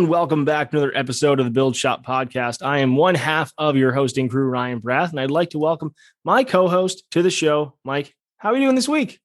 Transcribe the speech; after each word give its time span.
And 0.00 0.08
welcome 0.08 0.46
back 0.46 0.70
to 0.70 0.78
another 0.78 0.96
episode 0.96 1.40
of 1.40 1.44
the 1.44 1.50
Build 1.50 1.76
Shop 1.76 2.02
podcast. 2.06 2.64
I 2.64 2.78
am 2.78 2.96
one 2.96 3.14
half 3.14 3.52
of 3.58 3.76
your 3.76 3.92
hosting 3.92 4.30
crew, 4.30 4.48
Ryan 4.48 4.80
Barath, 4.80 5.10
and 5.10 5.20
I'd 5.20 5.30
like 5.30 5.50
to 5.50 5.58
welcome 5.58 5.94
my 6.24 6.42
co-host 6.42 7.04
to 7.10 7.22
the 7.22 7.28
show, 7.28 7.74
Mike. 7.84 8.14
How 8.38 8.48
are 8.48 8.56
you 8.56 8.62
doing 8.62 8.76
this 8.76 8.88
week? 8.88 9.20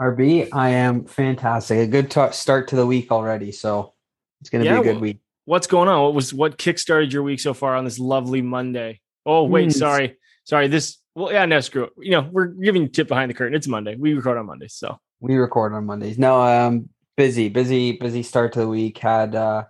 RB, 0.00 0.48
I 0.52 0.70
am 0.70 1.04
fantastic. 1.04 1.78
A 1.78 1.86
good 1.86 2.10
t- 2.10 2.32
start 2.32 2.66
to 2.68 2.76
the 2.76 2.84
week 2.84 3.12
already, 3.12 3.52
so 3.52 3.94
it's 4.40 4.50
going 4.50 4.64
to 4.64 4.68
yeah, 4.68 4.80
be 4.80 4.88
a 4.88 4.92
good 4.94 5.00
week. 5.00 5.20
What's 5.44 5.68
going 5.68 5.88
on? 5.88 6.02
What 6.02 6.14
was 6.14 6.34
what 6.34 6.58
kickstarted 6.58 7.12
your 7.12 7.22
week 7.22 7.38
so 7.38 7.54
far 7.54 7.76
on 7.76 7.84
this 7.84 8.00
lovely 8.00 8.42
Monday? 8.42 9.00
Oh 9.24 9.44
wait, 9.44 9.68
mm. 9.68 9.72
sorry, 9.72 10.16
sorry. 10.42 10.66
This 10.66 10.98
well, 11.14 11.32
yeah, 11.32 11.44
no, 11.44 11.60
screw 11.60 11.84
it. 11.84 11.92
You 12.00 12.10
know, 12.10 12.28
we're 12.32 12.46
giving 12.46 12.82
you 12.82 12.88
tip 12.88 13.06
behind 13.06 13.30
the 13.30 13.34
curtain. 13.34 13.54
It's 13.54 13.68
Monday. 13.68 13.94
We 13.94 14.14
record 14.14 14.38
on 14.38 14.46
Mondays, 14.46 14.74
so 14.74 14.98
we 15.20 15.36
record 15.36 15.72
on 15.72 15.86
Mondays. 15.86 16.18
No, 16.18 16.40
I 16.40 16.64
um, 16.64 16.88
busy, 17.16 17.48
busy, 17.48 17.92
busy 17.92 18.24
start 18.24 18.54
to 18.54 18.58
the 18.58 18.68
week. 18.68 18.98
Had 18.98 19.36
uh 19.36 19.66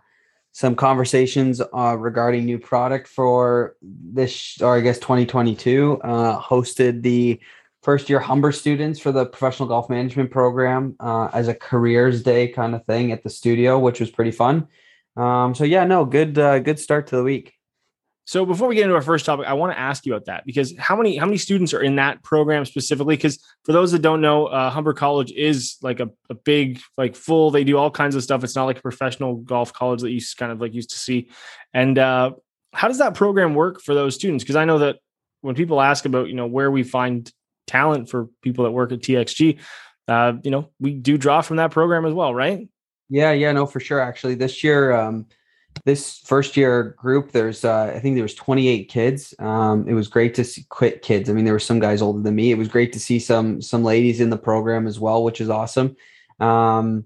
some 0.57 0.75
conversations 0.75 1.61
uh, 1.61 1.95
regarding 1.99 2.47
new 2.47 2.59
product 2.59 3.07
for 3.09 3.77
this, 3.83 4.59
or 4.63 4.75
I 4.75 4.81
guess 4.81 4.99
2022. 4.99 6.01
Uh, 6.03 6.41
hosted 6.41 7.03
the 7.03 7.39
first 7.83 8.09
year 8.09 8.19
Humber 8.19 8.53
students 8.53 8.99
for 8.99 9.13
the 9.13 9.27
professional 9.27 9.69
golf 9.69 9.91
management 9.91 10.31
program 10.31 10.97
uh, 10.99 11.29
as 11.35 11.49
a 11.49 11.55
careers 11.55 12.23
day 12.23 12.49
kind 12.49 12.75
of 12.75 12.87
thing 12.87 13.13
at 13.13 13.23
the 13.23 13.29
studio, 13.29 13.79
which 13.79 14.01
was 14.01 14.11
pretty 14.11 14.31
fun. 14.31 14.67
Um, 15.15 15.55
so 15.55 15.65
yeah, 15.65 15.85
no, 15.85 16.07
good, 16.07 16.39
uh, 16.39 16.59
good 16.61 16.79
start 16.79 17.09
to 17.09 17.17
the 17.17 17.23
week. 17.23 17.56
So 18.27 18.45
before 18.45 18.67
we 18.67 18.75
get 18.75 18.83
into 18.83 18.97
our 18.97 19.03
first 19.03 19.25
topic, 19.25 19.47
I 19.47 19.53
want 19.53 19.73
to 19.73 19.79
ask 19.79 20.05
you 20.05 20.13
about 20.13 20.27
that 20.27 20.45
because 20.45 20.75
how 20.79 20.97
many 20.97 21.17
how 21.17 21.27
many 21.27 21.39
students 21.39 21.73
are 21.73 21.81
in 21.81 21.95
that 21.97 22.25
program 22.25 22.65
specifically? 22.65 23.17
Because 23.17 23.39
for 23.65 23.73
those 23.73 23.93
that 23.93 24.03
don't 24.03 24.21
know, 24.21 24.47
uh, 24.47 24.69
Humber 24.69 24.95
College 24.95 25.31
is 25.31 25.77
like 25.81 26.01
a, 26.01 26.11
a 26.29 26.35
big 26.35 26.81
like 26.99 27.15
full. 27.15 27.53
They 27.53 27.63
do 27.63 27.79
all 27.79 27.91
kinds 27.91 28.17
of 28.17 28.25
stuff. 28.25 28.43
It's 28.43 28.57
not 28.57 28.65
like 28.65 28.79
a 28.79 28.83
professional 28.83 29.37
golf 29.37 29.73
college 29.73 30.01
that 30.03 30.11
you 30.11 30.21
kind 30.37 30.51
of 30.51 30.61
like 30.61 30.75
used 30.75 30.91
to 30.91 30.99
see. 30.99 31.31
And 31.73 32.01
uh, 32.01 32.33
how 32.73 32.89
does 32.89 32.99
that 32.99 33.15
program 33.15 33.55
work 33.55 33.81
for 33.81 33.95
those 33.95 34.17
students? 34.17 34.43
Because 34.43 34.57
I 34.57 34.65
know 34.65 34.81
that 34.81 34.97
when 35.43 35.55
people 35.55 35.81
ask 35.81 36.05
about 36.05 36.27
you 36.27 36.35
know 36.35 36.49
where 36.49 36.71
we 36.71 36.83
find 36.83 37.33
talent 37.69 38.11
for 38.11 38.29
people 38.43 38.65
that 38.65 38.73
work 38.73 38.91
at 38.91 39.03
TXG, 39.03 39.61
uh, 40.09 40.33
you 40.43 40.51
know 40.51 40.73
we 40.81 40.95
do 40.95 41.17
draw 41.17 41.43
from 41.43 41.59
that 41.59 41.71
program 41.71 42.05
as 42.05 42.13
well, 42.13 42.35
right? 42.35 42.69
Yeah, 43.09 43.31
yeah, 43.31 43.53
no, 43.53 43.67
for 43.67 43.79
sure. 43.79 44.01
Actually, 44.01 44.35
this 44.35 44.65
year. 44.65 44.93
Um, 44.93 45.27
this 45.85 46.19
first 46.19 46.57
year 46.57 46.95
group 46.99 47.33
there's 47.33 47.65
uh, 47.65 47.93
i 47.95 47.99
think 47.99 48.15
there 48.15 48.23
was 48.23 48.35
28 48.35 48.89
kids. 48.89 49.35
Um, 49.39 49.89
it 49.89 49.95
was 49.95 50.09
great 50.09 50.35
to 50.35 50.45
see 50.45 50.67
quit 50.69 51.03
kids. 51.03 51.29
I 51.29 51.33
mean 51.33 51.45
there 51.45 51.55
were 51.55 51.61
some 51.61 51.79
guys 51.79 52.03
older 52.03 52.21
than 52.21 52.35
me. 52.35 52.51
It 52.51 52.59
was 52.59 52.69
great 52.69 52.93
to 52.95 53.01
see 53.01 53.19
some 53.19 53.61
some 53.61 53.85
ladies 53.85 54.21
in 54.21 54.31
the 54.31 54.39
program 54.39 54.87
as 54.87 54.99
well 54.99 55.23
which 55.25 55.41
is 55.41 55.51
awesome. 55.51 55.97
Um, 56.41 57.05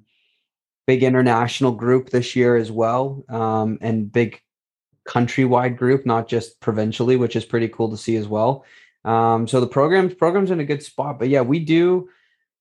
big 0.87 1.03
international 1.03 1.73
group 1.73 2.11
this 2.11 2.35
year 2.35 2.57
as 2.57 2.73
well 2.73 3.25
um, 3.29 3.79
and 3.81 4.11
big 4.11 4.41
countrywide 5.07 5.77
group 5.77 6.05
not 6.05 6.29
just 6.29 6.61
provincially 6.61 7.17
which 7.17 7.37
is 7.37 7.45
pretty 7.45 7.69
cool 7.69 7.91
to 7.91 7.97
see 7.97 8.17
as 8.17 8.29
well. 8.29 8.65
Um, 9.05 9.49
so 9.49 9.61
the 9.61 9.67
programs 9.67 10.15
programs 10.15 10.51
in 10.51 10.61
a 10.61 10.65
good 10.65 10.83
spot 10.83 11.19
but 11.19 11.29
yeah 11.29 11.43
we 11.43 11.59
do 11.59 12.09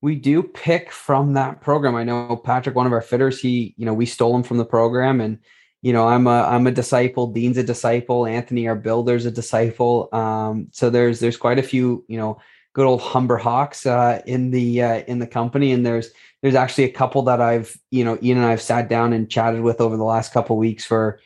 we 0.01 0.15
do 0.15 0.43
pick 0.43 0.91
from 0.91 1.33
that 1.33 1.59
program. 1.59 1.95
I 1.95 2.03
know 2.03 2.37
patrick 2.37 2.75
one 2.75 2.87
of 2.87 2.93
our 2.93 3.01
fitters 3.01 3.39
he 3.39 3.73
you 3.77 3.85
know 3.85 3.93
we 3.93 4.05
stole 4.05 4.35
him 4.35 4.43
from 4.43 4.57
the 4.57 4.65
program 4.65 5.21
and 5.21 5.39
you 5.81 5.93
know 5.93 6.07
i'm 6.07 6.27
a 6.27 6.43
i'm 6.43 6.67
a 6.67 6.71
disciple 6.71 7.27
dean's 7.27 7.57
a 7.57 7.63
disciple 7.63 8.25
anthony 8.25 8.67
our 8.67 8.75
builder's 8.75 9.25
a 9.25 9.31
disciple. 9.31 10.09
Um, 10.11 10.67
so 10.71 10.89
there's 10.89 11.19
there's 11.19 11.37
quite 11.37 11.59
a 11.59 11.63
few 11.63 12.03
you 12.07 12.17
know 12.17 12.39
good 12.73 12.85
old 12.85 13.01
humber 13.01 13.37
hawks 13.37 13.85
uh, 13.85 14.21
in 14.25 14.51
the 14.51 14.81
uh, 14.81 14.99
in 15.07 15.19
the 15.19 15.27
company. 15.27 15.71
And 15.71 15.85
there's 15.85 16.11
there's 16.41 16.55
actually 16.55 16.85
a 16.85 16.91
couple 16.91 17.23
that 17.23 17.41
i've 17.41 17.77
you 17.91 18.03
know 18.03 18.17
ian 18.21 18.37
and 18.37 18.47
i've 18.47 18.61
sat 18.61 18.89
down 18.89 19.13
and 19.13 19.29
chatted 19.29 19.61
with 19.61 19.81
over 19.81 19.97
the 19.97 20.03
last 20.03 20.31
couple 20.33 20.57
weeks 20.57 20.85
for 20.85 21.19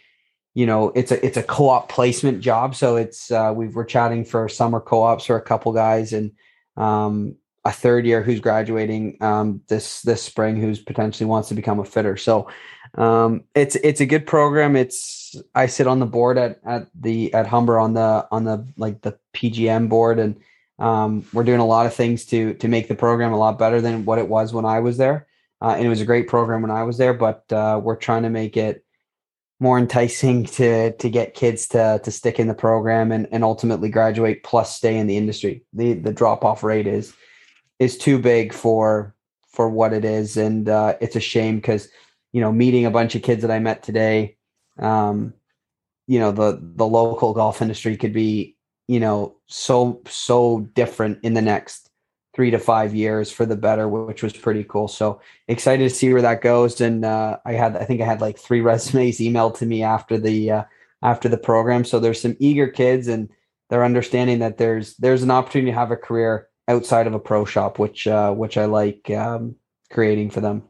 you 0.53 0.65
know 0.65 0.91
it's 0.95 1.11
a 1.11 1.25
it's 1.25 1.37
a 1.37 1.43
co-op 1.43 1.89
placement 1.89 2.41
job. 2.41 2.75
So 2.75 2.95
it's 2.95 3.31
uh, 3.31 3.53
we 3.55 3.67
we're 3.67 3.85
chatting 3.85 4.25
for 4.25 4.47
summer 4.49 4.79
co-ops 4.79 5.25
for 5.25 5.35
a 5.35 5.41
couple 5.41 5.73
guys 5.73 6.13
and 6.13 6.31
um, 6.77 7.35
a 7.65 7.71
third 7.71 8.05
year 8.05 8.21
who's 8.21 8.39
graduating 8.39 9.17
um, 9.21 9.61
this 9.67 10.01
this 10.01 10.21
spring 10.21 10.57
who's 10.59 10.79
potentially 10.79 11.25
wants 11.25 11.49
to 11.49 11.55
become 11.55 11.79
a 11.79 11.85
fitter. 11.85 12.17
So 12.17 12.49
um, 12.95 13.43
it's 13.55 13.75
it's 13.77 14.01
a 14.01 14.05
good 14.05 14.27
program. 14.27 14.75
It's 14.75 15.35
I 15.55 15.65
sit 15.65 15.87
on 15.87 15.99
the 15.99 16.05
board 16.05 16.37
at 16.37 16.59
at 16.65 16.87
the 16.99 17.33
at 17.33 17.47
Humber 17.47 17.79
on 17.79 17.93
the 17.93 18.27
on 18.31 18.43
the 18.43 18.67
like 18.77 19.01
the 19.01 19.17
PGM 19.33 19.89
board, 19.89 20.19
and 20.19 20.39
um, 20.79 21.25
we're 21.33 21.43
doing 21.43 21.59
a 21.59 21.65
lot 21.65 21.85
of 21.85 21.93
things 21.93 22.25
to 22.25 22.53
to 22.55 22.67
make 22.67 22.87
the 22.87 22.95
program 22.95 23.33
a 23.33 23.37
lot 23.37 23.57
better 23.57 23.81
than 23.81 24.05
what 24.05 24.19
it 24.19 24.27
was 24.27 24.53
when 24.53 24.65
I 24.65 24.79
was 24.79 24.97
there. 24.97 25.27
Uh, 25.61 25.75
and 25.77 25.85
it 25.85 25.89
was 25.89 26.01
a 26.01 26.05
great 26.05 26.27
program 26.27 26.61
when 26.61 26.71
I 26.71 26.83
was 26.83 26.97
there, 26.97 27.13
but 27.13 27.51
uh, 27.51 27.79
we're 27.81 27.95
trying 27.95 28.23
to 28.23 28.29
make 28.29 28.57
it 28.57 28.83
more 29.59 29.79
enticing 29.79 30.43
to 30.57 30.91
to 30.91 31.09
get 31.09 31.33
kids 31.33 31.67
to 31.69 31.99
to 32.03 32.11
stick 32.11 32.39
in 32.39 32.47
the 32.47 32.53
program 32.53 33.11
and, 33.11 33.27
and 33.31 33.43
ultimately 33.43 33.89
graduate 33.89 34.43
plus 34.43 34.75
stay 34.75 34.97
in 34.97 35.07
the 35.07 35.17
industry. 35.17 35.63
The 35.73 35.93
the 35.93 36.13
drop 36.13 36.45
off 36.45 36.63
rate 36.63 36.85
is 36.85 37.13
is 37.79 37.97
too 37.97 38.19
big 38.19 38.53
for 38.53 39.15
for 39.47 39.67
what 39.67 39.93
it 39.93 40.05
is, 40.05 40.37
and 40.37 40.69
uh, 40.69 40.95
it's 41.01 41.15
a 41.15 41.19
shame 41.19 41.55
because 41.55 41.89
you 42.33 42.41
know, 42.41 42.51
meeting 42.51 42.85
a 42.85 42.91
bunch 42.91 43.15
of 43.15 43.21
kids 43.21 43.43
that 43.43 43.51
I 43.51 43.59
met 43.59 43.83
today, 43.83 44.37
um, 44.79 45.33
you 46.07 46.19
know, 46.19 46.31
the 46.31 46.59
the 46.61 46.85
local 46.85 47.33
golf 47.33 47.61
industry 47.61 47.95
could 47.95 48.13
be, 48.13 48.57
you 48.87 48.99
know, 48.99 49.37
so 49.47 50.01
so 50.07 50.61
different 50.73 51.19
in 51.23 51.33
the 51.33 51.41
next 51.41 51.89
three 52.33 52.51
to 52.51 52.59
five 52.59 52.95
years 52.95 53.31
for 53.31 53.45
the 53.45 53.55
better, 53.55 53.87
which 53.87 54.23
was 54.23 54.33
pretty 54.33 54.63
cool. 54.63 54.87
So 54.87 55.21
excited 55.47 55.87
to 55.87 55.95
see 55.95 56.11
where 56.11 56.23
that 56.23 56.41
goes. 56.41 56.81
And 56.81 57.05
uh, 57.05 57.37
I 57.45 57.53
had, 57.53 57.77
I 57.77 57.85
think 57.85 58.01
I 58.01 58.05
had 58.05 58.21
like 58.21 58.39
three 58.39 58.61
resumes 58.71 59.19
emailed 59.19 59.57
to 59.59 59.65
me 59.65 59.83
after 59.83 60.17
the 60.17 60.51
uh, 60.51 60.63
after 61.01 61.29
the 61.29 61.37
program. 61.37 61.85
So 61.85 61.99
there's 61.99 62.21
some 62.21 62.35
eager 62.39 62.67
kids, 62.67 63.07
and 63.07 63.29
they're 63.69 63.85
understanding 63.85 64.39
that 64.39 64.57
there's 64.57 64.95
there's 64.97 65.23
an 65.23 65.31
opportunity 65.31 65.71
to 65.71 65.77
have 65.77 65.91
a 65.91 65.97
career 65.97 66.49
outside 66.67 67.07
of 67.07 67.13
a 67.13 67.19
pro 67.19 67.45
shop, 67.45 67.79
which 67.79 68.07
uh, 68.07 68.33
which 68.33 68.57
I 68.57 68.65
like 68.65 69.09
um, 69.11 69.55
creating 69.91 70.31
for 70.31 70.41
them. 70.41 70.63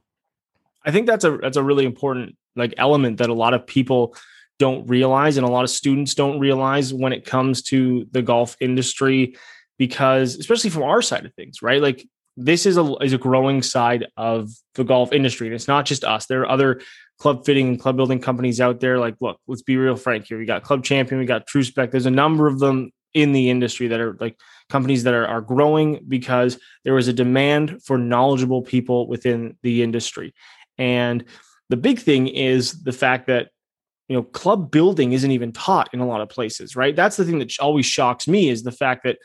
I 0.85 0.91
think 0.91 1.07
that's 1.07 1.23
a 1.23 1.37
that's 1.37 1.57
a 1.57 1.63
really 1.63 1.85
important 1.85 2.35
like 2.55 2.73
element 2.77 3.17
that 3.17 3.29
a 3.29 3.33
lot 3.33 3.53
of 3.53 3.65
people 3.65 4.15
don't 4.59 4.87
realize 4.87 5.37
and 5.37 5.45
a 5.45 5.49
lot 5.49 5.63
of 5.63 5.69
students 5.69 6.13
don't 6.13 6.39
realize 6.39 6.93
when 6.93 7.13
it 7.13 7.25
comes 7.25 7.61
to 7.63 8.07
the 8.11 8.21
golf 8.21 8.55
industry 8.59 9.35
because 9.77 10.35
especially 10.35 10.69
from 10.69 10.83
our 10.83 11.01
side 11.01 11.25
of 11.25 11.33
things, 11.33 11.61
right? 11.61 11.81
Like 11.81 12.07
this 12.37 12.65
is 12.65 12.77
a 12.77 12.95
is 13.01 13.13
a 13.13 13.17
growing 13.17 13.61
side 13.61 14.05
of 14.17 14.49
the 14.75 14.83
golf 14.83 15.11
industry 15.11 15.47
and 15.47 15.55
it's 15.55 15.67
not 15.67 15.85
just 15.85 16.03
us. 16.03 16.25
There 16.25 16.41
are 16.41 16.49
other 16.49 16.81
club 17.19 17.45
fitting 17.45 17.67
and 17.67 17.79
club 17.79 17.95
building 17.95 18.19
companies 18.19 18.61
out 18.61 18.79
there 18.79 18.99
like 18.99 19.15
look, 19.21 19.39
let's 19.47 19.61
be 19.61 19.77
real 19.77 19.95
frank 19.95 20.27
here. 20.27 20.37
We 20.37 20.45
got 20.45 20.63
Club 20.63 20.83
Champion, 20.83 21.19
we 21.19 21.25
got 21.25 21.47
True 21.47 21.63
Spec. 21.63 21.91
There's 21.91 22.05
a 22.05 22.11
number 22.11 22.47
of 22.47 22.59
them 22.59 22.91
in 23.13 23.31
the 23.31 23.49
industry 23.49 23.87
that 23.87 23.99
are 23.99 24.17
like 24.19 24.39
companies 24.69 25.03
that 25.03 25.13
are, 25.13 25.27
are 25.27 25.41
growing 25.41 26.03
because 26.07 26.59
there 26.83 26.97
is 26.97 27.07
a 27.07 27.13
demand 27.13 27.83
for 27.83 27.97
knowledgeable 27.97 28.61
people 28.63 29.07
within 29.07 29.55
the 29.61 29.83
industry 29.83 30.33
and 30.77 31.23
the 31.69 31.77
big 31.77 31.99
thing 31.99 32.27
is 32.27 32.83
the 32.83 32.91
fact 32.91 33.27
that 33.27 33.49
you 34.07 34.15
know 34.15 34.23
club 34.23 34.71
building 34.71 35.13
isn't 35.13 35.31
even 35.31 35.51
taught 35.51 35.89
in 35.93 35.99
a 35.99 36.07
lot 36.07 36.21
of 36.21 36.29
places, 36.29 36.75
right? 36.75 36.95
That's 36.95 37.17
the 37.17 37.25
thing 37.25 37.39
that 37.39 37.59
always 37.59 37.85
shocks 37.85 38.27
me 38.27 38.49
is 38.49 38.63
the 38.63 38.71
fact 38.71 39.03
that 39.03 39.17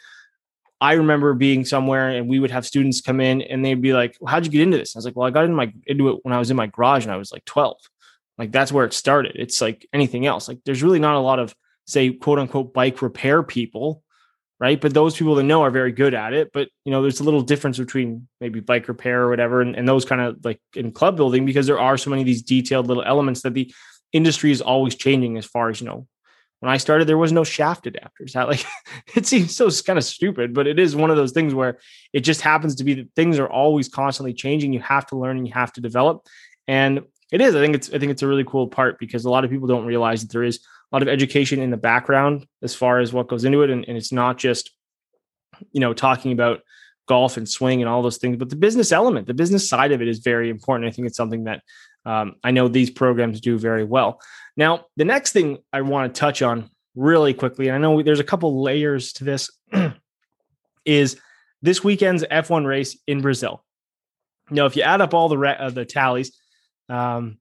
I 0.80 0.92
remember 0.92 1.34
being 1.34 1.64
somewhere 1.64 2.10
and 2.10 2.28
we 2.28 2.38
would 2.38 2.52
have 2.52 2.64
students 2.64 3.00
come 3.00 3.20
in 3.20 3.42
and 3.42 3.64
they'd 3.64 3.82
be 3.82 3.92
like, 3.92 4.16
well, 4.20 4.30
"How'd 4.32 4.46
you 4.46 4.52
get 4.52 4.62
into 4.62 4.78
this?" 4.78 4.94
I 4.94 4.98
was 4.98 5.04
like, 5.04 5.16
"Well, 5.16 5.26
I 5.26 5.30
got 5.30 5.44
into 5.44 5.56
my 5.56 5.72
into 5.86 6.08
it 6.10 6.18
when 6.22 6.32
I 6.32 6.38
was 6.38 6.50
in 6.50 6.56
my 6.56 6.68
garage 6.68 7.04
and 7.04 7.12
I 7.12 7.16
was 7.16 7.32
like 7.32 7.44
12." 7.44 7.76
Like 8.38 8.52
that's 8.52 8.72
where 8.72 8.84
it 8.84 8.92
started. 8.92 9.32
It's 9.34 9.60
like 9.60 9.86
anything 9.92 10.26
else. 10.26 10.48
Like 10.48 10.60
there's 10.64 10.82
really 10.82 11.00
not 11.00 11.16
a 11.16 11.20
lot 11.20 11.40
of 11.40 11.54
say 11.86 12.10
quote 12.12 12.38
unquote 12.38 12.72
bike 12.72 13.02
repair 13.02 13.42
people 13.42 14.02
right? 14.60 14.80
But 14.80 14.94
those 14.94 15.16
people 15.16 15.34
that 15.36 15.44
know 15.44 15.62
are 15.62 15.70
very 15.70 15.92
good 15.92 16.14
at 16.14 16.32
it. 16.32 16.50
But 16.52 16.68
you 16.84 16.90
know, 16.90 17.02
there's 17.02 17.20
a 17.20 17.24
little 17.24 17.42
difference 17.42 17.78
between 17.78 18.28
maybe 18.40 18.60
bike 18.60 18.88
repair 18.88 19.22
or 19.22 19.30
whatever, 19.30 19.60
and, 19.60 19.76
and 19.76 19.88
those 19.88 20.04
kind 20.04 20.20
of 20.20 20.44
like 20.44 20.60
in 20.74 20.92
club 20.92 21.16
building 21.16 21.44
because 21.44 21.66
there 21.66 21.78
are 21.78 21.96
so 21.96 22.10
many 22.10 22.22
of 22.22 22.26
these 22.26 22.42
detailed 22.42 22.86
little 22.86 23.04
elements 23.04 23.42
that 23.42 23.54
the 23.54 23.72
industry 24.12 24.50
is 24.50 24.60
always 24.60 24.94
changing. 24.94 25.36
As 25.38 25.46
far 25.46 25.68
as 25.68 25.80
you 25.80 25.86
know, 25.86 26.06
when 26.60 26.72
I 26.72 26.76
started, 26.76 27.06
there 27.06 27.18
was 27.18 27.32
no 27.32 27.44
shaft 27.44 27.84
adapters. 27.84 28.32
That 28.32 28.48
like 28.48 28.64
it 29.14 29.26
seems 29.26 29.54
so 29.54 29.70
kind 29.82 29.98
of 29.98 30.04
stupid, 30.04 30.54
but 30.54 30.66
it 30.66 30.78
is 30.78 30.96
one 30.96 31.10
of 31.10 31.16
those 31.16 31.32
things 31.32 31.54
where 31.54 31.78
it 32.12 32.20
just 32.20 32.40
happens 32.40 32.76
to 32.76 32.84
be 32.84 32.94
that 32.94 33.14
things 33.14 33.38
are 33.38 33.48
always 33.48 33.88
constantly 33.88 34.34
changing. 34.34 34.72
You 34.72 34.80
have 34.80 35.06
to 35.06 35.16
learn 35.16 35.36
and 35.36 35.46
you 35.46 35.54
have 35.54 35.72
to 35.74 35.80
develop, 35.80 36.26
and 36.66 37.02
it 37.30 37.40
is. 37.40 37.54
I 37.54 37.60
think 37.60 37.76
it's 37.76 37.88
I 37.92 37.98
think 37.98 38.10
it's 38.10 38.22
a 38.22 38.28
really 38.28 38.44
cool 38.44 38.66
part 38.66 38.98
because 38.98 39.24
a 39.24 39.30
lot 39.30 39.44
of 39.44 39.50
people 39.50 39.68
don't 39.68 39.86
realize 39.86 40.22
that 40.22 40.32
there 40.32 40.44
is 40.44 40.60
a 40.90 40.96
lot 40.96 41.02
of 41.02 41.08
education 41.08 41.60
in 41.60 41.70
the 41.70 41.76
background 41.76 42.46
as 42.62 42.74
far 42.74 42.98
as 42.98 43.12
what 43.12 43.28
goes 43.28 43.44
into 43.44 43.62
it. 43.62 43.70
And, 43.70 43.84
and 43.86 43.96
it's 43.96 44.12
not 44.12 44.38
just, 44.38 44.70
you 45.72 45.80
know, 45.80 45.92
talking 45.92 46.32
about 46.32 46.60
golf 47.06 47.36
and 47.36 47.48
swing 47.48 47.82
and 47.82 47.88
all 47.88 48.02
those 48.02 48.18
things, 48.18 48.36
but 48.36 48.50
the 48.50 48.56
business 48.56 48.92
element, 48.92 49.26
the 49.26 49.34
business 49.34 49.68
side 49.68 49.92
of 49.92 50.00
it 50.00 50.08
is 50.08 50.18
very 50.18 50.50
important. 50.50 50.88
I 50.88 50.92
think 50.92 51.06
it's 51.06 51.16
something 51.16 51.44
that 51.44 51.62
um, 52.04 52.36
I 52.44 52.50
know 52.50 52.68
these 52.68 52.90
programs 52.90 53.40
do 53.40 53.58
very 53.58 53.84
well. 53.84 54.20
Now, 54.56 54.86
the 54.96 55.04
next 55.04 55.32
thing 55.32 55.58
I 55.72 55.82
want 55.82 56.14
to 56.14 56.18
touch 56.18 56.42
on 56.42 56.70
really 56.94 57.34
quickly, 57.34 57.68
and 57.68 57.74
I 57.74 57.78
know 57.78 58.02
there's 58.02 58.20
a 58.20 58.24
couple 58.24 58.62
layers 58.62 59.12
to 59.14 59.24
this, 59.24 59.50
is 60.84 61.20
this 61.62 61.82
weekend's 61.84 62.24
F1 62.24 62.66
race 62.66 62.98
in 63.06 63.20
Brazil. 63.20 63.64
Now, 64.50 64.66
if 64.66 64.76
you 64.76 64.82
add 64.82 65.00
up 65.00 65.12
all 65.12 65.28
the 65.28 65.38
re- 65.38 65.56
uh, 65.58 65.70
the 65.70 65.84
tallies, 65.84 66.36
um, 66.88 67.38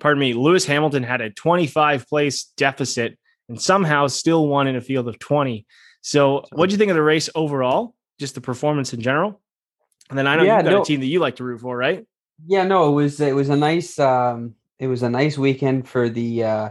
pardon 0.00 0.20
me, 0.20 0.34
Lewis 0.34 0.64
Hamilton 0.64 1.02
had 1.02 1.20
a 1.20 1.30
25 1.30 2.08
place 2.08 2.44
deficit 2.56 3.18
and 3.48 3.60
somehow 3.60 4.06
still 4.06 4.48
won 4.48 4.66
in 4.66 4.76
a 4.76 4.80
field 4.80 5.08
of 5.08 5.18
20. 5.18 5.66
So, 6.00 6.44
what 6.52 6.68
do 6.68 6.72
you 6.72 6.78
think 6.78 6.90
of 6.90 6.96
the 6.96 7.02
race 7.02 7.28
overall? 7.34 7.94
Just 8.18 8.34
the 8.34 8.40
performance 8.40 8.92
in 8.92 9.00
general? 9.00 9.40
And 10.08 10.18
then 10.18 10.26
I 10.26 10.36
know 10.36 10.44
yeah, 10.44 10.56
you've 10.56 10.64
got 10.64 10.70
no, 10.70 10.82
a 10.82 10.84
team 10.84 11.00
that 11.00 11.06
you 11.06 11.18
like 11.18 11.36
to 11.36 11.44
root 11.44 11.60
for, 11.60 11.76
right? 11.76 12.06
Yeah, 12.46 12.64
no, 12.64 12.88
it 12.88 12.92
was 12.92 13.20
it 13.20 13.34
was 13.34 13.48
a 13.48 13.56
nice 13.56 13.98
um 13.98 14.54
it 14.78 14.86
was 14.86 15.02
a 15.02 15.10
nice 15.10 15.36
weekend 15.36 15.88
for 15.88 16.08
the 16.08 16.44
uh 16.44 16.70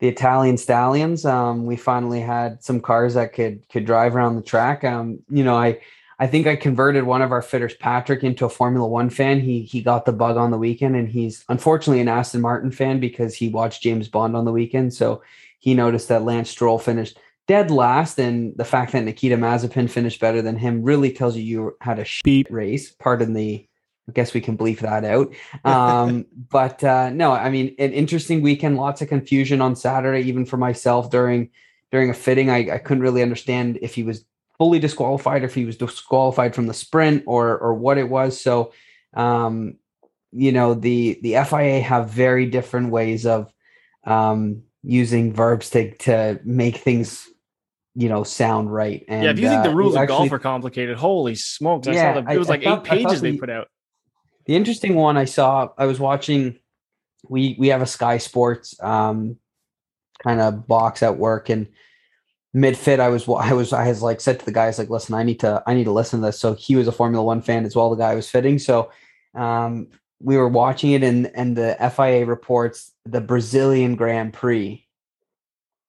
the 0.00 0.08
Italian 0.08 0.58
stallions. 0.58 1.24
Um 1.24 1.64
we 1.64 1.76
finally 1.76 2.20
had 2.20 2.62
some 2.62 2.80
cars 2.80 3.14
that 3.14 3.32
could 3.32 3.66
could 3.70 3.86
drive 3.86 4.14
around 4.14 4.36
the 4.36 4.42
track. 4.42 4.84
Um, 4.84 5.20
you 5.30 5.44
know, 5.44 5.56
I 5.56 5.80
I 6.20 6.26
think 6.26 6.46
I 6.46 6.54
converted 6.54 7.04
one 7.04 7.22
of 7.22 7.32
our 7.32 7.40
fitters, 7.40 7.74
Patrick, 7.74 8.22
into 8.22 8.44
a 8.44 8.50
Formula 8.50 8.86
One 8.86 9.08
fan. 9.08 9.40
He 9.40 9.62
he 9.62 9.80
got 9.80 10.04
the 10.04 10.12
bug 10.12 10.36
on 10.36 10.50
the 10.50 10.58
weekend, 10.58 10.94
and 10.94 11.08
he's 11.08 11.46
unfortunately 11.48 12.02
an 12.02 12.08
Aston 12.08 12.42
Martin 12.42 12.70
fan 12.70 13.00
because 13.00 13.34
he 13.34 13.48
watched 13.48 13.82
James 13.82 14.06
Bond 14.06 14.36
on 14.36 14.44
the 14.44 14.52
weekend. 14.52 14.92
So 14.92 15.22
he 15.60 15.72
noticed 15.72 16.08
that 16.08 16.22
Lance 16.22 16.50
Stroll 16.50 16.78
finished 16.78 17.18
dead 17.48 17.70
last, 17.70 18.20
and 18.20 18.54
the 18.58 18.66
fact 18.66 18.92
that 18.92 19.04
Nikita 19.04 19.36
Mazepin 19.36 19.88
finished 19.88 20.20
better 20.20 20.42
than 20.42 20.56
him 20.56 20.82
really 20.82 21.10
tells 21.10 21.36
you 21.36 21.42
you 21.42 21.76
had 21.80 21.98
a 21.98 22.04
sheep 22.04 22.48
race. 22.50 22.92
Pardon 22.92 23.32
the, 23.32 23.66
I 24.06 24.12
guess 24.12 24.34
we 24.34 24.42
can 24.42 24.58
bleep 24.58 24.80
that 24.80 25.04
out. 25.04 25.32
Um, 25.64 26.26
but 26.50 26.84
uh, 26.84 27.08
no, 27.08 27.32
I 27.32 27.48
mean, 27.48 27.74
an 27.78 27.92
interesting 27.92 28.42
weekend. 28.42 28.76
Lots 28.76 29.00
of 29.00 29.08
confusion 29.08 29.62
on 29.62 29.74
Saturday, 29.74 30.28
even 30.28 30.44
for 30.44 30.58
myself 30.58 31.10
during 31.10 31.48
during 31.90 32.10
a 32.10 32.14
fitting. 32.14 32.50
I, 32.50 32.74
I 32.74 32.78
couldn't 32.78 33.02
really 33.02 33.22
understand 33.22 33.78
if 33.80 33.94
he 33.94 34.02
was 34.02 34.26
fully 34.60 34.78
disqualified, 34.78 35.42
if 35.42 35.54
he 35.54 35.64
was 35.64 35.78
disqualified 35.78 36.54
from 36.54 36.66
the 36.66 36.74
sprint 36.74 37.24
or 37.26 37.56
or 37.56 37.72
what 37.72 37.96
it 37.96 38.10
was. 38.10 38.38
So, 38.38 38.74
um, 39.14 39.76
you 40.32 40.52
know, 40.52 40.74
the 40.74 41.18
the 41.22 41.42
FIA 41.48 41.80
have 41.80 42.10
very 42.10 42.44
different 42.44 42.90
ways 42.90 43.24
of 43.24 43.50
um, 44.04 44.64
using 44.82 45.32
verbs 45.32 45.70
to 45.70 45.96
to 45.98 46.40
make 46.44 46.76
things 46.76 47.26
you 47.94 48.10
know 48.10 48.22
sound 48.22 48.70
right. 48.70 49.02
And, 49.08 49.24
yeah, 49.24 49.30
if 49.30 49.40
you 49.40 49.48
think 49.48 49.62
the 49.62 49.70
uh, 49.70 49.74
rules 49.74 49.94
of 49.94 50.02
actually, 50.02 50.28
golf 50.28 50.32
are 50.32 50.38
complicated, 50.38 50.98
holy 50.98 51.36
smokes! 51.36 51.88
I 51.88 51.92
yeah, 51.92 52.14
saw 52.14 52.20
the, 52.20 52.30
it 52.30 52.38
was 52.38 52.50
I, 52.50 52.52
like 52.52 52.60
I 52.60 52.64
thought, 52.64 52.92
eight 52.92 52.98
pages 52.98 53.22
the, 53.22 53.30
they 53.30 53.38
put 53.38 53.48
out. 53.48 53.68
The 54.44 54.56
interesting 54.56 54.94
one 54.94 55.16
I 55.16 55.24
saw, 55.24 55.70
I 55.78 55.86
was 55.86 55.98
watching. 55.98 56.58
We 57.26 57.56
we 57.58 57.68
have 57.68 57.80
a 57.80 57.86
Sky 57.86 58.18
Sports 58.18 58.78
um, 58.82 59.38
kind 60.22 60.38
of 60.38 60.66
box 60.66 61.02
at 61.02 61.16
work, 61.16 61.48
and 61.48 61.66
mid 62.52 62.76
fit, 62.76 63.00
I 63.00 63.08
was 63.08 63.28
I 63.28 63.52
was 63.52 63.72
I 63.72 63.88
was 63.88 64.02
like 64.02 64.20
said 64.20 64.38
to 64.40 64.44
the 64.44 64.52
guys 64.52 64.78
like, 64.78 64.90
listen, 64.90 65.14
I 65.14 65.22
need 65.22 65.40
to 65.40 65.62
I 65.66 65.74
need 65.74 65.84
to 65.84 65.92
listen 65.92 66.20
to 66.20 66.26
this. 66.26 66.40
So 66.40 66.54
he 66.54 66.76
was 66.76 66.88
a 66.88 66.92
Formula 66.92 67.24
One 67.24 67.42
fan 67.42 67.64
as 67.64 67.76
well. 67.76 67.90
The 67.90 67.96
guy 67.96 68.10
I 68.10 68.14
was 68.14 68.30
fitting. 68.30 68.58
So 68.58 68.90
um, 69.34 69.88
we 70.20 70.36
were 70.36 70.48
watching 70.48 70.92
it, 70.92 71.02
and 71.02 71.30
and 71.34 71.56
the 71.56 71.76
FIA 71.94 72.26
reports 72.26 72.92
the 73.04 73.20
Brazilian 73.20 73.96
Grand 73.96 74.32
Prix. 74.32 74.86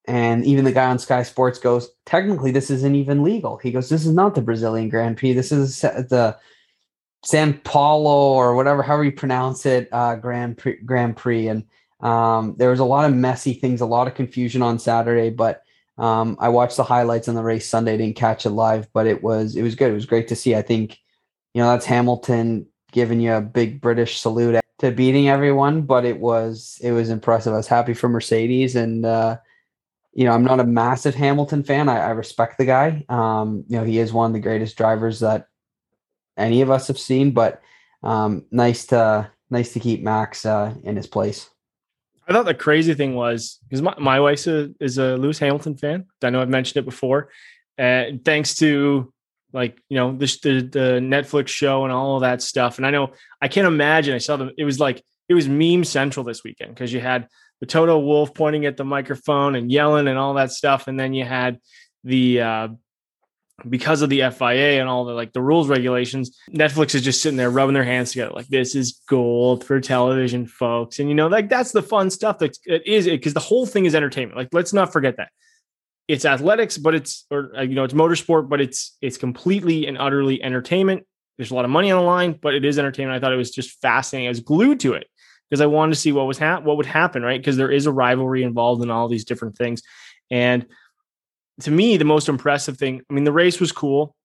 And 0.05 0.43
even 0.45 0.65
the 0.65 0.71
guy 0.71 0.89
on 0.89 0.97
Sky 0.97 1.21
Sports 1.21 1.59
goes, 1.59 1.89
technically, 2.07 2.51
this 2.51 2.71
isn't 2.71 2.95
even 2.95 3.23
legal. 3.23 3.57
He 3.57 3.71
goes, 3.71 3.87
this 3.87 4.03
is 4.03 4.13
not 4.13 4.33
the 4.33 4.41
Brazilian 4.41 4.89
Grand 4.89 5.15
Prix. 5.15 5.33
This 5.33 5.51
is 5.51 5.79
the 5.81 6.37
San 7.23 7.59
Paulo 7.59 8.33
or 8.33 8.55
whatever, 8.55 8.81
however 8.81 9.03
you 9.03 9.11
pronounce 9.11 9.65
it, 9.65 9.87
uh, 9.91 10.15
Grand 10.15 10.57
Prix. 10.57 10.77
Grand 10.83 11.15
Prix. 11.15 11.47
And 11.47 11.65
um, 12.01 12.55
there 12.57 12.71
was 12.71 12.79
a 12.79 12.85
lot 12.85 13.09
of 13.09 13.15
messy 13.15 13.53
things, 13.53 13.79
a 13.79 13.85
lot 13.85 14.07
of 14.07 14.15
confusion 14.15 14.63
on 14.63 14.79
Saturday, 14.79 15.29
but 15.29 15.63
um, 15.97 16.37
I 16.39 16.49
watched 16.49 16.77
the 16.77 16.83
highlights 16.83 17.27
on 17.27 17.35
the 17.35 17.43
race 17.43 17.67
Sunday, 17.67 17.97
didn't 17.97 18.15
catch 18.15 18.45
it 18.45 18.51
live, 18.51 18.91
but 18.93 19.07
it 19.07 19.21
was 19.21 19.55
it 19.55 19.61
was 19.61 19.75
good. 19.75 19.91
It 19.91 19.95
was 19.95 20.05
great 20.05 20.27
to 20.29 20.35
see. 20.35 20.55
I 20.55 20.61
think, 20.61 20.97
you 21.53 21.61
know, 21.61 21.69
that's 21.69 21.85
Hamilton 21.85 22.67
giving 22.91 23.21
you 23.21 23.33
a 23.33 23.41
big 23.41 23.81
British 23.81 24.19
salute 24.19 24.59
to 24.79 24.91
beating 24.91 25.29
everyone, 25.29 25.83
but 25.83 26.05
it 26.05 26.19
was 26.19 26.79
it 26.81 26.91
was 26.91 27.09
impressive. 27.11 27.53
I 27.53 27.57
was 27.57 27.67
happy 27.67 27.93
for 27.93 28.09
Mercedes, 28.09 28.75
and 28.75 29.05
uh, 29.05 29.37
you 30.13 30.25
know, 30.25 30.31
I'm 30.31 30.43
not 30.43 30.59
a 30.59 30.65
massive 30.65 31.13
Hamilton 31.13 31.63
fan. 31.63 31.87
I, 31.87 31.99
I 31.99 32.09
respect 32.09 32.57
the 32.57 32.65
guy. 32.65 33.05
Um, 33.07 33.63
you 33.67 33.77
know, 33.77 33.83
he 33.83 33.99
is 33.99 34.11
one 34.11 34.31
of 34.31 34.33
the 34.33 34.39
greatest 34.39 34.77
drivers 34.77 35.19
that 35.19 35.49
any 36.35 36.61
of 36.61 36.71
us 36.71 36.87
have 36.87 36.97
seen, 36.97 37.29
but 37.31 37.61
um, 38.01 38.45
nice 38.49 38.87
to 38.87 39.29
nice 39.51 39.73
to 39.73 39.79
keep 39.79 40.01
Max 40.01 40.47
uh, 40.47 40.73
in 40.83 40.95
his 40.95 41.05
place. 41.05 41.50
I 42.27 42.33
thought 42.33 42.45
the 42.45 42.53
crazy 42.53 42.93
thing 42.93 43.15
was 43.15 43.59
because 43.67 43.81
my, 43.81 43.95
my 43.97 44.19
wife 44.19 44.39
is 44.39 44.47
a, 44.47 44.73
is 44.79 44.97
a 44.97 45.17
Lewis 45.17 45.39
Hamilton 45.39 45.75
fan. 45.75 46.05
I 46.23 46.29
know 46.29 46.41
I've 46.41 46.49
mentioned 46.49 46.81
it 46.81 46.85
before. 46.85 47.29
And 47.77 48.23
thanks 48.23 48.55
to 48.55 49.11
like, 49.53 49.81
you 49.89 49.97
know, 49.97 50.15
the, 50.15 50.25
the, 50.43 50.61
the 50.61 50.99
Netflix 51.01 51.49
show 51.49 51.83
and 51.83 51.91
all 51.91 52.15
of 52.15 52.21
that 52.21 52.41
stuff. 52.41 52.77
And 52.77 52.85
I 52.85 52.91
know 52.91 53.13
I 53.41 53.47
can't 53.47 53.67
imagine. 53.67 54.15
I 54.15 54.19
saw 54.19 54.37
them. 54.37 54.51
It 54.57 54.65
was 54.65 54.79
like, 54.79 55.03
it 55.27 55.33
was 55.33 55.47
meme 55.47 55.83
central 55.83 56.23
this 56.23 56.43
weekend 56.43 56.73
because 56.73 56.93
you 56.93 56.99
had 56.99 57.27
the 57.59 57.65
Toto 57.65 57.97
Wolff 57.99 58.33
pointing 58.33 58.65
at 58.65 58.77
the 58.77 58.85
microphone 58.85 59.55
and 59.55 59.71
yelling 59.71 60.07
and 60.07 60.17
all 60.17 60.35
that 60.35 60.51
stuff. 60.51 60.87
And 60.87 60.99
then 60.99 61.13
you 61.13 61.25
had 61.25 61.59
the, 62.03 62.41
uh, 62.41 62.67
because 63.69 64.01
of 64.01 64.09
the 64.09 64.21
FIA 64.31 64.79
and 64.79 64.89
all 64.89 65.05
the 65.05 65.13
like 65.13 65.33
the 65.33 65.41
rules 65.41 65.67
regulations, 65.67 66.37
Netflix 66.49 66.95
is 66.95 67.01
just 67.01 67.21
sitting 67.21 67.37
there 67.37 67.49
rubbing 67.49 67.73
their 67.73 67.83
hands 67.83 68.11
together 68.11 68.31
like 68.33 68.47
this 68.47 68.75
is 68.75 69.01
gold 69.07 69.63
for 69.63 69.79
television, 69.79 70.47
folks. 70.47 70.99
And 70.99 71.09
you 71.09 71.15
know, 71.15 71.27
like 71.27 71.49
that's 71.49 71.71
the 71.71 71.81
fun 71.81 72.09
stuff 72.09 72.39
that 72.39 72.57
it 72.65 73.05
because 73.05 73.33
the 73.33 73.39
whole 73.39 73.65
thing 73.65 73.85
is 73.85 73.95
entertainment. 73.95 74.37
Like 74.37 74.49
let's 74.51 74.73
not 74.73 74.91
forget 74.93 75.17
that. 75.17 75.29
It's 76.07 76.25
athletics, 76.25 76.77
but 76.77 76.95
it's 76.95 77.25
or 77.31 77.51
uh, 77.57 77.61
you 77.61 77.75
know, 77.75 77.83
it's 77.83 77.93
motorsport, 77.93 78.49
but 78.49 78.61
it's 78.61 78.97
it's 79.01 79.17
completely 79.17 79.87
and 79.87 79.97
utterly 79.97 80.41
entertainment. 80.43 81.05
There's 81.37 81.51
a 81.51 81.55
lot 81.55 81.65
of 81.65 81.71
money 81.71 81.91
on 81.91 81.99
the 81.99 82.05
line, 82.05 82.37
but 82.41 82.53
it 82.53 82.65
is 82.65 82.77
entertainment. 82.77 83.15
I 83.15 83.19
thought 83.19 83.33
it 83.33 83.37
was 83.37 83.51
just 83.51 83.81
fascinating. 83.81 84.27
I 84.27 84.31
was 84.31 84.41
glued 84.41 84.79
to 84.81 84.93
it 84.93 85.07
because 85.49 85.61
I 85.61 85.65
wanted 85.65 85.93
to 85.93 85.99
see 85.99 86.11
what 86.11 86.27
was 86.27 86.37
ha- 86.37 86.61
what 86.61 86.77
would 86.77 86.85
happen, 86.85 87.23
right? 87.23 87.39
Because 87.39 87.57
there 87.57 87.71
is 87.71 87.85
a 87.85 87.91
rivalry 87.91 88.43
involved 88.43 88.83
in 88.83 88.89
all 88.89 89.07
these 89.07 89.25
different 89.25 89.57
things. 89.57 89.81
And 90.29 90.65
to 91.61 91.71
me, 91.71 91.97
the 91.97 92.05
most 92.05 92.29
impressive 92.29 92.77
thing, 92.77 93.01
I 93.09 93.13
mean, 93.13 93.23
the 93.23 93.31
race 93.31 93.59
was 93.59 93.71
cool. 93.71 94.15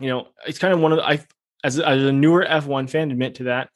You 0.00 0.08
know, 0.08 0.28
it's 0.46 0.58
kind 0.58 0.72
of 0.72 0.80
one 0.80 0.92
of 0.92 0.98
the, 0.98 1.06
I, 1.06 1.24
as, 1.64 1.78
as 1.78 2.02
a 2.02 2.12
newer 2.12 2.44
F1 2.48 2.90
fan, 2.90 3.10
admit 3.10 3.36
to 3.36 3.44
that. 3.44 3.68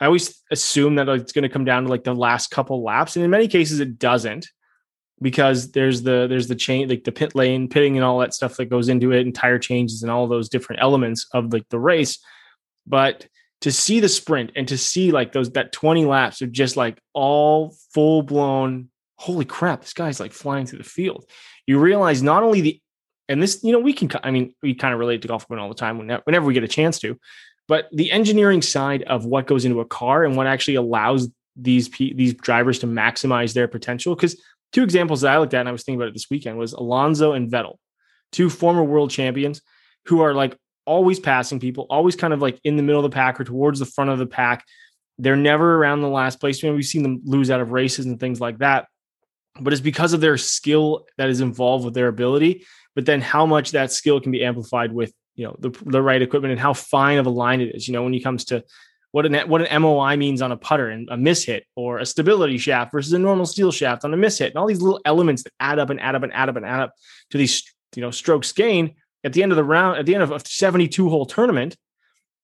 I 0.00 0.06
always 0.06 0.42
assume 0.50 0.96
that 0.96 1.08
it's 1.08 1.32
going 1.32 1.44
to 1.44 1.48
come 1.48 1.64
down 1.64 1.84
to 1.84 1.88
like 1.88 2.04
the 2.04 2.14
last 2.14 2.50
couple 2.50 2.82
laps. 2.82 3.16
And 3.16 3.24
in 3.24 3.30
many 3.30 3.48
cases, 3.48 3.80
it 3.80 3.98
doesn't 3.98 4.48
because 5.22 5.72
there's 5.72 6.02
the, 6.02 6.26
there's 6.28 6.48
the 6.48 6.54
chain, 6.54 6.88
like 6.88 7.04
the 7.04 7.12
pit 7.12 7.34
lane 7.34 7.68
pitting 7.68 7.96
and 7.96 8.04
all 8.04 8.18
that 8.18 8.34
stuff 8.34 8.56
that 8.56 8.66
goes 8.66 8.88
into 8.88 9.12
it 9.12 9.22
and 9.22 9.34
tire 9.34 9.58
changes 9.58 10.02
and 10.02 10.12
all 10.12 10.26
those 10.26 10.50
different 10.50 10.82
elements 10.82 11.26
of 11.32 11.52
like 11.52 11.66
the 11.70 11.78
race. 11.78 12.18
But 12.86 13.26
to 13.62 13.72
see 13.72 14.00
the 14.00 14.08
sprint 14.08 14.52
and 14.54 14.68
to 14.68 14.76
see 14.76 15.12
like 15.12 15.32
those, 15.32 15.50
that 15.52 15.72
20 15.72 16.04
laps 16.04 16.42
are 16.42 16.46
just 16.46 16.76
like 16.76 17.00
all 17.14 17.74
full 17.94 18.22
blown, 18.22 18.90
holy 19.16 19.44
crap, 19.44 19.80
this 19.80 19.92
guy's 19.92 20.20
like 20.20 20.32
flying 20.32 20.66
through 20.66 20.78
the 20.78 20.84
field. 20.84 21.24
You 21.66 21.78
realize 21.78 22.22
not 22.22 22.42
only 22.42 22.60
the 22.60 22.80
and 23.28 23.42
this 23.42 23.62
you 23.62 23.72
know 23.72 23.78
we 23.78 23.92
can 23.92 24.10
i 24.22 24.30
mean 24.30 24.54
we 24.62 24.74
kind 24.74 24.94
of 24.94 25.00
relate 25.00 25.22
to 25.22 25.28
golf 25.28 25.44
equipment 25.44 25.62
all 25.62 25.68
the 25.68 25.74
time 25.74 25.98
whenever, 25.98 26.46
we 26.46 26.54
get 26.54 26.64
a 26.64 26.68
chance 26.68 26.98
to 26.98 27.18
but 27.68 27.88
the 27.92 28.10
engineering 28.10 28.62
side 28.62 29.02
of 29.04 29.24
what 29.24 29.46
goes 29.46 29.64
into 29.64 29.80
a 29.80 29.84
car 29.84 30.24
and 30.24 30.36
what 30.36 30.46
actually 30.46 30.76
allows 30.76 31.28
these 31.56 31.88
these 31.88 32.34
drivers 32.34 32.78
to 32.78 32.86
maximize 32.86 33.52
their 33.52 33.68
potential 33.68 34.14
because 34.14 34.40
two 34.72 34.82
examples 34.82 35.22
that 35.22 35.32
i 35.32 35.38
looked 35.38 35.54
at 35.54 35.60
and 35.60 35.68
i 35.68 35.72
was 35.72 35.82
thinking 35.82 36.00
about 36.00 36.08
it 36.08 36.14
this 36.14 36.30
weekend 36.30 36.58
was 36.58 36.72
alonso 36.72 37.32
and 37.32 37.50
vettel 37.50 37.76
two 38.32 38.50
former 38.50 38.84
world 38.84 39.10
champions 39.10 39.60
who 40.06 40.20
are 40.20 40.34
like 40.34 40.56
always 40.84 41.18
passing 41.18 41.58
people 41.58 41.86
always 41.90 42.14
kind 42.14 42.32
of 42.32 42.40
like 42.40 42.60
in 42.62 42.76
the 42.76 42.82
middle 42.82 43.04
of 43.04 43.10
the 43.10 43.14
pack 43.14 43.40
or 43.40 43.44
towards 43.44 43.80
the 43.80 43.86
front 43.86 44.08
of 44.08 44.18
the 44.18 44.26
pack. 44.26 44.64
They're 45.18 45.34
never 45.34 45.76
around 45.76 46.02
the 46.02 46.08
last 46.08 46.38
place. 46.38 46.62
We've 46.62 46.84
seen 46.84 47.02
them 47.02 47.22
lose 47.24 47.50
out 47.50 47.60
of 47.60 47.72
races 47.72 48.06
and 48.06 48.20
things 48.20 48.40
like 48.40 48.58
that 48.58 48.86
but 49.60 49.72
it's 49.72 49.82
because 49.82 50.12
of 50.12 50.20
their 50.20 50.36
skill 50.36 51.06
that 51.18 51.28
is 51.28 51.40
involved 51.40 51.84
with 51.84 51.94
their 51.94 52.08
ability. 52.08 52.66
But 52.94 53.06
then 53.06 53.20
how 53.20 53.46
much 53.46 53.72
that 53.72 53.92
skill 53.92 54.20
can 54.20 54.32
be 54.32 54.44
amplified 54.44 54.92
with 54.92 55.12
you 55.34 55.46
know 55.46 55.56
the, 55.58 55.70
the 55.84 56.02
right 56.02 56.20
equipment 56.20 56.52
and 56.52 56.60
how 56.60 56.72
fine 56.72 57.18
of 57.18 57.26
a 57.26 57.30
line 57.30 57.60
it 57.60 57.74
is. 57.74 57.86
You 57.86 57.92
know 57.92 58.02
when 58.02 58.14
it 58.14 58.20
comes 58.20 58.44
to 58.46 58.64
what 59.12 59.26
an 59.26 59.48
what 59.48 59.62
an 59.62 59.82
MOI 59.82 60.16
means 60.16 60.42
on 60.42 60.52
a 60.52 60.56
putter 60.56 60.88
and 60.88 61.08
a 61.10 61.16
miss 61.16 61.44
hit 61.44 61.64
or 61.74 61.98
a 61.98 62.06
stability 62.06 62.58
shaft 62.58 62.92
versus 62.92 63.12
a 63.12 63.18
normal 63.18 63.46
steel 63.46 63.70
shaft 63.70 64.04
on 64.04 64.12
a 64.12 64.16
miss 64.16 64.38
hit 64.38 64.48
and 64.48 64.56
all 64.56 64.66
these 64.66 64.82
little 64.82 65.00
elements 65.04 65.42
that 65.42 65.52
add 65.60 65.78
up 65.78 65.90
and 65.90 66.00
add 66.00 66.14
up 66.14 66.22
and 66.22 66.32
add 66.32 66.48
up 66.48 66.56
and 66.56 66.66
add 66.66 66.80
up 66.80 66.94
to 67.30 67.38
these 67.38 67.62
you 67.94 68.02
know 68.02 68.10
strokes 68.10 68.52
gain 68.52 68.94
at 69.24 69.32
the 69.32 69.42
end 69.42 69.52
of 69.52 69.56
the 69.56 69.64
round 69.64 69.98
at 69.98 70.06
the 70.06 70.14
end 70.14 70.22
of 70.22 70.32
a 70.32 70.40
72 70.40 71.08
hole 71.08 71.26
tournament 71.26 71.76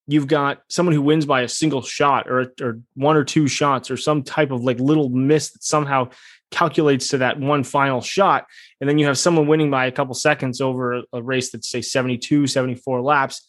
you've 0.06 0.26
got 0.26 0.62
someone 0.68 0.94
who 0.94 1.02
wins 1.02 1.26
by 1.26 1.42
a 1.42 1.48
single 1.48 1.82
shot 1.82 2.28
or, 2.28 2.52
or 2.60 2.80
one 2.94 3.16
or 3.16 3.24
two 3.24 3.46
shots 3.46 3.90
or 3.90 3.96
some 3.96 4.22
type 4.22 4.50
of 4.50 4.62
like 4.62 4.80
little 4.80 5.08
miss 5.08 5.52
that 5.52 5.62
somehow 5.62 6.08
calculates 6.52 7.08
to 7.08 7.18
that 7.18 7.40
one 7.40 7.64
final 7.64 8.00
shot. 8.00 8.46
And 8.80 8.88
then 8.88 8.98
you 8.98 9.06
have 9.06 9.18
someone 9.18 9.48
winning 9.48 9.70
by 9.70 9.86
a 9.86 9.92
couple 9.92 10.14
seconds 10.14 10.60
over 10.60 11.02
a 11.12 11.22
race 11.22 11.50
that's 11.50 11.68
say 11.68 11.82
72, 11.82 12.46
74 12.46 13.00
laps. 13.00 13.46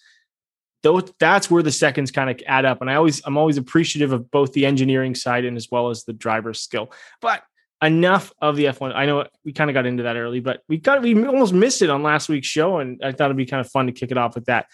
Those, 0.82 1.14
that's 1.20 1.50
where 1.52 1.64
the 1.64 1.72
seconds 1.72 2.12
kind 2.12 2.30
of 2.30 2.42
add 2.48 2.66
up. 2.66 2.82
And 2.82 2.90
I 2.90 2.96
always, 2.96 3.22
I'm 3.26 3.38
always 3.38 3.58
appreciative 3.58 4.12
of 4.12 4.32
both 4.32 4.54
the 4.54 4.66
engineering 4.66 5.16
side 5.16 5.46
and 5.46 5.56
as 5.56 5.70
well 5.72 5.90
as 5.90 6.04
the 6.04 6.14
driver's 6.14 6.60
skill. 6.60 6.92
But 7.22 7.44
enough 7.82 8.34
of 8.42 8.56
the 8.56 8.66
F1. 8.66 8.94
I 8.96 9.06
know 9.06 9.28
we 9.44 9.52
kind 9.52 9.70
of 9.70 9.74
got 9.74 9.86
into 9.86 10.04
that 10.04 10.16
early, 10.16 10.40
but 10.40 10.62
we 10.68 10.78
got, 10.78 11.02
we 11.02 11.26
almost 11.26 11.54
missed 11.54 11.82
it 11.82 11.90
on 11.90 12.02
last 12.02 12.30
week's 12.30 12.48
show. 12.48 12.80
And 12.80 13.02
I 13.04 13.12
thought 13.12 13.26
it'd 13.26 13.38
be 13.38 13.46
kind 13.46 13.62
of 13.62 13.72
fun 13.72 13.88
to 13.88 13.92
kick 13.92 14.12
it 14.12 14.18
off 14.18 14.36
with 14.36 14.46
that. 14.46 14.68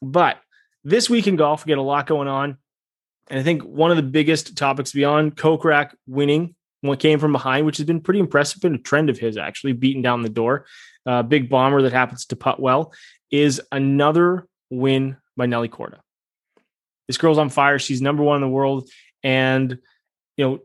But 0.00 0.38
this 0.84 1.10
week 1.10 1.26
in 1.26 1.36
golf, 1.36 1.64
we 1.64 1.70
get 1.70 1.78
a 1.78 1.82
lot 1.82 2.06
going 2.06 2.28
on. 2.28 2.58
And 3.28 3.38
I 3.38 3.42
think 3.42 3.62
one 3.62 3.90
of 3.90 3.96
the 3.96 4.02
biggest 4.02 4.56
topics 4.56 4.92
beyond 4.92 5.36
Kokrak 5.36 5.94
winning 6.06 6.54
what 6.82 7.00
came 7.00 7.18
from 7.18 7.32
behind, 7.32 7.64
which 7.64 7.78
has 7.78 7.86
been 7.86 8.00
pretty 8.00 8.20
impressive, 8.20 8.60
been 8.60 8.74
a 8.74 8.78
trend 8.78 9.08
of 9.08 9.18
his 9.18 9.36
actually 9.36 9.72
beating 9.72 10.02
down 10.02 10.22
the 10.22 10.28
door. 10.28 10.66
Uh, 11.06 11.22
big 11.22 11.48
bomber 11.48 11.82
that 11.82 11.92
happens 11.92 12.26
to 12.26 12.36
putt 12.36 12.60
well 12.60 12.92
is 13.30 13.60
another 13.72 14.46
win 14.70 15.16
by 15.36 15.46
Nelly 15.46 15.68
Korda. 15.68 16.00
This 17.08 17.16
girl's 17.16 17.38
on 17.38 17.50
fire. 17.50 17.78
She's 17.78 18.02
number 18.02 18.22
one 18.22 18.36
in 18.36 18.42
the 18.42 18.48
world. 18.48 18.88
And, 19.22 19.78
you 20.36 20.44
know, 20.44 20.58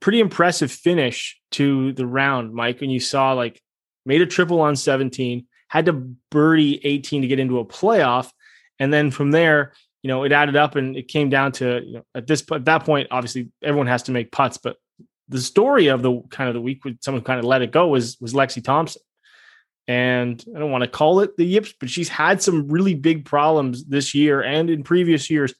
pretty 0.00 0.20
impressive 0.20 0.72
finish 0.72 1.40
to 1.52 1.92
the 1.92 2.06
round, 2.06 2.54
Mike, 2.54 2.80
when 2.80 2.90
you 2.90 3.00
saw 3.00 3.32
like 3.32 3.60
made 4.06 4.20
a 4.20 4.26
triple 4.26 4.60
on 4.60 4.76
17, 4.76 5.46
had 5.68 5.86
to 5.86 5.92
birdie 6.30 6.80
18 6.84 7.22
to 7.22 7.28
get 7.28 7.38
into 7.38 7.58
a 7.58 7.64
playoff. 7.64 8.30
And 8.78 8.92
then 8.92 9.10
from 9.10 9.30
there, 9.30 9.72
you 10.02 10.08
know, 10.08 10.24
it 10.24 10.32
added 10.32 10.56
up 10.56 10.76
and 10.76 10.96
it 10.96 11.08
came 11.08 11.28
down 11.28 11.52
to, 11.52 11.82
you 11.84 11.92
know, 11.94 12.04
at 12.14 12.26
this 12.26 12.42
at 12.50 12.64
that 12.64 12.84
point, 12.84 13.08
obviously 13.10 13.50
everyone 13.62 13.86
has 13.86 14.04
to 14.04 14.12
make 14.12 14.32
putts, 14.32 14.56
but 14.56 14.76
the 15.30 15.40
story 15.40 15.86
of 15.86 16.02
the 16.02 16.20
kind 16.30 16.48
of 16.48 16.54
the 16.54 16.60
week 16.60 16.84
when 16.84 16.98
someone 17.00 17.22
kind 17.22 17.38
of 17.38 17.44
let 17.44 17.62
it 17.62 17.70
go 17.70 17.88
was 17.88 18.18
was 18.20 18.34
Lexi 18.34 18.62
Thompson. 18.62 19.00
And 19.88 20.44
I 20.54 20.58
don't 20.58 20.70
want 20.70 20.84
to 20.84 20.90
call 20.90 21.20
it 21.20 21.36
the 21.36 21.44
yips, 21.44 21.72
but 21.78 21.90
she's 21.90 22.08
had 22.08 22.42
some 22.42 22.68
really 22.68 22.94
big 22.94 23.24
problems 23.24 23.84
this 23.86 24.14
year 24.14 24.40
and 24.40 24.70
in 24.70 24.84
previous 24.84 25.30
years 25.30 25.54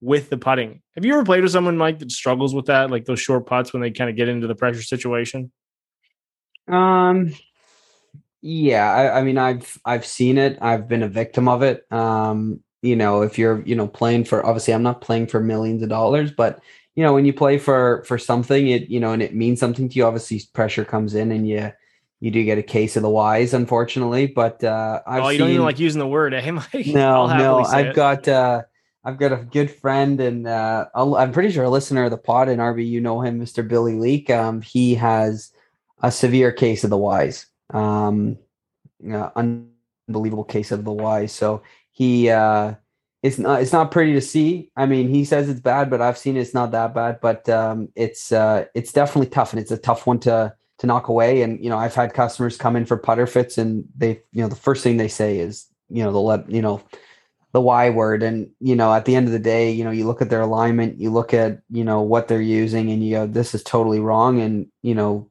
with 0.00 0.28
the 0.30 0.36
putting. 0.36 0.82
Have 0.94 1.04
you 1.04 1.14
ever 1.14 1.24
played 1.24 1.42
with 1.42 1.52
someone, 1.52 1.78
Mike, 1.78 2.00
that 2.00 2.12
struggles 2.12 2.54
with 2.54 2.66
that, 2.66 2.90
like 2.90 3.06
those 3.06 3.20
short 3.20 3.46
putts 3.46 3.72
when 3.72 3.80
they 3.82 3.90
kind 3.90 4.10
of 4.10 4.16
get 4.16 4.28
into 4.28 4.46
the 4.46 4.54
pressure 4.54 4.82
situation? 4.82 5.50
Um, 6.68 7.32
yeah, 8.40 8.92
I, 8.92 9.20
I, 9.20 9.22
mean, 9.22 9.38
I've 9.38 9.78
I've 9.84 10.06
seen 10.06 10.38
it. 10.38 10.58
I've 10.60 10.88
been 10.88 11.02
a 11.02 11.08
victim 11.08 11.48
of 11.48 11.62
it. 11.62 11.84
Um, 11.90 12.60
you 12.82 12.96
know, 12.96 13.22
if 13.22 13.38
you're 13.38 13.62
you 13.62 13.76
know 13.76 13.88
playing 13.88 14.24
for 14.24 14.44
obviously, 14.44 14.74
I'm 14.74 14.82
not 14.82 15.00
playing 15.00 15.28
for 15.28 15.40
millions 15.40 15.82
of 15.82 15.88
dollars, 15.88 16.32
but 16.32 16.60
you 16.94 17.02
know, 17.02 17.14
when 17.14 17.24
you 17.24 17.32
play 17.32 17.58
for 17.58 18.04
for 18.06 18.18
something, 18.18 18.68
it 18.68 18.88
you 18.88 19.00
know, 19.00 19.12
and 19.12 19.22
it 19.22 19.34
means 19.34 19.60
something 19.60 19.88
to 19.88 19.94
you. 19.96 20.04
Obviously, 20.04 20.42
pressure 20.52 20.84
comes 20.84 21.14
in, 21.14 21.32
and 21.32 21.48
you 21.48 21.72
you 22.20 22.30
do 22.30 22.44
get 22.44 22.58
a 22.58 22.62
case 22.62 22.96
of 22.96 23.02
the 23.02 23.10
wise, 23.10 23.54
unfortunately. 23.54 24.26
But 24.26 24.62
uh, 24.62 25.00
I've 25.06 25.22
oh, 25.24 25.28
you 25.28 25.32
seen, 25.32 25.40
don't 25.40 25.50
even 25.50 25.64
like 25.64 25.78
using 25.78 25.98
the 25.98 26.06
word, 26.06 26.34
eh? 26.34 26.50
Mike? 26.50 26.86
No, 26.86 27.26
no, 27.26 27.64
I've 27.64 27.86
it. 27.86 27.94
got. 27.94 28.28
uh 28.28 28.62
I've 29.04 29.18
got 29.18 29.32
a 29.32 29.36
good 29.38 29.68
friend, 29.68 30.20
and 30.20 30.46
uh, 30.46 30.86
I'm 30.94 31.32
pretty 31.32 31.50
sure 31.50 31.64
a 31.64 31.70
listener 31.70 32.04
of 32.04 32.12
the 32.12 32.18
pod 32.18 32.48
in 32.48 32.60
RB, 32.60 32.86
you 32.86 33.00
know 33.00 33.20
him, 33.20 33.40
Mr. 33.40 33.66
Billy 33.66 33.94
Leak. 33.94 34.30
Um, 34.30 34.62
he 34.62 34.94
has 34.94 35.50
a 36.02 36.12
severe 36.12 36.52
case 36.52 36.84
of 36.84 36.90
the 36.90 36.96
wise, 36.96 37.46
um, 37.70 38.38
uh, 39.10 39.30
unbelievable 39.34 40.44
case 40.44 40.70
of 40.70 40.84
the 40.84 40.92
wise. 40.92 41.32
So 41.32 41.62
he, 41.90 42.30
uh, 42.30 42.74
it's 43.22 43.38
not, 43.38 43.62
it's 43.62 43.72
not 43.72 43.90
pretty 43.90 44.12
to 44.14 44.20
see. 44.20 44.70
I 44.76 44.86
mean, 44.86 45.08
he 45.08 45.24
says 45.24 45.48
it's 45.48 45.60
bad, 45.60 45.90
but 45.90 46.02
I've 46.02 46.18
seen 46.18 46.36
it's 46.36 46.54
not 46.54 46.72
that 46.72 46.94
bad. 46.94 47.20
But 47.20 47.48
um, 47.48 47.88
it's, 47.94 48.32
uh, 48.32 48.66
it's 48.74 48.92
definitely 48.92 49.30
tough, 49.30 49.52
and 49.52 49.60
it's 49.60 49.70
a 49.70 49.78
tough 49.78 50.06
one 50.06 50.18
to 50.20 50.54
to 50.78 50.86
knock 50.86 51.08
away. 51.08 51.42
And 51.42 51.62
you 51.62 51.70
know, 51.70 51.78
I've 51.78 51.94
had 51.94 52.14
customers 52.14 52.56
come 52.56 52.74
in 52.74 52.86
for 52.86 52.96
putter 52.96 53.26
fits, 53.26 53.58
and 53.58 53.84
they, 53.96 54.22
you 54.32 54.42
know, 54.42 54.48
the 54.48 54.56
first 54.56 54.82
thing 54.82 54.96
they 54.96 55.08
say 55.08 55.38
is, 55.38 55.66
you 55.88 56.02
know, 56.02 56.10
they'll 56.10 56.24
let 56.24 56.50
you 56.50 56.60
know 56.60 56.82
the 57.52 57.60
Y 57.60 57.90
word. 57.90 58.22
And, 58.22 58.50
you 58.60 58.74
know, 58.74 58.92
at 58.92 59.04
the 59.04 59.14
end 59.14 59.26
of 59.26 59.32
the 59.32 59.38
day, 59.38 59.70
you 59.70 59.84
know, 59.84 59.90
you 59.90 60.06
look 60.06 60.22
at 60.22 60.30
their 60.30 60.40
alignment, 60.40 60.98
you 60.98 61.10
look 61.10 61.34
at, 61.34 61.60
you 61.70 61.84
know, 61.84 62.00
what 62.00 62.26
they're 62.28 62.40
using 62.40 62.90
and 62.90 63.04
you 63.04 63.12
go, 63.12 63.26
this 63.26 63.54
is 63.54 63.62
totally 63.62 64.00
wrong. 64.00 64.40
And, 64.40 64.66
you 64.82 64.94
know, 64.94 65.30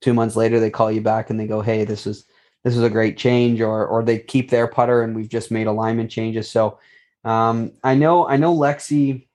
two 0.00 0.14
months 0.14 0.36
later 0.36 0.60
they 0.60 0.70
call 0.70 0.90
you 0.90 1.00
back 1.00 1.30
and 1.30 1.38
they 1.38 1.46
go, 1.46 1.60
Hey, 1.60 1.84
this 1.84 2.06
is 2.06 2.24
this 2.64 2.76
is 2.76 2.82
a 2.82 2.90
great 2.90 3.16
change, 3.16 3.60
or 3.60 3.86
or 3.86 4.02
they 4.02 4.18
keep 4.18 4.50
their 4.50 4.66
putter 4.66 5.02
and 5.02 5.14
we've 5.14 5.28
just 5.28 5.50
made 5.50 5.66
alignment 5.66 6.10
changes. 6.10 6.50
So 6.50 6.78
um 7.24 7.72
I 7.82 7.94
know 7.94 8.26
I 8.26 8.36
know 8.36 8.56
Lexi, 8.56 9.26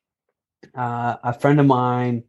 uh, 0.75 1.15
a 1.23 1.33
friend 1.33 1.59
of 1.59 1.65
mine, 1.65 2.23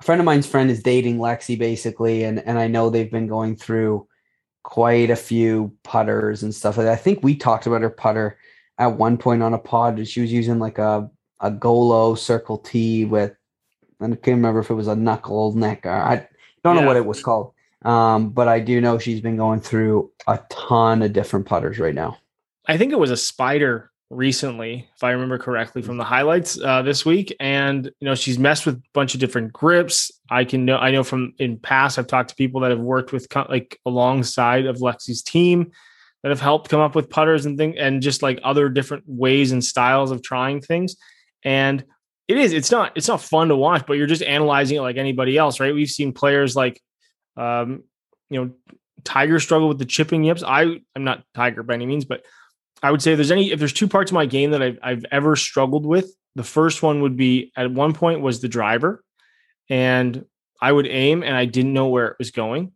a 0.00 0.04
friend 0.04 0.20
of 0.20 0.24
mine's 0.24 0.46
friend 0.46 0.70
is 0.70 0.82
dating 0.82 1.18
Lexi 1.18 1.58
basically, 1.58 2.24
and 2.24 2.40
and 2.40 2.58
I 2.58 2.66
know 2.68 2.90
they've 2.90 3.10
been 3.10 3.28
going 3.28 3.56
through 3.56 4.06
quite 4.62 5.10
a 5.10 5.16
few 5.16 5.72
putters 5.82 6.42
and 6.42 6.54
stuff. 6.54 6.76
like 6.76 6.86
that. 6.86 6.92
I 6.92 6.96
think 6.96 7.22
we 7.22 7.34
talked 7.34 7.66
about 7.66 7.82
her 7.82 7.90
putter 7.90 8.38
at 8.78 8.98
one 8.98 9.16
point 9.16 9.42
on 9.42 9.54
a 9.54 9.58
pod 9.58 9.96
and 9.98 10.06
she 10.06 10.20
was 10.20 10.32
using 10.32 10.58
like 10.58 10.78
a 10.78 11.10
a 11.40 11.50
Golo 11.50 12.14
Circle 12.14 12.58
T 12.58 13.04
with 13.04 13.34
I 14.00 14.06
can't 14.06 14.26
remember 14.26 14.60
if 14.60 14.70
it 14.70 14.74
was 14.74 14.88
a 14.88 14.96
knuckle 14.96 15.52
neck 15.54 15.86
or 15.86 15.90
I 15.90 16.28
don't 16.62 16.76
yeah. 16.76 16.82
know 16.82 16.86
what 16.86 16.96
it 16.96 17.06
was 17.06 17.22
called. 17.22 17.52
Um, 17.84 18.30
but 18.30 18.48
I 18.48 18.60
do 18.60 18.80
know 18.80 18.98
she's 18.98 19.20
been 19.20 19.36
going 19.36 19.60
through 19.60 20.10
a 20.26 20.40
ton 20.50 21.02
of 21.02 21.12
different 21.12 21.46
putters 21.46 21.78
right 21.78 21.94
now. 21.94 22.18
I 22.66 22.76
think 22.76 22.92
it 22.92 22.98
was 22.98 23.10
a 23.10 23.16
spider 23.16 23.90
recently, 24.10 24.88
if 24.94 25.04
I 25.04 25.10
remember 25.10 25.38
correctly 25.38 25.82
from 25.82 25.98
the 25.98 26.04
highlights 26.04 26.60
uh, 26.60 26.82
this 26.82 27.04
week. 27.04 27.34
And 27.40 27.84
you 28.00 28.04
know, 28.06 28.14
she's 28.14 28.38
messed 28.38 28.66
with 28.66 28.76
a 28.76 28.82
bunch 28.94 29.14
of 29.14 29.20
different 29.20 29.52
grips. 29.52 30.10
I 30.30 30.44
can 30.44 30.64
know 30.64 30.76
I 30.78 30.90
know 30.90 31.04
from 31.04 31.34
in 31.38 31.58
past 31.58 31.98
I've 31.98 32.06
talked 32.06 32.30
to 32.30 32.36
people 32.36 32.62
that 32.62 32.70
have 32.70 32.80
worked 32.80 33.12
with 33.12 33.26
like 33.48 33.78
alongside 33.84 34.66
of 34.66 34.76
Lexi's 34.76 35.22
team 35.22 35.72
that 36.22 36.30
have 36.30 36.40
helped 36.40 36.68
come 36.68 36.80
up 36.80 36.94
with 36.94 37.10
putters 37.10 37.46
and 37.46 37.56
things 37.56 37.76
and 37.78 38.02
just 38.02 38.22
like 38.22 38.40
other 38.42 38.68
different 38.68 39.04
ways 39.06 39.52
and 39.52 39.64
styles 39.64 40.10
of 40.10 40.22
trying 40.22 40.60
things. 40.60 40.96
And 41.44 41.84
it 42.26 42.36
is, 42.36 42.52
it's 42.52 42.70
not, 42.70 42.92
it's 42.96 43.08
not 43.08 43.22
fun 43.22 43.48
to 43.48 43.56
watch, 43.56 43.84
but 43.86 43.94
you're 43.94 44.06
just 44.06 44.22
analyzing 44.22 44.76
it 44.76 44.82
like 44.82 44.96
anybody 44.96 45.38
else, 45.38 45.60
right? 45.60 45.74
We've 45.74 45.88
seen 45.88 46.12
players 46.12 46.56
like, 46.56 46.80
um, 47.36 47.84
you 48.28 48.44
know, 48.44 48.50
Tiger 49.04 49.38
struggle 49.38 49.68
with 49.68 49.78
the 49.78 49.84
chipping 49.84 50.24
yips. 50.24 50.42
I, 50.42 50.80
I'm 50.94 51.04
not 51.04 51.22
Tiger 51.34 51.62
by 51.62 51.74
any 51.74 51.86
means, 51.86 52.04
but 52.04 52.22
I 52.82 52.90
would 52.90 53.02
say 53.02 53.14
there's 53.14 53.30
any, 53.30 53.50
if 53.50 53.58
there's 53.58 53.72
two 53.72 53.88
parts 53.88 54.10
of 54.10 54.14
my 54.14 54.26
game 54.26 54.52
that 54.52 54.62
I've, 54.62 54.78
I've 54.82 55.04
ever 55.10 55.36
struggled 55.36 55.84
with, 55.84 56.14
the 56.34 56.44
first 56.44 56.82
one 56.82 57.02
would 57.02 57.16
be 57.16 57.52
at 57.56 57.70
one 57.70 57.92
point 57.92 58.20
was 58.20 58.40
the 58.40 58.48
driver. 58.48 59.02
And 59.68 60.24
I 60.60 60.70
would 60.70 60.86
aim 60.86 61.22
and 61.22 61.36
I 61.36 61.44
didn't 61.44 61.72
know 61.72 61.88
where 61.88 62.06
it 62.06 62.16
was 62.18 62.30
going 62.30 62.72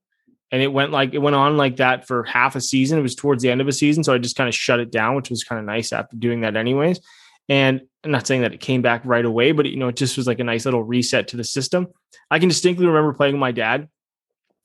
and 0.52 0.60
it 0.60 0.68
went 0.68 0.92
like 0.92 1.14
it 1.14 1.18
went 1.18 1.34
on 1.34 1.56
like 1.56 1.76
that 1.76 2.06
for 2.06 2.22
half 2.24 2.54
a 2.54 2.60
season. 2.60 2.98
It 2.98 3.02
was 3.02 3.14
towards 3.14 3.42
the 3.42 3.50
end 3.50 3.62
of 3.62 3.68
a 3.68 3.72
season, 3.72 4.04
so 4.04 4.12
I 4.12 4.18
just 4.18 4.36
kind 4.36 4.48
of 4.48 4.54
shut 4.54 4.78
it 4.78 4.92
down, 4.92 5.16
which 5.16 5.30
was 5.30 5.42
kind 5.42 5.58
of 5.58 5.64
nice 5.64 5.92
after 5.92 6.14
doing 6.16 6.42
that, 6.42 6.56
anyways. 6.56 7.00
And 7.48 7.80
I'm 8.04 8.10
not 8.10 8.26
saying 8.26 8.42
that 8.42 8.52
it 8.52 8.60
came 8.60 8.82
back 8.82 9.00
right 9.04 9.24
away, 9.24 9.52
but 9.52 9.66
you 9.66 9.78
know, 9.78 9.88
it 9.88 9.96
just 9.96 10.16
was 10.16 10.26
like 10.26 10.38
a 10.38 10.44
nice 10.44 10.66
little 10.66 10.84
reset 10.84 11.28
to 11.28 11.38
the 11.38 11.44
system. 11.44 11.88
I 12.30 12.38
can 12.38 12.50
distinctly 12.50 12.86
remember 12.86 13.14
playing 13.14 13.34
with 13.34 13.40
my 13.40 13.52
dad. 13.52 13.88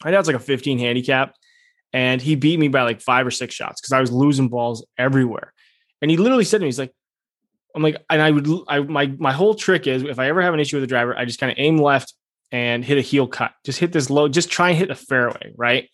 My 0.03 0.12
dad's 0.12 0.27
like 0.27 0.36
a 0.36 0.39
15 0.39 0.77
handicap, 0.77 1.36
and 1.94 2.22
he 2.22 2.36
beat 2.36 2.60
me 2.60 2.67
by 2.67 2.84
like 2.84 3.01
five 3.01 3.25
or 3.25 3.32
six 3.32 3.56
shots 3.56 3.82
because 3.82 3.94
I 3.94 4.01
was 4.01 4.12
losing 4.12 4.50
balls 4.50 4.86
everywhere. 4.98 5.53
And 6.01 6.12
he 6.12 6.17
literally 6.17 6.44
said 6.44 6.60
to 6.60 6.62
me, 6.62 6.67
he's 6.67 6.79
like, 6.79 6.94
I'm 7.75 7.84
like, 7.84 7.98
and 8.10 8.22
I 8.22 8.32
would, 8.32 8.48
I 8.67 8.79
my 8.79 9.08
my 9.17 9.32
whole 9.32 9.56
trick 9.56 9.88
is 9.88 10.03
if 10.03 10.20
I 10.20 10.27
ever 10.27 10.41
have 10.41 10.53
an 10.53 10.60
issue 10.60 10.77
with 10.77 10.84
the 10.84 10.88
driver, 10.88 11.17
I 11.17 11.25
just 11.25 11.39
kind 11.39 11.51
of 11.51 11.58
aim 11.60 11.77
left 11.77 12.13
and 12.51 12.84
hit 12.84 12.98
a 12.98 13.01
heel 13.01 13.27
cut. 13.27 13.51
Just 13.65 13.79
hit 13.79 13.91
this 13.91 14.10
low, 14.10 14.27
just 14.27 14.50
try 14.50 14.70
and 14.70 14.77
hit 14.77 14.89
a 14.89 14.96
fairway, 14.96 15.51
right? 15.56 15.89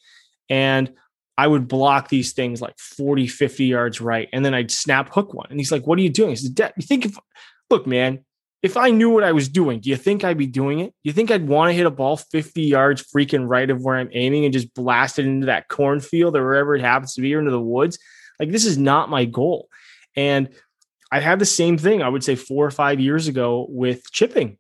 And 0.50 0.94
I 1.38 1.48
would 1.48 1.68
block 1.68 2.10
these 2.10 2.34
things 2.34 2.62
like 2.62 2.78
40, 2.78 3.28
50 3.28 3.66
yards 3.66 4.00
right. 4.00 4.30
And 4.32 4.46
then 4.46 4.54
I'd 4.54 4.72
snap 4.72 5.14
hook 5.14 5.34
one. 5.34 5.48
And 5.50 5.60
he's 5.60 5.72
like, 5.72 5.88
What 5.88 5.98
are 5.98 6.02
you 6.02 6.10
doing? 6.10 6.32
He 6.32 6.36
said, 6.36 6.74
You 6.78 6.86
think 6.86 7.06
if, 7.06 7.18
look, 7.70 7.88
man, 7.88 8.24
if 8.64 8.78
I 8.78 8.92
knew 8.92 9.10
what 9.10 9.26
I 9.26 9.34
was 9.34 9.50
doing, 9.50 9.82
do 9.82 9.90
you 9.90 9.98
think 9.98 10.24
I'd 10.24 10.38
be 10.38 10.48
doing 10.48 10.80
it? 10.80 10.92
Do 11.04 11.10
you 11.10 11.12
think 11.12 11.30
I'd 11.30 11.48
want 11.48 11.70
to 11.70 11.74
hit 11.74 11.86
a 11.86 11.92
ball 11.92 12.16
50 12.16 12.62
yards 12.62 13.04
freaking 13.04 13.48
right 13.48 13.70
of 13.70 13.84
where 13.84 13.98
I'm 13.98 14.10
aiming 14.14 14.46
and 14.46 14.54
just 14.54 14.74
blast 14.74 15.20
it 15.20 15.26
into 15.26 15.48
that 15.48 15.68
cornfield 15.68 16.38
or 16.38 16.46
wherever 16.46 16.74
it 16.74 16.82
happens 16.82 17.14
to 17.16 17.22
be 17.22 17.36
or 17.36 17.40
into 17.40 17.52
the 17.52 17.60
woods? 17.60 18.00
Like, 18.40 18.52
this 18.52 18.66
is 18.66 18.78
not 18.78 19.10
my 19.10 19.26
goal. 19.26 19.68
And 20.16 20.50
I 21.12 21.20
had 21.20 21.40
the 21.40 21.46
same 21.46 21.78
thing, 21.78 22.02
I 22.02 22.08
would 22.08 22.24
say 22.24 22.36
four 22.36 22.66
or 22.66 22.72
five 22.72 23.02
years 23.02 23.28
ago 23.28 23.68
with 23.70 24.10
chipping. 24.12 24.58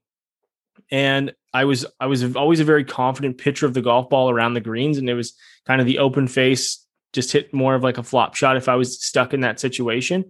And 0.91 1.33
I 1.53 1.63
was 1.63 1.86
I 2.00 2.07
was 2.07 2.36
always 2.36 2.60
a 2.60 2.65
very 2.65 2.83
confident 2.83 3.38
pitcher 3.38 3.65
of 3.65 3.74
the 3.74 3.81
golf 3.81 4.10
ball 4.10 4.29
around 4.29 4.53
the 4.53 4.62
greens, 4.62 4.98
and 4.98 5.10
it 5.10 5.13
was 5.13 5.33
kind 5.65 5.79
of 5.79 5.88
the 5.88 6.00
open 6.00 6.27
face, 6.27 6.86
just 7.13 7.31
hit 7.31 7.53
more 7.53 7.74
of 7.74 7.83
like 7.83 7.98
a 7.98 8.03
flop 8.03 8.36
shot 8.36 8.57
if 8.57 8.67
I 8.67 8.75
was 8.75 9.03
stuck 9.03 9.33
in 9.33 9.41
that 9.41 9.60
situation. 9.60 10.25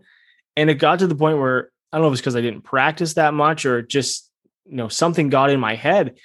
And 0.55 0.69
it 0.69 0.75
got 0.75 0.99
to 0.99 1.07
the 1.07 1.15
point 1.15 1.39
where 1.39 1.71
I 1.93 1.97
don't 1.97 2.01
know 2.01 2.07
if 2.07 2.13
it's 2.13 2.21
because 2.21 2.35
I 2.35 2.41
didn't 2.41 2.63
practice 2.63 3.13
that 3.13 3.35
much 3.35 3.65
or 3.67 3.83
just 3.83 4.29
you 4.65 4.75
know 4.75 4.87
something 4.87 5.29
got 5.29 5.51
in 5.51 5.59
my 5.59 5.75
head. 5.75 6.17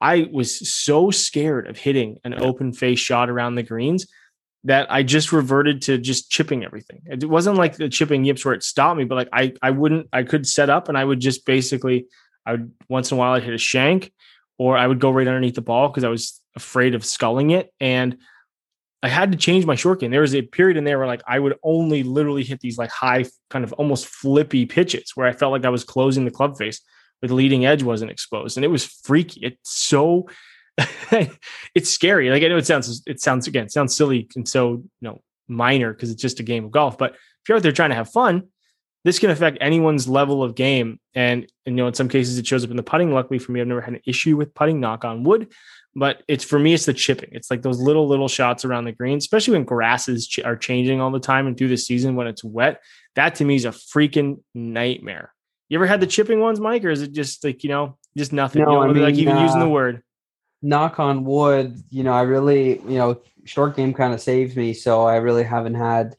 I 0.00 0.28
was 0.30 0.68
so 0.68 1.12
scared 1.12 1.68
of 1.68 1.78
hitting 1.78 2.18
an 2.24 2.34
open 2.34 2.72
face 2.72 2.98
shot 2.98 3.30
around 3.30 3.54
the 3.54 3.62
greens 3.62 4.06
that 4.64 4.90
I 4.90 5.04
just 5.04 5.32
reverted 5.32 5.82
to 5.82 5.98
just 5.98 6.30
chipping 6.30 6.64
everything. 6.64 7.02
It 7.06 7.24
wasn't 7.24 7.58
like 7.58 7.76
the 7.76 7.88
chipping 7.88 8.24
yips 8.24 8.44
where 8.44 8.54
it 8.54 8.64
stopped 8.64 8.98
me, 8.98 9.04
but 9.04 9.14
like 9.14 9.28
I 9.32 9.52
I 9.62 9.70
wouldn't 9.70 10.08
I 10.12 10.24
could 10.24 10.48
set 10.48 10.68
up 10.68 10.88
and 10.88 10.98
I 10.98 11.04
would 11.04 11.20
just 11.20 11.46
basically 11.46 12.06
I 12.44 12.52
would 12.52 12.72
once 12.88 13.12
in 13.12 13.16
a 13.16 13.18
while 13.18 13.34
I'd 13.34 13.44
hit 13.44 13.54
a 13.54 13.58
shank 13.58 14.12
or 14.58 14.76
I 14.76 14.86
would 14.86 14.98
go 14.98 15.12
right 15.12 15.28
underneath 15.28 15.54
the 15.54 15.62
ball 15.62 15.88
because 15.88 16.04
I 16.04 16.08
was 16.08 16.40
afraid 16.56 16.96
of 16.96 17.04
sculling 17.04 17.50
it. 17.50 17.72
And 17.78 18.18
I 19.04 19.08
had 19.08 19.32
to 19.32 19.36
change 19.38 19.66
my 19.66 19.74
short 19.74 20.00
game. 20.00 20.10
There 20.10 20.22
was 20.22 20.34
a 20.34 20.40
period 20.40 20.78
in 20.78 20.84
there 20.84 20.96
where 20.96 21.06
like 21.06 21.22
I 21.26 21.38
would 21.38 21.58
only 21.62 22.02
literally 22.02 22.42
hit 22.42 22.60
these 22.60 22.78
like 22.78 22.88
high, 22.88 23.26
kind 23.50 23.62
of 23.62 23.74
almost 23.74 24.06
flippy 24.06 24.64
pitches 24.64 25.12
where 25.14 25.26
I 25.26 25.32
felt 25.32 25.52
like 25.52 25.66
I 25.66 25.68
was 25.68 25.84
closing 25.84 26.24
the 26.24 26.30
club 26.30 26.56
face, 26.56 26.80
but 27.20 27.28
the 27.28 27.34
leading 27.34 27.66
edge 27.66 27.82
wasn't 27.82 28.10
exposed. 28.10 28.56
And 28.56 28.64
it 28.64 28.68
was 28.68 28.86
freaky. 28.86 29.40
It's 29.42 29.70
so 29.70 30.30
it's 31.74 31.90
scary. 31.90 32.30
Like 32.30 32.42
I 32.42 32.48
know 32.48 32.56
it 32.56 32.66
sounds 32.66 33.02
it 33.06 33.20
sounds 33.20 33.46
again, 33.46 33.66
it 33.66 33.72
sounds 33.72 33.94
silly 33.94 34.26
and 34.36 34.48
so 34.48 34.72
you 34.72 34.88
know 35.02 35.20
minor 35.48 35.92
because 35.92 36.10
it's 36.10 36.22
just 36.22 36.40
a 36.40 36.42
game 36.42 36.64
of 36.64 36.70
golf. 36.70 36.96
But 36.96 37.12
if 37.12 37.48
you're 37.48 37.56
out 37.56 37.62
there 37.62 37.72
trying 37.72 37.90
to 37.90 37.96
have 37.96 38.10
fun, 38.10 38.44
this 39.04 39.18
can 39.18 39.30
affect 39.30 39.58
anyone's 39.60 40.08
level 40.08 40.42
of 40.42 40.54
game. 40.54 40.98
And, 41.14 41.46
and, 41.66 41.76
you 41.76 41.82
know, 41.82 41.86
in 41.86 41.94
some 41.94 42.08
cases 42.08 42.38
it 42.38 42.46
shows 42.46 42.64
up 42.64 42.70
in 42.70 42.76
the 42.76 42.82
putting. 42.82 43.12
Luckily 43.12 43.38
for 43.38 43.52
me, 43.52 43.60
I've 43.60 43.66
never 43.66 43.82
had 43.82 43.94
an 43.94 44.00
issue 44.06 44.36
with 44.36 44.54
putting, 44.54 44.80
knock 44.80 45.04
on 45.04 45.24
wood. 45.24 45.52
But 45.96 46.22
it's 46.26 46.44
for 46.44 46.58
me, 46.58 46.74
it's 46.74 46.86
the 46.86 46.92
chipping. 46.92 47.30
It's 47.32 47.50
like 47.50 47.62
those 47.62 47.80
little, 47.80 48.08
little 48.08 48.28
shots 48.28 48.64
around 48.64 48.84
the 48.84 48.92
green, 48.92 49.18
especially 49.18 49.52
when 49.54 49.64
grasses 49.64 50.26
ch- 50.26 50.40
are 50.40 50.56
changing 50.56 51.00
all 51.00 51.10
the 51.10 51.20
time 51.20 51.46
and 51.46 51.56
through 51.56 51.68
the 51.68 51.76
season 51.76 52.16
when 52.16 52.26
it's 52.26 52.42
wet. 52.42 52.80
That 53.14 53.36
to 53.36 53.44
me 53.44 53.54
is 53.54 53.64
a 53.64 53.70
freaking 53.70 54.40
nightmare. 54.54 55.32
You 55.68 55.78
ever 55.78 55.86
had 55.86 56.00
the 56.00 56.06
chipping 56.06 56.40
ones, 56.40 56.58
Mike, 56.58 56.84
or 56.84 56.90
is 56.90 57.02
it 57.02 57.12
just 57.12 57.44
like, 57.44 57.62
you 57.62 57.70
know, 57.70 57.96
just 58.16 58.32
nothing? 58.32 58.62
No, 58.62 58.70
you 58.70 58.74
know, 58.74 58.82
I 58.82 58.92
mean, 58.92 59.02
like 59.02 59.14
even 59.14 59.36
uh, 59.36 59.42
using 59.42 59.60
the 59.60 59.68
word. 59.68 60.02
knock 60.62 60.98
on 60.98 61.24
wood, 61.24 61.80
you 61.90 62.02
know, 62.02 62.12
I 62.12 62.22
really, 62.22 62.80
you 62.80 62.98
know, 62.98 63.20
short 63.44 63.76
game 63.76 63.92
kind 63.92 64.14
of 64.14 64.20
saves 64.20 64.56
me, 64.56 64.72
so 64.72 65.02
I 65.02 65.16
really 65.16 65.44
haven't 65.44 65.74
had 65.74 66.16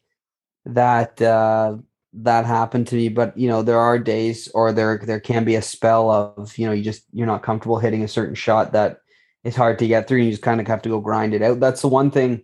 that 0.65 1.21
uh 1.21 1.77
that 2.13 2.45
happen 2.45 2.85
to 2.85 2.95
me. 2.95 3.09
But 3.09 3.37
you 3.37 3.47
know, 3.49 3.61
there 3.61 3.79
are 3.79 3.99
days 3.99 4.47
or 4.49 4.71
there 4.71 4.99
there 5.03 5.19
can 5.19 5.43
be 5.43 5.55
a 5.55 5.61
spell 5.61 6.09
of, 6.09 6.57
you 6.57 6.67
know, 6.67 6.73
you 6.73 6.83
just 6.83 7.03
you're 7.11 7.27
not 7.27 7.43
comfortable 7.43 7.79
hitting 7.79 8.03
a 8.03 8.07
certain 8.07 8.35
shot 8.35 8.71
that 8.73 8.99
is 9.45 9.55
hard 9.55 9.79
to 9.79 9.87
get 9.87 10.07
through 10.07 10.17
and 10.17 10.25
you 10.25 10.31
just 10.31 10.43
kind 10.43 10.59
of 10.59 10.67
have 10.67 10.81
to 10.81 10.89
go 10.89 10.99
grind 10.99 11.33
it 11.33 11.41
out. 11.41 11.59
That's 11.61 11.81
the 11.81 11.87
one 11.87 12.11
thing 12.11 12.41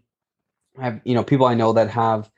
I've 0.79 1.01
you 1.03 1.15
know, 1.15 1.23
people 1.23 1.47
I 1.47 1.55
know 1.55 1.73
that 1.73 1.89
have, 1.89 2.29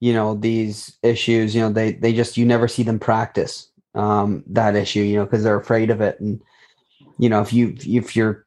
you 0.00 0.12
know, 0.12 0.34
these 0.34 0.98
issues, 1.02 1.54
you 1.54 1.62
know, 1.62 1.70
they 1.70 1.92
they 1.92 2.12
just 2.12 2.36
you 2.36 2.44
never 2.44 2.68
see 2.68 2.82
them 2.82 2.98
practice 2.98 3.70
um 3.94 4.42
that 4.48 4.74
issue, 4.74 5.00
you 5.00 5.16
know, 5.16 5.24
because 5.24 5.44
they're 5.44 5.56
afraid 5.56 5.90
of 5.90 6.00
it. 6.00 6.20
And 6.20 6.42
you 7.18 7.28
know, 7.28 7.40
if 7.40 7.52
you 7.52 7.76
if 7.86 8.16
you're 8.16 8.44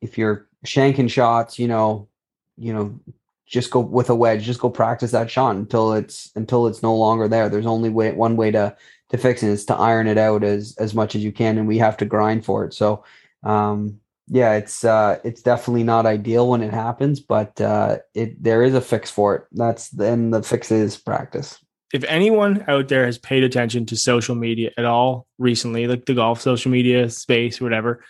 if 0.00 0.16
you're 0.18 0.48
shanking 0.66 1.10
shots, 1.10 1.58
you 1.58 1.68
know, 1.68 2.08
you 2.56 2.72
know, 2.72 2.98
just 3.46 3.70
go 3.70 3.80
with 3.80 4.08
a 4.08 4.14
wedge, 4.14 4.42
just 4.42 4.60
go 4.60 4.70
practice 4.70 5.10
that 5.10 5.30
shot 5.30 5.54
until 5.54 5.92
it's 5.92 6.32
until 6.34 6.66
it's 6.66 6.82
no 6.82 6.96
longer 6.96 7.28
there. 7.28 7.48
There's 7.48 7.66
only 7.66 7.90
way 7.90 8.10
one 8.12 8.36
way 8.36 8.50
to 8.52 8.74
to 9.10 9.18
fix 9.18 9.42
it 9.42 9.50
is 9.50 9.66
to 9.66 9.76
iron 9.76 10.06
it 10.06 10.16
out 10.16 10.42
as 10.42 10.74
as 10.78 10.94
much 10.94 11.14
as 11.14 11.22
you 11.22 11.30
can, 11.30 11.58
and 11.58 11.68
we 11.68 11.78
have 11.78 11.96
to 11.98 12.06
grind 12.06 12.44
for 12.44 12.64
it. 12.64 12.72
So, 12.72 13.04
um, 13.42 14.00
yeah, 14.28 14.54
it's 14.54 14.84
uh, 14.84 15.18
it's 15.24 15.42
definitely 15.42 15.84
not 15.84 16.06
ideal 16.06 16.48
when 16.48 16.62
it 16.62 16.72
happens, 16.72 17.20
but 17.20 17.60
uh, 17.60 17.98
it 18.14 18.42
there 18.42 18.62
is 18.62 18.74
a 18.74 18.80
fix 18.80 19.10
for 19.10 19.34
it. 19.34 19.44
That's 19.52 19.90
then 19.90 20.30
the 20.30 20.42
fix 20.42 20.70
is 20.70 20.96
practice. 20.96 21.58
if 21.92 22.04
anyone 22.04 22.64
out 22.66 22.88
there 22.88 23.06
has 23.06 23.18
paid 23.18 23.44
attention 23.44 23.86
to 23.86 23.96
social 23.96 24.34
media 24.34 24.70
at 24.76 24.84
all 24.84 25.26
recently, 25.38 25.86
like 25.86 26.06
the 26.06 26.14
golf 26.14 26.40
social 26.40 26.70
media 26.70 27.08
space, 27.08 27.60
whatever, 27.60 28.02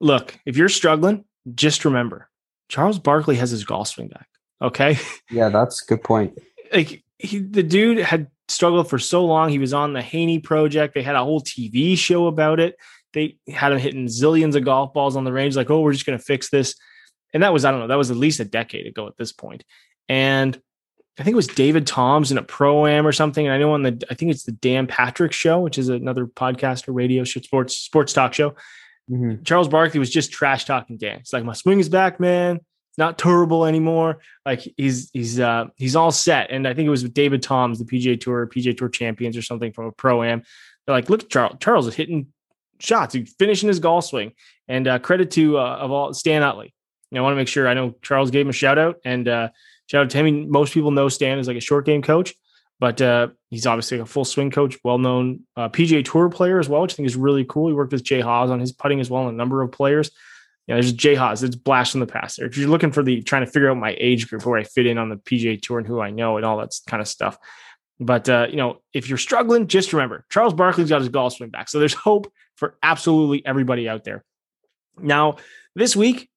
look, 0.00 0.38
if 0.46 0.56
you're 0.56 0.68
struggling, 0.70 1.24
just 1.54 1.84
remember 1.84 2.30
Charles 2.68 2.98
Barkley 2.98 3.36
has 3.36 3.50
his 3.50 3.64
golf 3.64 3.88
swing 3.88 4.08
back. 4.08 4.28
Okay. 4.62 4.98
Yeah, 5.30 5.48
that's 5.48 5.82
a 5.82 5.86
good 5.86 6.04
point. 6.04 6.38
Like 6.72 7.02
he, 7.18 7.38
the 7.40 7.62
dude 7.62 7.98
had 7.98 8.28
struggled 8.48 8.88
for 8.88 8.98
so 8.98 9.24
long. 9.24 9.48
He 9.50 9.58
was 9.58 9.74
on 9.74 9.92
the 9.92 10.02
Haney 10.02 10.38
project. 10.38 10.94
They 10.94 11.02
had 11.02 11.16
a 11.16 11.24
whole 11.24 11.40
TV 11.40 11.98
show 11.98 12.26
about 12.26 12.60
it. 12.60 12.76
They 13.14 13.38
had 13.48 13.72
him 13.72 13.78
hitting 13.78 14.06
zillions 14.06 14.54
of 14.54 14.64
golf 14.64 14.92
balls 14.92 15.16
on 15.16 15.24
the 15.24 15.32
range, 15.32 15.56
like, 15.56 15.70
oh, 15.70 15.80
we're 15.80 15.92
just 15.92 16.04
going 16.04 16.18
to 16.18 16.24
fix 16.24 16.50
this. 16.50 16.74
And 17.32 17.42
that 17.42 17.52
was, 17.52 17.64
I 17.64 17.70
don't 17.70 17.80
know, 17.80 17.86
that 17.86 17.98
was 17.98 18.10
at 18.10 18.16
least 18.16 18.40
a 18.40 18.44
decade 18.44 18.86
ago 18.86 19.06
at 19.06 19.16
this 19.16 19.32
point. 19.32 19.64
And 20.08 20.60
I 21.18 21.22
think 21.22 21.34
it 21.34 21.36
was 21.36 21.46
David 21.46 21.86
Toms 21.86 22.32
in 22.32 22.38
a 22.38 22.42
pro 22.42 22.86
am 22.86 23.06
or 23.06 23.12
something. 23.12 23.46
And 23.46 23.54
I 23.54 23.58
know 23.58 23.72
on 23.72 23.82
the, 23.82 24.04
I 24.10 24.14
think 24.14 24.30
it's 24.30 24.42
the 24.42 24.52
Dan 24.52 24.86
Patrick 24.86 25.32
show, 25.32 25.60
which 25.60 25.78
is 25.78 25.88
another 25.88 26.26
podcast 26.26 26.88
or 26.88 26.92
radio 26.92 27.24
show, 27.24 27.40
sports, 27.40 27.76
sports 27.76 28.12
talk 28.12 28.34
show. 28.34 28.54
Mhm. 29.10 29.44
Charles 29.44 29.68
Barkley 29.68 30.00
was 30.00 30.10
just 30.10 30.32
trash 30.32 30.64
talking 30.64 30.96
Dan. 30.96 31.18
It's 31.18 31.32
like, 31.32 31.44
my 31.44 31.52
swing 31.52 31.78
is 31.78 31.88
back, 31.88 32.18
man. 32.18 32.56
It's 32.56 32.98
not 32.98 33.18
terrible 33.18 33.64
anymore. 33.64 34.18
Like 34.46 34.60
he's, 34.76 35.10
he's, 35.12 35.38
uh, 35.40 35.66
he's 35.76 35.96
all 35.96 36.12
set. 36.12 36.50
And 36.50 36.66
I 36.66 36.74
think 36.74 36.86
it 36.86 36.90
was 36.90 37.02
with 37.02 37.14
David 37.14 37.42
Toms, 37.42 37.78
the 37.78 37.84
PGA 37.84 38.20
Tour, 38.20 38.46
PGA 38.46 38.76
Tour 38.76 38.88
champions 38.88 39.36
or 39.36 39.42
something 39.42 39.72
from 39.72 39.86
a 39.86 39.92
pro 39.92 40.22
am. 40.22 40.42
They're 40.86 40.94
like, 40.94 41.10
look, 41.10 41.28
Charles, 41.30 41.56
Charles 41.60 41.86
is 41.86 41.94
hitting 41.94 42.32
shots, 42.78 43.14
he's 43.14 43.34
finishing 43.38 43.68
his 43.68 43.78
golf 43.78 44.04
swing. 44.06 44.32
And 44.66 44.88
uh, 44.88 44.98
credit 44.98 45.30
to 45.32 45.58
uh, 45.58 45.76
of 45.76 45.90
all 45.90 46.14
Stan 46.14 46.42
Utley. 46.42 46.74
Know, 47.10 47.20
I 47.20 47.22
want 47.22 47.32
to 47.32 47.36
make 47.36 47.48
sure 47.48 47.68
I 47.68 47.74
know 47.74 47.94
Charles 48.02 48.30
gave 48.30 48.42
him 48.42 48.50
a 48.50 48.52
shout 48.52 48.78
out 48.78 48.96
and 49.04 49.28
uh, 49.28 49.48
shout 49.86 50.04
out 50.04 50.10
to 50.10 50.18
him. 50.18 50.50
Most 50.50 50.74
people 50.74 50.90
know 50.90 51.08
Stan 51.08 51.38
is 51.38 51.46
like 51.46 51.56
a 51.56 51.60
short 51.60 51.86
game 51.86 52.02
coach, 52.02 52.34
but 52.80 53.00
uh, 53.00 53.28
he's 53.50 53.66
obviously 53.66 53.98
a 53.98 54.06
full 54.06 54.24
swing 54.24 54.50
coach, 54.50 54.76
well 54.82 54.98
known 54.98 55.40
uh, 55.56 55.68
PGA 55.68 56.04
Tour 56.04 56.28
player 56.28 56.58
as 56.58 56.68
well, 56.68 56.82
which 56.82 56.94
I 56.94 56.96
think 56.96 57.06
is 57.06 57.16
really 57.16 57.44
cool. 57.44 57.68
He 57.68 57.74
worked 57.74 57.92
with 57.92 58.02
Jay 58.02 58.20
Haas 58.20 58.50
on 58.50 58.60
his 58.60 58.72
putting 58.72 59.00
as 59.00 59.10
well, 59.10 59.22
and 59.22 59.34
a 59.34 59.36
number 59.36 59.62
of 59.62 59.70
players. 59.70 60.10
Yeah, 60.66 60.76
there's 60.76 60.92
Jay 60.92 61.14
Haas. 61.14 61.42
It's 61.42 61.56
blast 61.56 61.92
the 61.98 62.06
past 62.06 62.38
there. 62.38 62.46
If 62.46 62.56
you're 62.56 62.70
looking 62.70 62.90
for 62.90 63.02
the 63.02 63.22
trying 63.22 63.44
to 63.44 63.50
figure 63.50 63.70
out 63.70 63.76
my 63.76 63.94
age 64.00 64.28
group, 64.28 64.44
where 64.46 64.58
I 64.58 64.64
fit 64.64 64.86
in 64.86 64.98
on 64.98 65.10
the 65.10 65.16
PGA 65.16 65.60
Tour 65.60 65.78
and 65.78 65.86
who 65.86 66.00
I 66.00 66.10
know 66.10 66.36
and 66.36 66.46
all 66.46 66.56
that 66.58 66.74
kind 66.88 67.00
of 67.00 67.08
stuff. 67.08 67.38
But 68.00 68.28
uh, 68.28 68.48
you 68.50 68.56
know, 68.56 68.80
if 68.92 69.08
you're 69.08 69.18
struggling, 69.18 69.66
just 69.66 69.92
remember 69.92 70.24
Charles 70.30 70.54
Barkley's 70.54 70.88
got 70.88 71.00
his 71.00 71.08
golf 71.08 71.34
swing 71.34 71.50
back. 71.50 71.68
So 71.68 71.78
there's 71.78 71.94
hope 71.94 72.32
for 72.56 72.76
absolutely 72.82 73.44
everybody 73.46 73.88
out 73.88 74.04
there. 74.04 74.24
Now, 74.98 75.36
this 75.74 75.96
week 75.96 76.28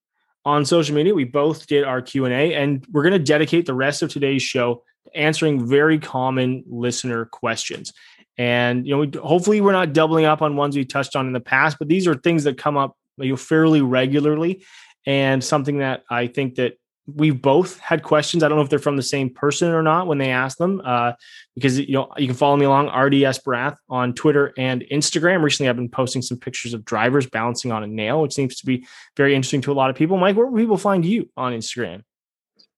on 0.44 0.64
social 0.64 0.94
media, 0.94 1.14
we 1.14 1.24
both 1.24 1.66
did 1.66 1.84
our 1.84 2.02
Q&A 2.02 2.54
and 2.54 2.84
we're 2.90 3.02
going 3.02 3.12
to 3.12 3.18
dedicate 3.18 3.66
the 3.66 3.74
rest 3.74 4.02
of 4.02 4.10
today's 4.10 4.42
show 4.42 4.82
to 5.04 5.16
answering 5.16 5.66
very 5.66 5.98
common 5.98 6.64
listener 6.68 7.26
questions. 7.26 7.92
And 8.36 8.86
you 8.86 8.96
know, 8.96 9.20
hopefully 9.20 9.60
we're 9.60 9.72
not 9.72 9.92
doubling 9.92 10.24
up 10.24 10.42
on 10.42 10.56
ones 10.56 10.76
we 10.76 10.84
touched 10.84 11.16
on 11.16 11.26
in 11.26 11.32
the 11.32 11.40
past, 11.40 11.76
but 11.78 11.88
these 11.88 12.06
are 12.06 12.14
things 12.14 12.44
that 12.44 12.56
come 12.56 12.76
up 12.76 12.96
you 13.18 13.30
know, 13.30 13.36
fairly 13.36 13.82
regularly 13.82 14.64
and 15.06 15.42
something 15.42 15.78
that 15.78 16.04
I 16.10 16.28
think 16.28 16.56
that 16.56 16.74
we've 17.14 17.40
both 17.40 17.78
had 17.78 18.02
questions. 18.02 18.42
I 18.42 18.48
don't 18.48 18.58
know 18.58 18.62
if 18.62 18.70
they're 18.70 18.78
from 18.78 18.96
the 18.96 19.02
same 19.02 19.30
person 19.30 19.72
or 19.72 19.82
not 19.82 20.06
when 20.06 20.18
they 20.18 20.30
ask 20.30 20.58
them, 20.58 20.82
uh, 20.84 21.12
because 21.54 21.78
you 21.78 21.92
know 21.92 22.12
you 22.16 22.26
can 22.26 22.36
follow 22.36 22.56
me 22.56 22.66
along 22.66 22.88
RDS 22.88 23.38
Brath 23.38 23.78
on 23.88 24.14
Twitter 24.14 24.52
and 24.58 24.82
Instagram. 24.92 25.42
Recently, 25.42 25.68
I've 25.68 25.76
been 25.76 25.88
posting 25.88 26.22
some 26.22 26.38
pictures 26.38 26.74
of 26.74 26.84
drivers 26.84 27.26
balancing 27.26 27.72
on 27.72 27.82
a 27.82 27.86
nail, 27.86 28.22
which 28.22 28.34
seems 28.34 28.56
to 28.56 28.66
be 28.66 28.86
very 29.16 29.34
interesting 29.34 29.62
to 29.62 29.72
a 29.72 29.74
lot 29.74 29.90
of 29.90 29.96
people. 29.96 30.16
Mike, 30.18 30.36
where 30.36 30.46
will 30.46 30.58
people 30.58 30.76
find 30.76 31.04
you 31.04 31.28
on 31.36 31.52
Instagram? 31.52 32.02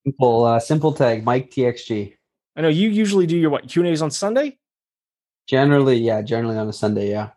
Simple, 0.05 0.45
uh, 0.45 0.61
simple 0.61 0.93
tag, 0.93 1.25
Mike 1.25 1.51
TXG. 1.51 2.15
I 2.57 2.61
know 2.63 2.69
you 2.69 2.89
usually 2.89 3.27
do 3.27 3.37
your 3.37 3.51
what 3.51 3.69
Q 3.69 3.83
and 3.83 3.91
A's 3.91 4.03
on 4.03 4.11
Sunday. 4.11 4.59
Generally, 5.49 5.97
yeah, 5.99 6.23
generally 6.23 6.57
on 6.57 6.69
a 6.69 6.73
Sunday, 6.73 7.11
yeah. 7.11 7.31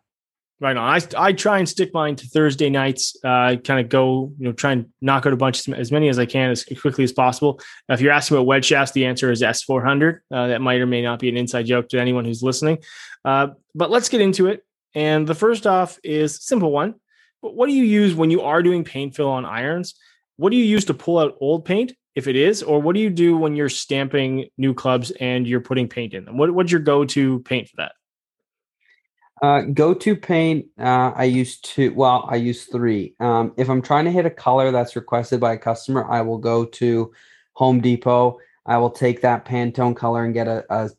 Right 0.64 0.78
on. 0.78 0.88
I, 1.18 1.26
I 1.28 1.32
try 1.34 1.58
and 1.58 1.68
stick 1.68 1.92
mine 1.92 2.16
to 2.16 2.26
Thursday 2.26 2.70
nights. 2.70 3.18
Uh, 3.22 3.56
kind 3.56 3.80
of 3.80 3.90
go, 3.90 4.32
you 4.38 4.46
know, 4.46 4.52
try 4.52 4.72
and 4.72 4.86
knock 5.02 5.26
out 5.26 5.34
a 5.34 5.36
bunch 5.36 5.68
as 5.68 5.92
many 5.92 6.08
as 6.08 6.18
I 6.18 6.24
can 6.24 6.52
as 6.52 6.64
quickly 6.64 7.04
as 7.04 7.12
possible. 7.12 7.60
If 7.90 8.00
you're 8.00 8.12
asking 8.12 8.38
about 8.38 8.46
wedge 8.46 8.64
shafts, 8.64 8.92
the 8.92 9.04
answer 9.04 9.30
is 9.30 9.42
S400. 9.42 10.20
Uh, 10.30 10.46
that 10.46 10.62
might 10.62 10.80
or 10.80 10.86
may 10.86 11.02
not 11.02 11.18
be 11.18 11.28
an 11.28 11.36
inside 11.36 11.66
joke 11.66 11.90
to 11.90 12.00
anyone 12.00 12.24
who's 12.24 12.42
listening. 12.42 12.78
Uh, 13.26 13.48
but 13.74 13.90
let's 13.90 14.08
get 14.08 14.22
into 14.22 14.46
it. 14.46 14.64
And 14.94 15.26
the 15.26 15.34
first 15.34 15.66
off 15.66 15.98
is 16.02 16.42
simple 16.42 16.72
one. 16.72 16.94
But 17.42 17.54
what 17.54 17.66
do 17.66 17.74
you 17.74 17.84
use 17.84 18.14
when 18.14 18.30
you 18.30 18.40
are 18.40 18.62
doing 18.62 18.84
paint 18.84 19.14
fill 19.14 19.28
on 19.28 19.44
irons? 19.44 19.94
What 20.38 20.48
do 20.48 20.56
you 20.56 20.64
use 20.64 20.86
to 20.86 20.94
pull 20.94 21.18
out 21.18 21.36
old 21.42 21.66
paint, 21.66 21.92
if 22.14 22.26
it 22.26 22.36
is, 22.36 22.62
or 22.62 22.80
what 22.80 22.94
do 22.94 23.02
you 23.02 23.10
do 23.10 23.36
when 23.36 23.54
you're 23.54 23.68
stamping 23.68 24.48
new 24.56 24.72
clubs 24.72 25.10
and 25.20 25.46
you're 25.46 25.60
putting 25.60 25.90
paint 25.90 26.14
in 26.14 26.24
them? 26.24 26.38
What, 26.38 26.52
what's 26.54 26.72
your 26.72 26.80
go-to 26.80 27.40
paint 27.40 27.68
for 27.68 27.76
that? 27.82 27.92
Uh, 29.44 29.60
go-to 29.60 30.16
paint, 30.16 30.66
uh, 30.78 31.12
I 31.14 31.24
use 31.24 31.60
two. 31.60 31.92
Well, 31.92 32.26
I 32.30 32.36
use 32.36 32.64
three. 32.64 33.14
Um, 33.20 33.52
if 33.58 33.68
I'm 33.68 33.82
trying 33.82 34.06
to 34.06 34.10
hit 34.10 34.24
a 34.24 34.30
color 34.30 34.70
that's 34.70 34.96
requested 34.96 35.38
by 35.38 35.52
a 35.52 35.58
customer, 35.58 36.02
I 36.10 36.22
will 36.22 36.38
go 36.38 36.64
to 36.64 37.12
Home 37.52 37.80
Depot. 37.80 38.38
I 38.64 38.78
will 38.78 38.90
take 38.90 39.20
that 39.20 39.44
Pantone 39.44 39.94
color 39.94 40.24
and 40.24 40.32
get 40.32 40.48
a, 40.48 40.64
a, 40.70 40.90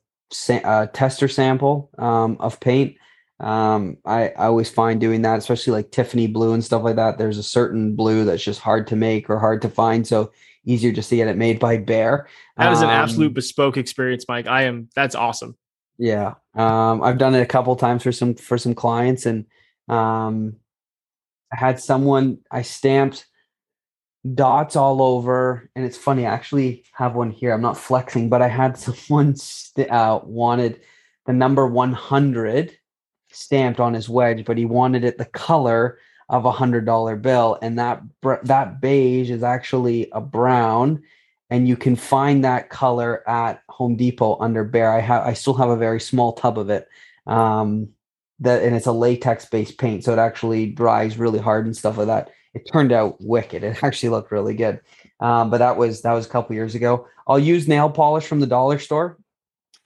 a 0.64 0.88
tester 0.94 1.28
sample 1.28 1.90
um, 1.98 2.38
of 2.40 2.60
paint. 2.60 2.98
Um, 3.40 3.98
I, 4.06 4.30
I 4.30 4.46
always 4.46 4.70
find 4.70 5.02
doing 5.02 5.24
that, 5.24 5.40
especially 5.40 5.74
like 5.74 5.92
Tiffany 5.92 6.28
blue 6.28 6.54
and 6.54 6.64
stuff 6.64 6.84
like 6.84 6.98
that. 6.98 7.18
There's 7.18 7.40
a 7.40 7.44
certain 7.44 7.96
blue 7.96 8.26
that's 8.26 8.44
just 8.44 8.60
hard 8.60 8.86
to 8.88 8.96
make 8.96 9.28
or 9.28 9.40
hard 9.40 9.64
to 9.64 9.70
find. 9.70 10.06
So 10.06 10.32
easier 10.66 10.92
just 10.92 11.10
to 11.10 11.16
get 11.16 11.28
it 11.28 11.38
made 11.38 11.60
by 11.60 11.80
Behr. 11.80 12.26
That 12.58 12.72
is 12.72 12.82
an 12.82 12.90
Um, 12.90 12.92
absolute 12.92 13.34
bespoke 13.34 13.78
experience, 13.78 14.26
Mike. 14.28 14.48
I 14.48 14.64
am. 14.64 14.90
That's 14.96 15.16
awesome. 15.16 15.58
Yeah. 15.98 16.36
Um, 16.54 17.02
I've 17.04 17.18
done 17.18 17.36
it 17.36 17.42
a 17.42 17.46
couple 17.46 17.76
times 17.76 18.04
for 18.04 18.12
some 18.12 18.36
for 18.36 18.58
some 18.58 18.76
clients 18.76 19.26
and 19.26 19.46
um 19.88 20.58
I 21.54 21.58
had 21.58 21.80
someone 21.80 22.40
I 22.52 22.64
stamped 22.64 23.28
dots 24.34 24.76
all 24.76 25.02
over 25.02 25.70
and 25.76 25.86
it's 25.86 25.98
funny 25.98 26.26
I 26.26 26.34
actually 26.34 26.84
have 26.94 27.16
one 27.16 27.32
here. 27.32 27.54
I'm 27.54 27.62
not 27.62 27.78
flexing, 27.78 28.30
but 28.30 28.42
I 28.42 28.48
had 28.48 28.78
someone 28.80 29.36
st- 29.36 29.90
uh, 29.90 30.22
wanted 30.24 30.82
the 31.26 31.34
number 31.34 31.68
100 31.68 32.78
stamped 33.32 33.80
on 33.80 33.94
his 33.94 34.10
wedge, 34.10 34.46
but 34.46 34.58
he 34.58 34.66
wanted 34.66 35.04
it 35.04 35.18
the 35.18 35.26
color 35.26 36.00
of 36.30 36.46
a 36.46 36.52
hundred 36.52 36.86
dollar 36.86 37.16
bill, 37.16 37.58
and 37.62 37.78
that 37.78 38.02
br- 38.22 38.44
that 38.44 38.82
beige 38.82 39.30
is 39.30 39.44
actually 39.44 40.10
a 40.12 40.22
brown, 40.22 41.04
and 41.50 41.68
you 41.68 41.78
can 41.78 41.96
find 41.96 42.44
that 42.44 42.70
color 42.70 43.28
at 43.30 43.62
Home 43.70 43.96
Depot 43.96 44.38
under 44.40 44.68
Behr. 44.68 44.96
I 44.96 45.00
have 45.02 45.26
I 45.26 45.34
still 45.34 45.54
have 45.56 45.70
a 45.70 45.78
very 45.78 46.00
small 46.00 46.34
tub 46.34 46.58
of 46.58 46.70
it, 46.70 46.88
um, 47.28 47.90
that 48.40 48.64
and 48.64 48.76
it's 48.76 48.88
a 48.88 48.92
latex 48.92 49.46
based 49.46 49.78
paint, 49.78 50.04
so 50.04 50.14
it 50.14 50.20
actually 50.20 50.68
dries 50.68 51.18
really 51.18 51.40
hard 51.40 51.66
and 51.66 51.78
stuff 51.78 51.98
like 51.98 52.08
that. 52.08 52.32
It 52.54 52.68
turned 52.72 52.92
out 52.92 53.18
wicked. 53.20 53.64
It 53.64 53.78
actually 53.84 54.10
looked 54.10 54.32
really 54.32 54.56
good, 54.56 54.80
um, 55.20 55.50
but 55.50 55.60
that 55.60 55.78
was 55.78 56.02
that 56.02 56.14
was 56.14 56.26
a 56.26 56.30
couple 56.30 56.56
years 56.56 56.76
ago. 56.76 57.08
I'll 57.28 57.40
use 57.40 57.68
nail 57.68 57.90
polish 57.90 58.26
from 58.26 58.40
the 58.40 58.48
dollar 58.48 58.80
store. 58.80 59.18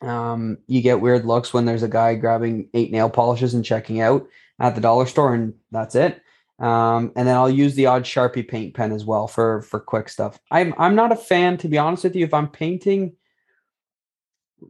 Um, 0.02 0.60
you 0.67 0.82
get 0.82 1.02
weird 1.02 1.26
looks 1.26 1.54
when 1.54 1.65
there's 1.65 1.84
a 1.84 1.89
guy 1.89 2.15
grabbing 2.15 2.69
eight 2.74 2.91
nail 2.91 3.10
polishes 3.10 3.54
and 3.54 3.65
checking 3.65 4.00
out 4.00 4.26
at 4.60 4.76
the 4.76 4.82
dollar 4.82 5.06
store, 5.06 5.34
and 5.34 5.54
that's 5.72 5.95
it. 5.95 6.22
Um, 6.60 7.13
and 7.15 7.28
then 7.28 7.36
I'll 7.38 7.50
use 7.50 7.76
the 7.76 7.86
odd 7.86 8.04
Sharpie 8.04 8.48
paint 8.48 8.74
pen 8.74 8.91
as 8.91 9.06
well 9.06 9.28
for 9.28 9.62
for 9.62 9.80
quick 9.80 10.10
stuff. 10.10 10.39
I'm 10.52 10.74
I'm 10.78 10.95
not 10.95 11.12
a 11.12 11.15
fan, 11.15 11.58
to 11.58 11.69
be 11.69 11.78
honest 11.78 12.04
with 12.04 12.15
you. 12.15 12.26
If 12.26 12.34
I'm 12.34 12.50
painting, 12.50 13.13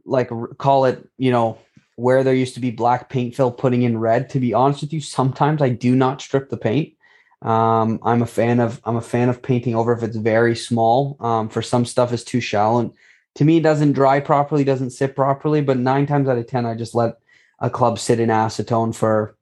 like 0.04 0.30
call 0.58 0.84
it, 0.84 1.08
you 1.18 1.32
know, 1.32 1.58
where 1.96 2.22
there 2.22 2.34
used 2.34 2.54
to 2.54 2.60
be 2.60 2.70
black 2.70 3.10
paint 3.10 3.34
fill, 3.34 3.50
putting 3.50 3.82
in 3.82 3.98
red. 3.98 4.30
To 4.30 4.40
be 4.40 4.54
honest 4.54 4.82
with 4.82 4.92
you, 4.92 5.00
sometimes 5.00 5.60
I 5.60 5.68
do 5.68 5.96
not 5.96 6.20
strip 6.20 6.48
the 6.48 6.56
paint. 6.56 6.94
Um, 7.42 7.98
I'm 8.04 8.22
a 8.22 8.26
fan 8.26 8.60
of 8.60 8.80
I'm 8.84 8.96
a 8.96 9.02
fan 9.02 9.28
of 9.28 9.42
painting 9.42 9.74
over 9.74 9.92
if 9.92 10.04
it's 10.04 10.16
very 10.16 10.54
small. 10.54 11.16
Um, 11.18 11.48
for 11.48 11.62
some 11.62 11.84
stuff 11.84 12.12
is 12.12 12.22
too 12.22 12.40
shallow. 12.40 12.78
And 12.80 12.92
to 13.34 13.44
me, 13.44 13.56
it 13.56 13.62
doesn't 13.62 13.92
dry 13.92 14.20
properly, 14.20 14.62
doesn't 14.62 14.90
sit 14.90 15.16
properly. 15.16 15.60
But 15.60 15.78
nine 15.78 16.06
times 16.06 16.28
out 16.28 16.38
of 16.38 16.46
ten, 16.46 16.66
I 16.66 16.76
just 16.76 16.94
let 16.94 17.14
a 17.58 17.68
club 17.68 17.98
sit 17.98 18.20
in 18.20 18.28
acetone 18.28 18.94
for 18.94 19.36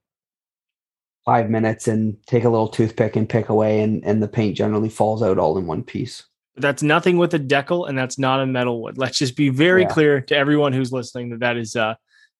five 1.29 1.47
minutes 1.47 1.87
and 1.87 2.17
take 2.25 2.43
a 2.43 2.49
little 2.49 2.67
toothpick 2.67 3.15
and 3.15 3.29
pick 3.29 3.49
away, 3.49 3.81
and 3.81 4.03
and 4.03 4.23
the 4.23 4.27
paint 4.27 4.57
generally 4.57 4.89
falls 4.89 5.21
out 5.21 5.37
all 5.37 5.59
in 5.59 5.67
one 5.67 5.83
piece. 5.83 6.23
That's 6.55 6.81
nothing 6.81 7.19
with 7.19 7.35
a 7.35 7.39
decal, 7.39 7.87
and 7.87 7.95
that's 7.95 8.17
not 8.17 8.39
a 8.39 8.47
metal 8.47 8.81
wood. 8.81 8.97
Let's 8.97 9.19
just 9.19 9.35
be 9.35 9.49
very 9.49 9.83
yeah. 9.83 9.89
clear 9.89 10.21
to 10.21 10.35
everyone 10.35 10.73
who's 10.73 10.91
listening 10.91 11.29
that 11.29 11.41
that 11.41 11.55
is 11.55 11.75
uh 11.75 11.93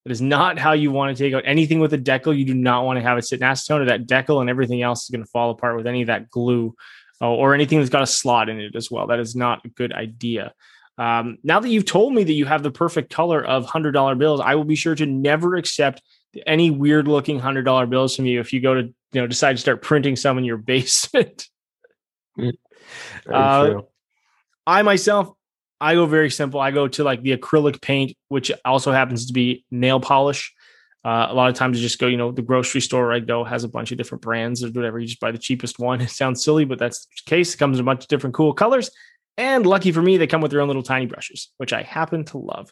that 0.04 0.10
is 0.10 0.20
not 0.20 0.58
how 0.58 0.72
you 0.72 0.90
want 0.90 1.16
to 1.16 1.22
take 1.22 1.32
out 1.34 1.44
anything 1.46 1.78
with 1.78 1.92
a 1.92 1.98
decal. 1.98 2.36
You 2.36 2.44
do 2.44 2.54
not 2.54 2.84
want 2.84 2.96
to 2.96 3.02
have 3.02 3.16
it 3.16 3.24
sit 3.24 3.40
in 3.40 3.46
acetone, 3.46 3.82
or 3.82 3.84
that 3.84 4.08
decal 4.08 4.40
and 4.40 4.50
everything 4.50 4.82
else 4.82 5.04
is 5.04 5.10
going 5.10 5.22
to 5.22 5.30
fall 5.30 5.50
apart 5.52 5.76
with 5.76 5.86
any 5.86 6.00
of 6.00 6.08
that 6.08 6.28
glue 6.28 6.74
uh, 7.22 7.30
or 7.30 7.54
anything 7.54 7.78
that's 7.78 7.90
got 7.90 8.02
a 8.02 8.08
slot 8.08 8.48
in 8.48 8.58
it 8.58 8.74
as 8.74 8.90
well. 8.90 9.06
That 9.06 9.20
is 9.20 9.36
not 9.36 9.64
a 9.64 9.68
good 9.68 9.92
idea. 9.92 10.52
Um, 10.98 11.38
now 11.44 11.60
that 11.60 11.68
you've 11.68 11.86
told 11.86 12.12
me 12.12 12.24
that 12.24 12.32
you 12.32 12.44
have 12.44 12.64
the 12.64 12.72
perfect 12.72 13.12
color 13.12 13.40
of 13.40 13.66
hundred 13.66 13.92
dollar 13.92 14.16
bills, 14.16 14.40
I 14.40 14.56
will 14.56 14.64
be 14.64 14.74
sure 14.74 14.96
to 14.96 15.06
never 15.06 15.54
accept 15.54 16.02
any 16.46 16.70
weird 16.70 17.08
looking 17.08 17.38
hundred 17.38 17.64
dollar 17.64 17.86
bills 17.86 18.16
from 18.16 18.26
you 18.26 18.40
if 18.40 18.52
you 18.52 18.60
go 18.60 18.74
to 18.74 18.82
you 18.82 19.20
know 19.20 19.26
decide 19.26 19.56
to 19.56 19.60
start 19.60 19.82
printing 19.82 20.16
some 20.16 20.38
in 20.38 20.44
your 20.44 20.56
basement. 20.72 21.48
uh, 23.30 23.80
I 24.66 24.82
myself 24.82 25.32
I 25.80 25.94
go 25.94 26.06
very 26.06 26.30
simple. 26.30 26.60
I 26.60 26.70
go 26.70 26.88
to 26.88 27.04
like 27.04 27.22
the 27.22 27.36
acrylic 27.36 27.80
paint, 27.80 28.16
which 28.28 28.52
also 28.64 28.92
happens 28.92 29.26
to 29.26 29.32
be 29.32 29.64
nail 29.70 29.98
polish. 29.98 30.52
Uh, 31.02 31.28
a 31.30 31.34
lot 31.34 31.48
of 31.48 31.56
times, 31.56 31.78
you 31.78 31.82
just 31.82 31.98
go, 31.98 32.06
you 32.06 32.18
know, 32.18 32.30
the 32.30 32.42
grocery 32.42 32.82
store 32.82 33.10
I 33.10 33.20
go 33.20 33.42
has 33.42 33.64
a 33.64 33.68
bunch 33.68 33.90
of 33.90 33.96
different 33.96 34.20
brands 34.20 34.62
or 34.62 34.68
whatever. 34.68 34.98
You 34.98 35.06
just 35.06 35.20
buy 35.20 35.30
the 35.30 35.38
cheapest 35.38 35.78
one. 35.78 36.00
It 36.02 36.10
sounds 36.10 36.44
silly, 36.44 36.66
but 36.66 36.78
that's 36.78 37.06
the 37.06 37.30
case. 37.30 37.54
It 37.54 37.56
comes 37.56 37.78
in 37.78 37.82
a 37.82 37.86
bunch 37.86 38.04
of 38.04 38.08
different 38.08 38.34
cool 38.34 38.52
colors. 38.52 38.90
And 39.38 39.64
lucky 39.64 39.92
for 39.92 40.02
me, 40.02 40.18
they 40.18 40.26
come 40.26 40.42
with 40.42 40.50
their 40.50 40.60
own 40.60 40.66
little 40.66 40.82
tiny 40.82 41.06
brushes, 41.06 41.48
which 41.56 41.72
I 41.72 41.82
happen 41.82 42.26
to 42.26 42.38
love. 42.38 42.70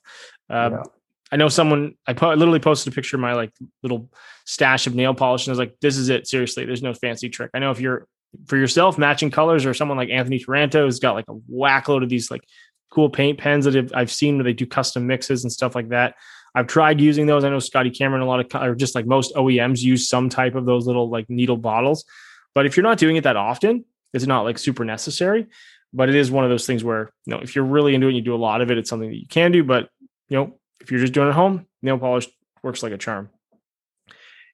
Um, 0.50 0.72
yeah. 0.72 0.82
I 1.30 1.36
know 1.36 1.48
someone, 1.48 1.94
I 2.06 2.14
po- 2.14 2.34
literally 2.34 2.60
posted 2.60 2.92
a 2.92 2.94
picture 2.94 3.16
of 3.16 3.20
my 3.20 3.34
like 3.34 3.52
little 3.82 4.10
stash 4.46 4.86
of 4.86 4.94
nail 4.94 5.14
polish 5.14 5.46
and 5.46 5.50
I 5.50 5.52
was 5.52 5.58
like, 5.58 5.76
this 5.80 5.96
is 5.96 6.08
it. 6.08 6.26
Seriously, 6.26 6.64
there's 6.64 6.82
no 6.82 6.94
fancy 6.94 7.28
trick. 7.28 7.50
I 7.54 7.58
know 7.58 7.70
if 7.70 7.80
you're 7.80 8.06
for 8.46 8.56
yourself 8.56 8.98
matching 8.98 9.30
colors 9.30 9.64
or 9.64 9.74
someone 9.74 9.96
like 9.96 10.10
Anthony 10.10 10.38
Taranto 10.38 10.84
has 10.84 10.98
got 10.98 11.14
like 11.14 11.28
a 11.28 11.34
whack 11.48 11.88
load 11.88 12.02
of 12.02 12.08
these 12.08 12.30
like 12.30 12.44
cool 12.90 13.10
paint 13.10 13.38
pens 13.38 13.64
that 13.64 13.90
I've 13.94 14.12
seen 14.12 14.36
where 14.36 14.44
they 14.44 14.52
do 14.52 14.66
custom 14.66 15.06
mixes 15.06 15.44
and 15.44 15.52
stuff 15.52 15.74
like 15.74 15.90
that. 15.90 16.14
I've 16.54 16.66
tried 16.66 17.00
using 17.00 17.26
those. 17.26 17.44
I 17.44 17.50
know 17.50 17.58
Scotty 17.58 17.90
Cameron, 17.90 18.22
a 18.22 18.26
lot 18.26 18.40
of, 18.40 18.62
or 18.62 18.74
just 18.74 18.94
like 18.94 19.06
most 19.06 19.34
OEMs 19.34 19.80
use 19.80 20.08
some 20.08 20.28
type 20.28 20.54
of 20.54 20.64
those 20.64 20.86
little 20.86 21.08
like 21.08 21.28
needle 21.28 21.56
bottles. 21.56 22.04
But 22.54 22.66
if 22.66 22.76
you're 22.76 22.84
not 22.84 22.98
doing 22.98 23.16
it 23.16 23.24
that 23.24 23.36
often, 23.36 23.84
it's 24.12 24.26
not 24.26 24.42
like 24.42 24.58
super 24.58 24.84
necessary. 24.84 25.46
But 25.92 26.08
it 26.08 26.14
is 26.14 26.30
one 26.30 26.44
of 26.44 26.50
those 26.50 26.66
things 26.66 26.84
where, 26.84 27.10
you 27.24 27.34
know, 27.34 27.40
if 27.40 27.54
you're 27.54 27.64
really 27.64 27.94
into 27.94 28.08
it 28.08 28.10
and 28.10 28.16
you 28.16 28.22
do 28.22 28.34
a 28.34 28.36
lot 28.36 28.60
of 28.60 28.70
it, 28.70 28.78
it's 28.78 28.90
something 28.90 29.08
that 29.08 29.16
you 29.16 29.28
can 29.28 29.52
do. 29.52 29.64
But, 29.64 29.88
you 30.28 30.36
know, 30.36 30.57
if 30.80 30.90
you're 30.90 31.00
just 31.00 31.12
doing 31.12 31.26
it 31.28 31.30
at 31.30 31.36
home, 31.36 31.66
nail 31.82 31.98
polish 31.98 32.28
works 32.62 32.82
like 32.82 32.92
a 32.92 32.98
charm. 32.98 33.30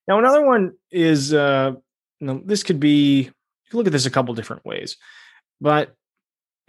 Now, 0.06 0.18
another 0.18 0.44
one 0.44 0.72
is, 0.90 1.32
uh, 1.32 1.72
you 2.20 2.26
know, 2.26 2.42
this 2.44 2.62
could 2.62 2.78
be, 2.78 3.22
you 3.22 3.70
can 3.70 3.78
look 3.78 3.86
at 3.86 3.92
this 3.92 4.06
a 4.06 4.10
couple 4.10 4.34
different 4.34 4.64
ways, 4.64 4.96
but 5.60 5.94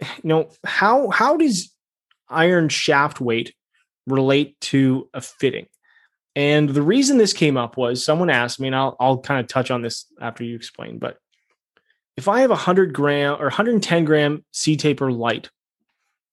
you 0.00 0.28
know 0.28 0.50
how 0.64 1.10
how 1.10 1.36
does 1.36 1.72
iron 2.28 2.68
shaft 2.68 3.20
weight 3.20 3.54
relate 4.06 4.58
to 4.60 5.08
a 5.14 5.20
fitting 5.20 5.66
and 6.34 6.68
the 6.68 6.82
reason 6.82 7.18
this 7.18 7.32
came 7.32 7.56
up 7.56 7.76
was 7.76 8.04
someone 8.04 8.30
asked 8.30 8.60
me 8.60 8.68
and 8.68 8.76
i'll, 8.76 8.96
I'll 9.00 9.18
kind 9.18 9.40
of 9.40 9.48
touch 9.48 9.70
on 9.70 9.82
this 9.82 10.06
after 10.20 10.44
you 10.44 10.56
explain 10.56 10.98
but 10.98 11.18
if 12.16 12.28
i 12.28 12.40
have 12.40 12.50
a 12.50 12.54
100 12.54 12.92
gram 12.92 13.34
or 13.34 13.44
110 13.44 14.04
gram 14.04 14.44
c 14.52 14.76
taper 14.76 15.10
light 15.10 15.50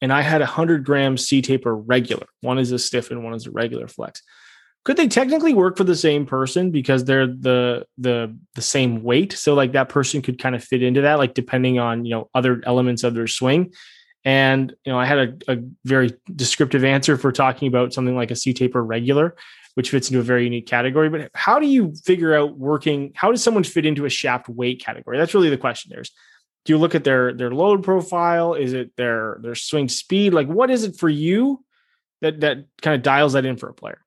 and 0.03 0.11
i 0.11 0.21
had 0.21 0.41
a 0.41 0.45
100 0.45 0.83
gram 0.83 1.17
c 1.17 1.41
taper 1.41 1.75
regular. 1.75 2.27
One 2.41 2.59
is 2.59 2.71
a 2.71 2.77
stiff 2.77 3.09
and 3.09 3.23
one 3.23 3.33
is 3.33 3.47
a 3.47 3.51
regular 3.51 3.87
flex. 3.87 4.21
Could 4.83 4.97
they 4.97 5.07
technically 5.07 5.53
work 5.53 5.77
for 5.77 5.85
the 5.85 5.95
same 5.95 6.25
person 6.25 6.69
because 6.69 7.05
they're 7.05 7.25
the 7.25 7.87
the 7.97 8.37
the 8.53 8.61
same 8.61 9.01
weight? 9.01 9.31
So 9.31 9.53
like 9.53 9.71
that 9.71 9.87
person 9.87 10.21
could 10.21 10.37
kind 10.37 10.55
of 10.55 10.63
fit 10.63 10.83
into 10.83 11.01
that 11.01 11.19
like 11.19 11.33
depending 11.33 11.79
on 11.79 12.03
you 12.05 12.11
know 12.11 12.29
other 12.35 12.61
elements 12.65 13.03
of 13.03 13.15
their 13.15 13.27
swing. 13.27 13.73
And 14.25 14.73
you 14.85 14.91
know 14.91 14.99
i 14.99 15.05
had 15.05 15.19
a, 15.19 15.53
a 15.53 15.57
very 15.85 16.11
descriptive 16.35 16.83
answer 16.83 17.17
for 17.17 17.31
talking 17.31 17.69
about 17.69 17.93
something 17.93 18.15
like 18.15 18.31
a 18.31 18.35
c 18.35 18.53
taper 18.53 18.83
regular 18.83 19.35
which 19.75 19.89
fits 19.89 20.09
into 20.09 20.19
a 20.19 20.23
very 20.23 20.43
unique 20.43 20.67
category. 20.67 21.09
But 21.09 21.31
how 21.33 21.59
do 21.59 21.65
you 21.65 21.95
figure 22.05 22.35
out 22.35 22.57
working 22.57 23.13
how 23.15 23.31
does 23.31 23.41
someone 23.41 23.63
fit 23.63 23.85
into 23.85 24.05
a 24.05 24.09
shaft 24.09 24.49
weight 24.49 24.83
category? 24.83 25.17
That's 25.17 25.33
really 25.33 25.49
the 25.49 25.57
question. 25.57 25.91
There's 25.95 26.11
do 26.65 26.73
you 26.73 26.77
look 26.77 26.95
at 26.95 27.03
their 27.03 27.33
their 27.33 27.51
load 27.51 27.83
profile 27.83 28.53
is 28.53 28.73
it 28.73 28.95
their 28.95 29.37
their 29.41 29.55
swing 29.55 29.89
speed 29.89 30.33
like 30.33 30.47
what 30.47 30.69
is 30.69 30.83
it 30.83 30.95
for 30.95 31.09
you 31.09 31.63
that 32.21 32.39
that 32.39 32.65
kind 32.81 32.95
of 32.95 33.01
dials 33.01 33.33
that 33.33 33.45
in 33.45 33.57
for 33.57 33.69
a 33.69 33.73
player 33.73 34.03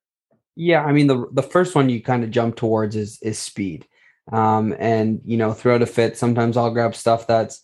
yeah, 0.57 0.83
I 0.83 0.93
mean 0.93 1.07
the 1.07 1.27
the 1.33 1.43
first 1.43 1.75
one 1.75 1.91
you 1.91 2.03
kind 2.03 2.25
of 2.25 2.31
jump 2.31 2.57
towards 2.57 2.97
is 2.97 3.21
is 3.23 3.39
speed. 3.39 3.87
Um, 4.33 4.75
and 4.79 5.21
you 5.25 5.37
know, 5.37 5.53
throughout 5.53 5.83
a 5.83 5.87
fit, 5.87 6.17
sometimes 6.17 6.57
I'll 6.57 6.73
grab 6.73 6.97
stuff 6.97 7.27
that's 7.27 7.63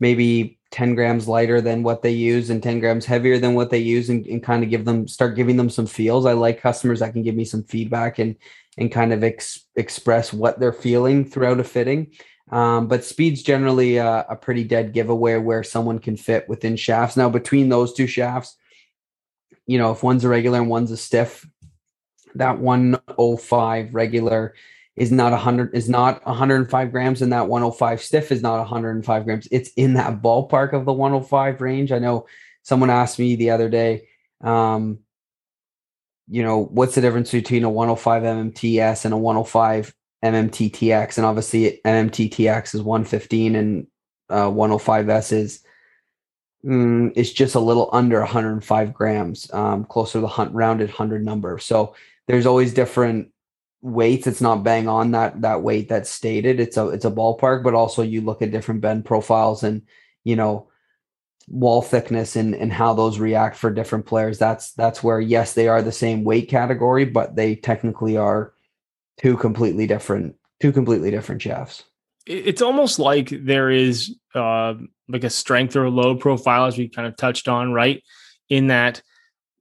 maybe 0.00 0.58
10 0.70 0.94
grams 0.94 1.26
lighter 1.26 1.60
than 1.60 1.82
what 1.82 2.02
they 2.02 2.12
use 2.12 2.50
and 2.50 2.62
10 2.62 2.78
grams 2.78 3.04
heavier 3.04 3.38
than 3.38 3.54
what 3.54 3.70
they 3.70 3.78
use 3.78 4.08
and, 4.08 4.24
and 4.26 4.42
kind 4.42 4.62
of 4.62 4.70
give 4.70 4.84
them 4.84 5.08
start 5.08 5.34
giving 5.34 5.56
them 5.56 5.68
some 5.68 5.86
feels. 5.86 6.24
I 6.24 6.32
like 6.32 6.62
customers 6.62 7.00
that 7.00 7.12
can 7.12 7.24
give 7.24 7.34
me 7.34 7.44
some 7.44 7.64
feedback 7.64 8.20
and 8.20 8.36
and 8.78 8.92
kind 8.92 9.12
of 9.12 9.24
ex- 9.24 9.66
express 9.74 10.32
what 10.32 10.60
they're 10.60 10.72
feeling 10.72 11.24
throughout 11.24 11.58
a 11.58 11.64
fitting. 11.64 12.12
Um, 12.50 12.88
but 12.88 13.04
speed's 13.04 13.42
generally 13.42 13.98
a, 13.98 14.24
a 14.28 14.36
pretty 14.36 14.64
dead 14.64 14.92
giveaway 14.92 15.36
where 15.36 15.62
someone 15.62 15.98
can 15.98 16.16
fit 16.16 16.48
within 16.48 16.76
shafts. 16.76 17.16
Now, 17.16 17.28
between 17.28 17.68
those 17.68 17.92
two 17.92 18.06
shafts, 18.06 18.56
you 19.66 19.78
know, 19.78 19.92
if 19.92 20.02
one's 20.02 20.24
a 20.24 20.28
regular 20.28 20.58
and 20.58 20.70
one's 20.70 20.90
a 20.90 20.96
stiff, 20.96 21.46
that 22.34 22.58
105 22.58 23.94
regular 23.94 24.54
is 24.96 25.12
not 25.12 25.30
100 25.32 25.74
is 25.74 25.88
not 25.88 26.24
105 26.26 26.90
grams 26.90 27.22
and 27.22 27.32
that 27.32 27.48
105 27.48 28.02
stiff 28.02 28.32
is 28.32 28.42
not 28.42 28.58
105 28.58 29.24
grams 29.24 29.48
it's 29.50 29.70
in 29.76 29.94
that 29.94 30.20
ballpark 30.20 30.72
of 30.72 30.84
the 30.84 30.92
105 30.92 31.60
range 31.60 31.92
i 31.92 31.98
know 31.98 32.26
someone 32.62 32.90
asked 32.90 33.18
me 33.18 33.36
the 33.36 33.50
other 33.50 33.68
day 33.68 34.08
um 34.42 34.98
you 36.28 36.42
know 36.42 36.64
what's 36.64 36.96
the 36.96 37.00
difference 37.00 37.30
between 37.30 37.64
a 37.64 37.70
105 37.70 38.22
mmts 38.22 39.04
and 39.04 39.14
a 39.14 39.16
105 39.16 39.94
mmttx 40.22 41.16
and 41.16 41.26
obviously 41.26 41.80
mmttx 41.84 42.74
is 42.74 42.82
115 42.82 43.54
and 43.54 43.86
uh, 44.30 44.48
105s 44.48 45.32
is 45.32 45.62
mm, 46.64 47.12
it's 47.14 47.32
just 47.32 47.54
a 47.54 47.60
little 47.60 47.88
under 47.92 48.18
105 48.18 48.92
grams 48.92 49.50
um, 49.52 49.84
closer 49.84 50.14
to 50.14 50.20
the 50.20 50.26
hunt 50.26 50.52
rounded 50.52 50.88
100 50.88 51.24
number 51.24 51.58
so 51.58 51.94
there's 52.26 52.46
always 52.46 52.74
different 52.74 53.30
weights. 53.82 54.26
It's 54.26 54.40
not 54.40 54.64
bang 54.64 54.88
on 54.88 55.12
that 55.12 55.40
that 55.42 55.62
weight 55.62 55.88
that's 55.88 56.10
stated. 56.10 56.60
It's 56.60 56.76
a 56.76 56.88
it's 56.88 57.04
a 57.04 57.10
ballpark, 57.10 57.62
but 57.62 57.74
also 57.74 58.02
you 58.02 58.20
look 58.20 58.42
at 58.42 58.50
different 58.50 58.80
bend 58.80 59.04
profiles 59.04 59.62
and 59.62 59.82
you 60.24 60.36
know 60.36 60.68
wall 61.48 61.80
thickness 61.82 62.36
and 62.36 62.54
and 62.54 62.72
how 62.72 62.92
those 62.94 63.18
react 63.18 63.56
for 63.56 63.70
different 63.70 64.06
players. 64.06 64.38
That's 64.38 64.72
that's 64.72 65.02
where 65.02 65.20
yes, 65.20 65.54
they 65.54 65.68
are 65.68 65.82
the 65.82 65.92
same 65.92 66.24
weight 66.24 66.48
category, 66.48 67.04
but 67.04 67.36
they 67.36 67.56
technically 67.56 68.16
are 68.16 68.52
two 69.18 69.36
completely 69.36 69.86
different 69.86 70.36
two 70.60 70.72
completely 70.72 71.10
different 71.10 71.42
shafts. 71.42 71.84
It's 72.26 72.62
almost 72.62 72.98
like 72.98 73.30
there 73.30 73.70
is 73.70 74.16
uh, 74.34 74.74
like 75.08 75.24
a 75.24 75.30
strength 75.30 75.76
or 75.76 75.84
a 75.84 75.90
load 75.90 76.20
profile, 76.20 76.66
as 76.66 76.76
we 76.76 76.88
kind 76.88 77.08
of 77.08 77.16
touched 77.16 77.48
on, 77.48 77.72
right? 77.72 78.02
In 78.50 78.66
that, 78.66 79.00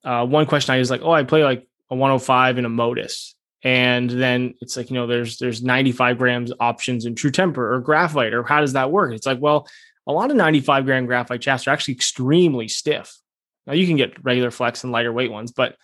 uh, 0.04 0.26
one 0.26 0.46
question 0.46 0.74
I 0.74 0.80
was 0.80 0.90
like, 0.90 1.02
oh, 1.02 1.12
I 1.12 1.24
play 1.24 1.44
like 1.44 1.68
a 1.90 1.96
105 1.96 2.58
and 2.58 2.66
a 2.66 2.70
modus 2.70 3.36
and 3.64 4.10
then 4.10 4.54
it's 4.62 4.78
like 4.78 4.90
you 4.90 4.96
know 4.96 5.08
there's 5.08 5.38
there's 5.38 5.64
95 5.64 6.18
grams 6.18 6.52
options 6.60 7.06
in 7.06 7.16
true 7.16 7.32
temper 7.32 7.74
or 7.74 7.80
graphite 7.80 8.34
or 8.34 8.44
how 8.44 8.62
does 8.62 8.74
that 8.74 8.92
work 8.92 9.14
it's 9.14 9.26
like 9.26 9.40
well 9.42 9.68
a 10.06 10.12
lot 10.12 10.30
of 10.30 10.38
95 10.38 10.86
gram 10.86 11.06
graphite 11.06 11.44
shafts 11.44 11.68
are 11.68 11.72
actually 11.72 11.96
extremely 11.96 12.68
stiff 12.68 13.18
now 13.66 13.74
you 13.74 13.88
can 13.88 13.98
get 13.98 14.24
regular 14.24 14.52
flex 14.52 14.84
and 14.84 14.94
lighter 14.94 15.12
weight 15.12 15.32
ones 15.32 15.52
but 15.52 15.76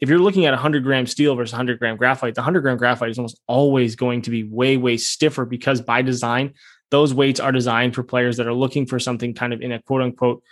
if 0.00 0.08
you're 0.08 0.18
looking 0.18 0.46
at 0.46 0.52
100 0.52 0.82
gram 0.82 1.06
steel 1.06 1.34
versus 1.34 1.52
100 1.52 1.78
gram 1.78 1.96
graphite 1.96 2.34
the 2.34 2.40
100 2.40 2.60
gram 2.60 2.76
graphite 2.76 3.10
is 3.10 3.18
almost 3.18 3.40
always 3.46 3.96
going 3.96 4.22
to 4.22 4.30
be 4.30 4.44
way 4.44 4.76
way 4.76 4.96
stiffer 4.96 5.44
because 5.44 5.80
by 5.80 6.02
design 6.02 6.54
those 6.90 7.14
weights 7.14 7.40
are 7.40 7.52
designed 7.52 7.94
for 7.94 8.02
players 8.02 8.36
that 8.36 8.46
are 8.46 8.54
looking 8.54 8.86
for 8.86 8.98
something 8.98 9.34
kind 9.34 9.52
of 9.52 9.60
in 9.60 9.72
a 9.72 9.82
quote 9.82 10.02
unquote 10.02 10.42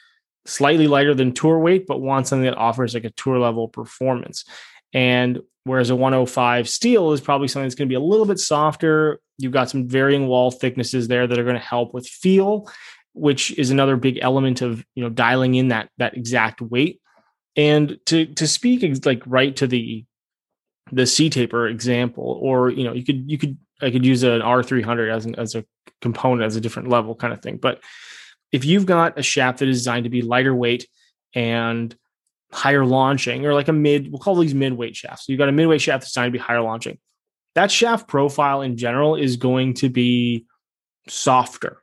slightly 0.48 0.86
lighter 0.88 1.14
than 1.14 1.32
tour 1.32 1.58
weight, 1.58 1.86
but 1.86 2.00
want 2.00 2.26
something 2.26 2.44
that 2.44 2.56
offers 2.56 2.94
like 2.94 3.04
a 3.04 3.10
tour 3.10 3.38
level 3.38 3.68
performance. 3.68 4.44
And 4.92 5.40
whereas 5.64 5.90
a 5.90 5.96
105 5.96 6.68
steel 6.68 7.12
is 7.12 7.20
probably 7.20 7.48
something 7.48 7.66
that's 7.66 7.74
going 7.74 7.88
to 7.88 7.92
be 7.92 7.96
a 7.96 8.00
little 8.00 8.24
bit 8.24 8.38
softer. 8.38 9.20
You've 9.36 9.52
got 9.52 9.70
some 9.70 9.86
varying 9.86 10.26
wall 10.26 10.50
thicknesses 10.50 11.08
there 11.08 11.26
that 11.26 11.38
are 11.38 11.44
going 11.44 11.54
to 11.54 11.60
help 11.60 11.92
with 11.92 12.06
feel, 12.06 12.70
which 13.12 13.56
is 13.58 13.70
another 13.70 13.96
big 13.96 14.18
element 14.22 14.62
of 14.62 14.84
you 14.94 15.02
know 15.02 15.10
dialing 15.10 15.54
in 15.54 15.68
that 15.68 15.90
that 15.98 16.16
exact 16.16 16.62
weight. 16.62 17.00
And 17.58 17.98
to 18.06 18.24
to 18.24 18.46
speak 18.46 19.04
like 19.04 19.22
right 19.26 19.54
to 19.56 19.66
the 19.66 20.04
the 20.92 21.06
C 21.06 21.28
taper 21.28 21.66
example, 21.66 22.38
or 22.40 22.70
you 22.70 22.84
know 22.84 22.92
you 22.92 23.04
could 23.04 23.28
you 23.28 23.36
could 23.36 23.58
I 23.82 23.90
could 23.90 24.06
use 24.06 24.22
an 24.22 24.40
R300 24.40 25.12
as 25.12 25.26
an, 25.26 25.34
as 25.34 25.54
a 25.56 25.64
component 26.00 26.46
as 26.46 26.54
a 26.54 26.60
different 26.60 26.88
level 26.88 27.16
kind 27.16 27.32
of 27.32 27.42
thing. 27.42 27.56
But 27.56 27.80
if 28.52 28.64
you've 28.64 28.86
got 28.86 29.18
a 29.18 29.22
shaft 29.22 29.58
that 29.58 29.68
is 29.68 29.78
designed 29.78 30.04
to 30.04 30.10
be 30.10 30.22
lighter 30.22 30.54
weight 30.54 30.86
and 31.34 31.94
higher 32.52 32.86
launching, 32.86 33.44
or 33.44 33.54
like 33.54 33.68
a 33.68 33.72
mid, 33.72 34.10
we'll 34.10 34.20
call 34.20 34.36
these 34.36 34.54
mid 34.54 34.72
weight 34.74 34.94
shafts. 34.94 35.26
So 35.26 35.32
you've 35.32 35.38
got 35.38 35.48
a 35.48 35.52
mid 35.52 35.66
weight 35.66 35.82
shaft 35.82 36.02
that's 36.02 36.12
designed 36.12 36.32
to 36.32 36.38
be 36.38 36.42
higher 36.42 36.62
launching. 36.62 36.98
That 37.56 37.72
shaft 37.72 38.06
profile 38.06 38.62
in 38.62 38.76
general 38.76 39.16
is 39.16 39.36
going 39.36 39.74
to 39.74 39.88
be 39.88 40.46
softer 41.08 41.82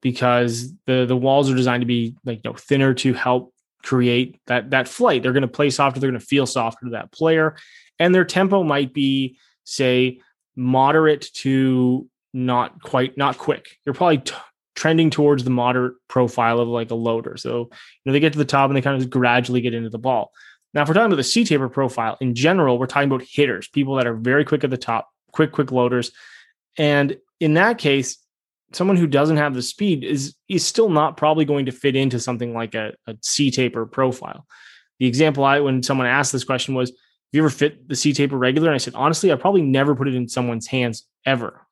because 0.00 0.72
the 0.86 1.06
the 1.06 1.16
walls 1.16 1.48
are 1.48 1.54
designed 1.54 1.82
to 1.82 1.86
be 1.86 2.16
like 2.24 2.40
you 2.42 2.50
know 2.50 2.56
thinner 2.56 2.92
to 2.94 3.12
help 3.12 3.52
create 3.86 4.40
that 4.46 4.70
that 4.70 4.88
flight. 4.88 5.22
They're 5.22 5.32
going 5.32 5.42
to 5.42 5.48
play 5.48 5.70
softer. 5.70 6.00
They're 6.00 6.10
going 6.10 6.20
to 6.20 6.26
feel 6.26 6.46
softer 6.46 6.86
to 6.86 6.90
that 6.92 7.12
player, 7.12 7.56
and 7.98 8.14
their 8.14 8.24
tempo 8.24 8.62
might 8.62 8.92
be 8.92 9.38
say 9.64 10.20
moderate 10.56 11.30
to 11.34 12.08
not 12.34 12.82
quite 12.82 13.16
not 13.16 13.38
quick. 13.38 13.78
You're 13.84 13.94
probably 13.94 14.18
t- 14.18 14.34
trending 14.74 15.10
towards 15.10 15.44
the 15.44 15.50
moderate 15.50 15.94
profile 16.08 16.58
of 16.60 16.68
like 16.68 16.90
a 16.90 16.94
loader. 16.94 17.36
So, 17.36 17.60
you 17.60 17.68
know, 18.04 18.12
they 18.12 18.20
get 18.20 18.32
to 18.32 18.38
the 18.38 18.44
top 18.44 18.68
and 18.68 18.76
they 18.76 18.82
kind 18.82 19.00
of 19.00 19.08
gradually 19.08 19.60
get 19.60 19.74
into 19.74 19.88
the 19.88 19.98
ball. 19.98 20.32
Now, 20.74 20.82
if 20.82 20.88
we're 20.88 20.94
talking 20.94 21.06
about 21.06 21.16
the 21.16 21.24
C 21.24 21.44
taper 21.44 21.68
profile 21.68 22.18
in 22.20 22.34
general, 22.34 22.78
we're 22.78 22.86
talking 22.86 23.10
about 23.10 23.26
hitters, 23.26 23.68
people 23.68 23.94
that 23.96 24.06
are 24.06 24.14
very 24.14 24.44
quick 24.44 24.64
at 24.64 24.70
the 24.70 24.76
top, 24.76 25.08
quick, 25.32 25.52
quick 25.52 25.72
loaders. 25.72 26.10
And 26.76 27.16
in 27.40 27.54
that 27.54 27.78
case, 27.78 28.18
someone 28.72 28.96
who 28.96 29.06
doesn't 29.06 29.36
have 29.36 29.54
the 29.54 29.62
speed 29.62 30.04
is 30.04 30.34
is 30.48 30.64
still 30.64 30.88
not 30.88 31.16
probably 31.16 31.44
going 31.44 31.66
to 31.66 31.72
fit 31.72 31.96
into 31.96 32.20
something 32.20 32.52
like 32.54 32.74
a, 32.74 32.92
a 33.06 33.16
C 33.22 33.50
taper 33.50 33.86
profile. 33.86 34.46
The 34.98 35.06
example 35.06 35.44
I 35.44 35.60
when 35.60 35.82
someone 35.82 36.06
asked 36.06 36.32
this 36.32 36.44
question 36.44 36.74
was, 36.74 36.90
"Have 36.90 36.96
you 37.32 37.40
ever 37.42 37.50
fit 37.50 37.88
the 37.88 37.96
C 37.96 38.12
taper 38.12 38.36
regular?" 38.36 38.68
And 38.68 38.74
I 38.74 38.78
said, 38.78 38.94
honestly, 38.94 39.32
I 39.32 39.36
probably 39.36 39.62
never 39.62 39.94
put 39.94 40.08
it 40.08 40.14
in 40.14 40.28
someone's 40.28 40.66
hands 40.66 41.06
ever 41.24 41.66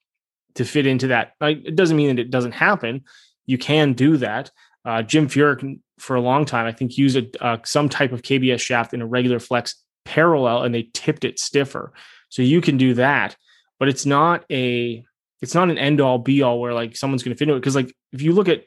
to 0.54 0.64
fit 0.64 0.86
into 0.86 1.08
that. 1.08 1.32
Like, 1.40 1.62
it 1.64 1.76
doesn't 1.76 1.96
mean 1.96 2.14
that 2.14 2.20
it 2.20 2.30
doesn't 2.30 2.52
happen. 2.52 3.04
You 3.46 3.58
can 3.58 3.92
do 3.92 4.16
that. 4.18 4.50
Uh, 4.84 5.02
Jim 5.02 5.28
Furyk, 5.28 5.80
for 5.98 6.16
a 6.16 6.20
long 6.20 6.44
time, 6.44 6.66
I 6.66 6.72
think, 6.72 6.96
used 6.96 7.16
a, 7.16 7.44
uh, 7.44 7.58
some 7.64 7.88
type 7.88 8.12
of 8.12 8.22
KBS 8.22 8.60
shaft 8.60 8.94
in 8.94 9.02
a 9.02 9.06
regular 9.06 9.40
flex 9.40 9.82
parallel, 10.04 10.62
and 10.62 10.74
they 10.74 10.90
tipped 10.92 11.24
it 11.24 11.38
stiffer. 11.38 11.92
So 12.28 12.42
you 12.42 12.60
can 12.60 12.76
do 12.76 12.94
that, 12.94 13.36
but 13.78 13.88
it's 13.88 14.06
not 14.06 14.44
a 14.50 15.04
it's 15.42 15.54
not 15.54 15.70
an 15.70 15.78
end 15.78 16.00
all 16.00 16.18
be 16.18 16.42
all 16.42 16.60
where 16.60 16.74
like 16.74 16.96
someone's 16.96 17.22
going 17.22 17.34
to 17.34 17.38
fit 17.38 17.44
into 17.44 17.56
it. 17.56 17.60
Because 17.60 17.76
like 17.76 17.94
if 18.12 18.22
you 18.22 18.32
look 18.32 18.48
at 18.48 18.64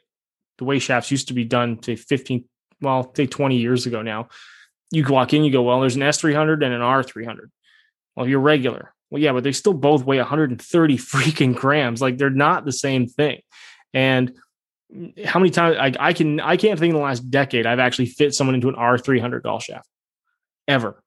the 0.58 0.64
way 0.64 0.78
shafts 0.78 1.10
used 1.10 1.28
to 1.28 1.34
be 1.34 1.44
done, 1.44 1.82
say 1.82 1.96
15, 1.96 2.44
well, 2.80 3.12
say 3.14 3.26
20 3.26 3.56
years 3.56 3.86
ago 3.86 4.02
now, 4.02 4.28
you 4.90 5.04
walk 5.04 5.34
in, 5.34 5.44
you 5.44 5.52
go, 5.52 5.62
well, 5.62 5.80
there's 5.80 5.96
an 5.96 6.02
S300 6.02 6.64
and 6.64 6.74
an 6.74 6.80
R300. 6.80 7.48
Well, 8.16 8.28
you're 8.28 8.40
regular. 8.40 8.94
Well, 9.10 9.22
yeah, 9.22 9.32
but 9.32 9.44
they 9.44 9.52
still 9.52 9.74
both 9.74 10.04
weigh 10.04 10.18
130 10.18 10.98
freaking 10.98 11.54
grams. 11.54 12.00
Like 12.00 12.18
they're 12.18 12.30
not 12.30 12.64
the 12.64 12.72
same 12.72 13.06
thing. 13.06 13.40
And 13.94 14.34
how 15.24 15.38
many 15.38 15.50
times 15.50 15.76
I, 15.78 15.92
I 15.98 16.12
can 16.12 16.40
I 16.40 16.56
can't 16.56 16.78
think 16.78 16.90
in 16.90 16.96
the 16.96 17.02
last 17.02 17.30
decade 17.30 17.66
I've 17.66 17.78
actually 17.78 18.06
fit 18.06 18.34
someone 18.34 18.54
into 18.54 18.68
an 18.68 18.74
R300 18.74 19.42
golf 19.42 19.64
shaft 19.64 19.88
ever. 20.66 21.02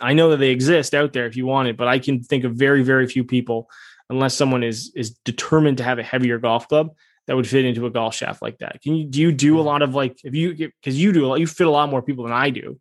I 0.00 0.14
know 0.14 0.30
that 0.30 0.38
they 0.38 0.50
exist 0.50 0.94
out 0.94 1.12
there 1.12 1.26
if 1.26 1.36
you 1.36 1.46
want 1.46 1.68
it, 1.68 1.76
but 1.76 1.88
I 1.88 1.98
can 1.98 2.22
think 2.22 2.44
of 2.44 2.54
very 2.54 2.82
very 2.82 3.06
few 3.06 3.24
people, 3.24 3.68
unless 4.10 4.34
someone 4.34 4.62
is 4.62 4.92
is 4.94 5.10
determined 5.24 5.78
to 5.78 5.84
have 5.84 5.98
a 5.98 6.02
heavier 6.02 6.38
golf 6.38 6.68
club 6.68 6.90
that 7.26 7.36
would 7.36 7.46
fit 7.46 7.64
into 7.64 7.86
a 7.86 7.90
golf 7.90 8.14
shaft 8.14 8.40
like 8.40 8.58
that. 8.58 8.80
Can 8.82 8.94
you 8.94 9.04
do 9.06 9.20
you 9.20 9.32
do 9.32 9.56
a 9.56 9.58
mm-hmm. 9.58 9.66
lot 9.66 9.82
of 9.82 9.94
like 9.94 10.18
if 10.24 10.34
you 10.34 10.54
because 10.54 11.00
you 11.00 11.12
do 11.12 11.26
a 11.26 11.28
lot, 11.28 11.40
you 11.40 11.46
fit 11.46 11.66
a 11.66 11.70
lot 11.70 11.90
more 11.90 12.02
people 12.02 12.24
than 12.24 12.32
I 12.32 12.50
do. 12.50 12.80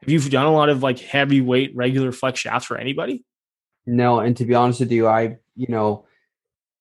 Have 0.00 0.08
you 0.08 0.18
done 0.30 0.46
a 0.46 0.52
lot 0.52 0.68
of 0.68 0.82
like 0.82 0.98
heavyweight 0.98 1.74
regular 1.74 2.12
flex 2.12 2.40
shafts 2.40 2.66
for 2.66 2.76
anybody? 2.76 3.24
No, 3.86 4.20
and 4.20 4.36
to 4.36 4.44
be 4.44 4.54
honest 4.54 4.80
with 4.80 4.92
you, 4.92 5.06
I 5.08 5.38
you 5.56 5.66
know 5.68 6.06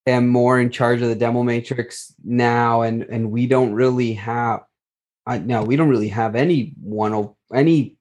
am 0.05 0.27
more 0.27 0.59
in 0.59 0.69
charge 0.69 1.01
of 1.01 1.09
the 1.09 1.15
demo 1.15 1.43
matrix 1.43 2.13
now, 2.23 2.81
and 2.81 3.03
and 3.03 3.31
we 3.31 3.47
don't 3.47 3.73
really 3.73 4.13
have, 4.13 4.61
I 5.25 5.39
no, 5.39 5.63
we 5.63 5.75
don't 5.75 5.89
really 5.89 6.09
have 6.09 6.35
any 6.35 6.73
one 6.81 7.29
any 7.53 7.97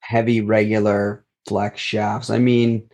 heavy 0.00 0.40
regular 0.40 1.24
flex 1.46 1.80
shafts. 1.80 2.30
I 2.30 2.38
mean, 2.38 2.88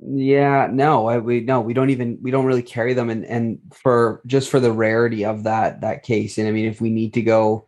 yeah, 0.00 0.68
no, 0.70 1.08
I, 1.08 1.18
we 1.18 1.40
no, 1.40 1.60
we 1.60 1.74
don't 1.74 1.90
even 1.90 2.18
we 2.22 2.30
don't 2.30 2.46
really 2.46 2.62
carry 2.62 2.94
them, 2.94 3.10
and 3.10 3.24
and 3.24 3.58
for 3.72 4.22
just 4.26 4.48
for 4.48 4.60
the 4.60 4.72
rarity 4.72 5.24
of 5.24 5.44
that 5.44 5.80
that 5.80 6.04
case, 6.04 6.38
and 6.38 6.46
I 6.46 6.52
mean, 6.52 6.66
if 6.66 6.80
we 6.80 6.90
need 6.90 7.14
to 7.14 7.22
go 7.22 7.66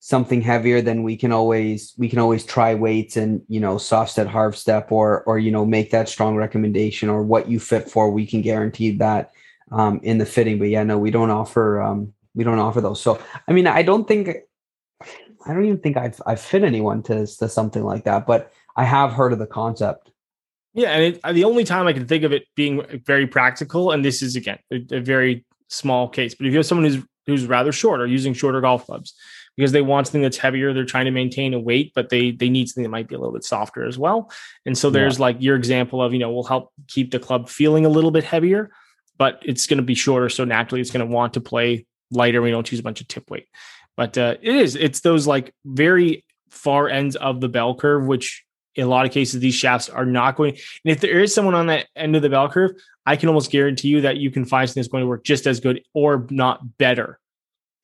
something 0.00 0.40
heavier, 0.40 0.82
then 0.82 1.02
we 1.02 1.16
can 1.16 1.32
always 1.32 1.94
we 1.96 2.08
can 2.08 2.18
always 2.18 2.44
try 2.44 2.74
weights 2.74 3.16
and 3.16 3.42
you 3.48 3.58
know 3.58 3.78
soft 3.78 4.12
step, 4.12 4.26
hard 4.26 4.54
step, 4.54 4.92
or 4.92 5.22
or 5.24 5.38
you 5.38 5.50
know 5.50 5.64
make 5.64 5.90
that 5.90 6.08
strong 6.08 6.36
recommendation 6.36 7.08
or 7.08 7.22
what 7.22 7.48
you 7.48 7.58
fit 7.58 7.90
for. 7.90 8.10
We 8.10 8.26
can 8.26 8.42
guarantee 8.42 8.90
that 8.98 9.32
um, 9.72 10.00
in 10.02 10.18
the 10.18 10.26
fitting. 10.26 10.58
But 10.58 10.68
yeah, 10.68 10.82
no, 10.82 10.98
we 10.98 11.10
don't 11.10 11.30
offer 11.30 11.80
um, 11.80 12.12
we 12.34 12.44
don't 12.44 12.58
offer 12.58 12.80
those. 12.82 13.00
So 13.00 13.20
I 13.48 13.52
mean, 13.52 13.66
I 13.66 13.82
don't 13.82 14.06
think 14.06 14.28
I 15.46 15.54
don't 15.54 15.64
even 15.64 15.78
think 15.78 15.96
I've 15.96 16.20
I've 16.26 16.40
fit 16.40 16.64
anyone 16.64 17.02
to 17.04 17.26
to 17.26 17.48
something 17.48 17.82
like 17.82 18.04
that, 18.04 18.26
but 18.26 18.52
I 18.76 18.84
have 18.84 19.12
heard 19.12 19.32
of 19.32 19.38
the 19.38 19.46
concept. 19.46 20.10
Yeah, 20.76 20.90
and 20.90 21.14
it, 21.14 21.34
the 21.34 21.44
only 21.44 21.64
time 21.64 21.86
I 21.86 21.92
can 21.92 22.06
think 22.06 22.22
of 22.22 22.32
it 22.32 22.44
being 22.54 23.00
very 23.04 23.26
practical, 23.26 23.90
and 23.90 24.04
this 24.04 24.22
is 24.22 24.36
again 24.36 24.58
a, 24.70 24.76
a 24.92 25.00
very 25.00 25.44
small 25.68 26.08
case, 26.08 26.34
but 26.34 26.46
if 26.46 26.52
you 26.52 26.58
have 26.58 26.66
someone 26.66 26.84
who's 26.84 27.02
who's 27.26 27.46
rather 27.46 27.72
short 27.72 28.00
or 28.00 28.06
using 28.06 28.34
shorter 28.34 28.60
golf 28.60 28.86
clubs, 28.86 29.14
because 29.56 29.72
they 29.72 29.82
want 29.82 30.06
something 30.06 30.22
that's 30.22 30.36
heavier. 30.36 30.72
They're 30.72 30.84
trying 30.84 31.06
to 31.06 31.10
maintain 31.10 31.54
a 31.54 31.58
weight, 31.58 31.92
but 31.94 32.10
they 32.10 32.30
they 32.30 32.48
need 32.48 32.68
something 32.68 32.84
that 32.84 32.90
might 32.90 33.08
be 33.08 33.14
a 33.14 33.18
little 33.18 33.32
bit 33.32 33.44
softer 33.44 33.86
as 33.86 33.98
well. 33.98 34.30
And 34.66 34.76
so 34.76 34.90
there's 34.90 35.16
yeah. 35.18 35.22
like 35.22 35.36
your 35.40 35.56
example 35.56 36.02
of, 36.02 36.12
you 36.12 36.18
know, 36.18 36.30
will 36.30 36.44
help 36.44 36.72
keep 36.88 37.10
the 37.10 37.18
club 37.18 37.48
feeling 37.48 37.86
a 37.86 37.88
little 37.88 38.10
bit 38.10 38.24
heavier, 38.24 38.70
but 39.16 39.42
it's 39.44 39.66
going 39.66 39.78
to 39.78 39.82
be 39.82 39.94
shorter. 39.94 40.28
So 40.28 40.44
naturally 40.44 40.80
it's 40.80 40.90
going 40.90 41.06
to 41.06 41.12
want 41.12 41.34
to 41.34 41.40
play 41.40 41.86
lighter. 42.10 42.42
We 42.42 42.50
don't 42.50 42.66
choose 42.66 42.80
a 42.80 42.84
bunch 42.84 43.00
of 43.00 43.08
tip 43.08 43.30
weight. 43.30 43.48
But 43.96 44.18
uh, 44.18 44.36
it 44.42 44.54
is, 44.54 44.76
it's 44.76 45.00
those 45.00 45.26
like 45.26 45.54
very 45.64 46.24
far 46.50 46.88
ends 46.88 47.16
of 47.16 47.40
the 47.40 47.48
bell 47.48 47.74
curve, 47.74 48.06
which 48.06 48.44
in 48.76 48.84
a 48.84 48.88
lot 48.88 49.06
of 49.06 49.12
cases, 49.12 49.40
these 49.40 49.54
shafts 49.54 49.88
are 49.88 50.06
not 50.06 50.36
going. 50.36 50.52
And 50.52 50.92
if 50.92 51.00
there 51.00 51.20
is 51.20 51.34
someone 51.34 51.54
on 51.54 51.66
that 51.66 51.86
end 51.96 52.14
of 52.14 52.22
the 52.22 52.30
bell 52.30 52.48
curve, 52.48 52.72
I 53.04 53.16
can 53.16 53.28
almost 53.28 53.50
guarantee 53.50 53.88
you 53.88 54.02
that 54.02 54.18
you 54.18 54.30
can 54.30 54.44
find 54.44 54.68
something 54.68 54.80
that's 54.80 54.90
going 54.90 55.02
to 55.02 55.08
work 55.08 55.24
just 55.24 55.46
as 55.46 55.60
good 55.60 55.82
or 55.94 56.26
not 56.30 56.78
better 56.78 57.18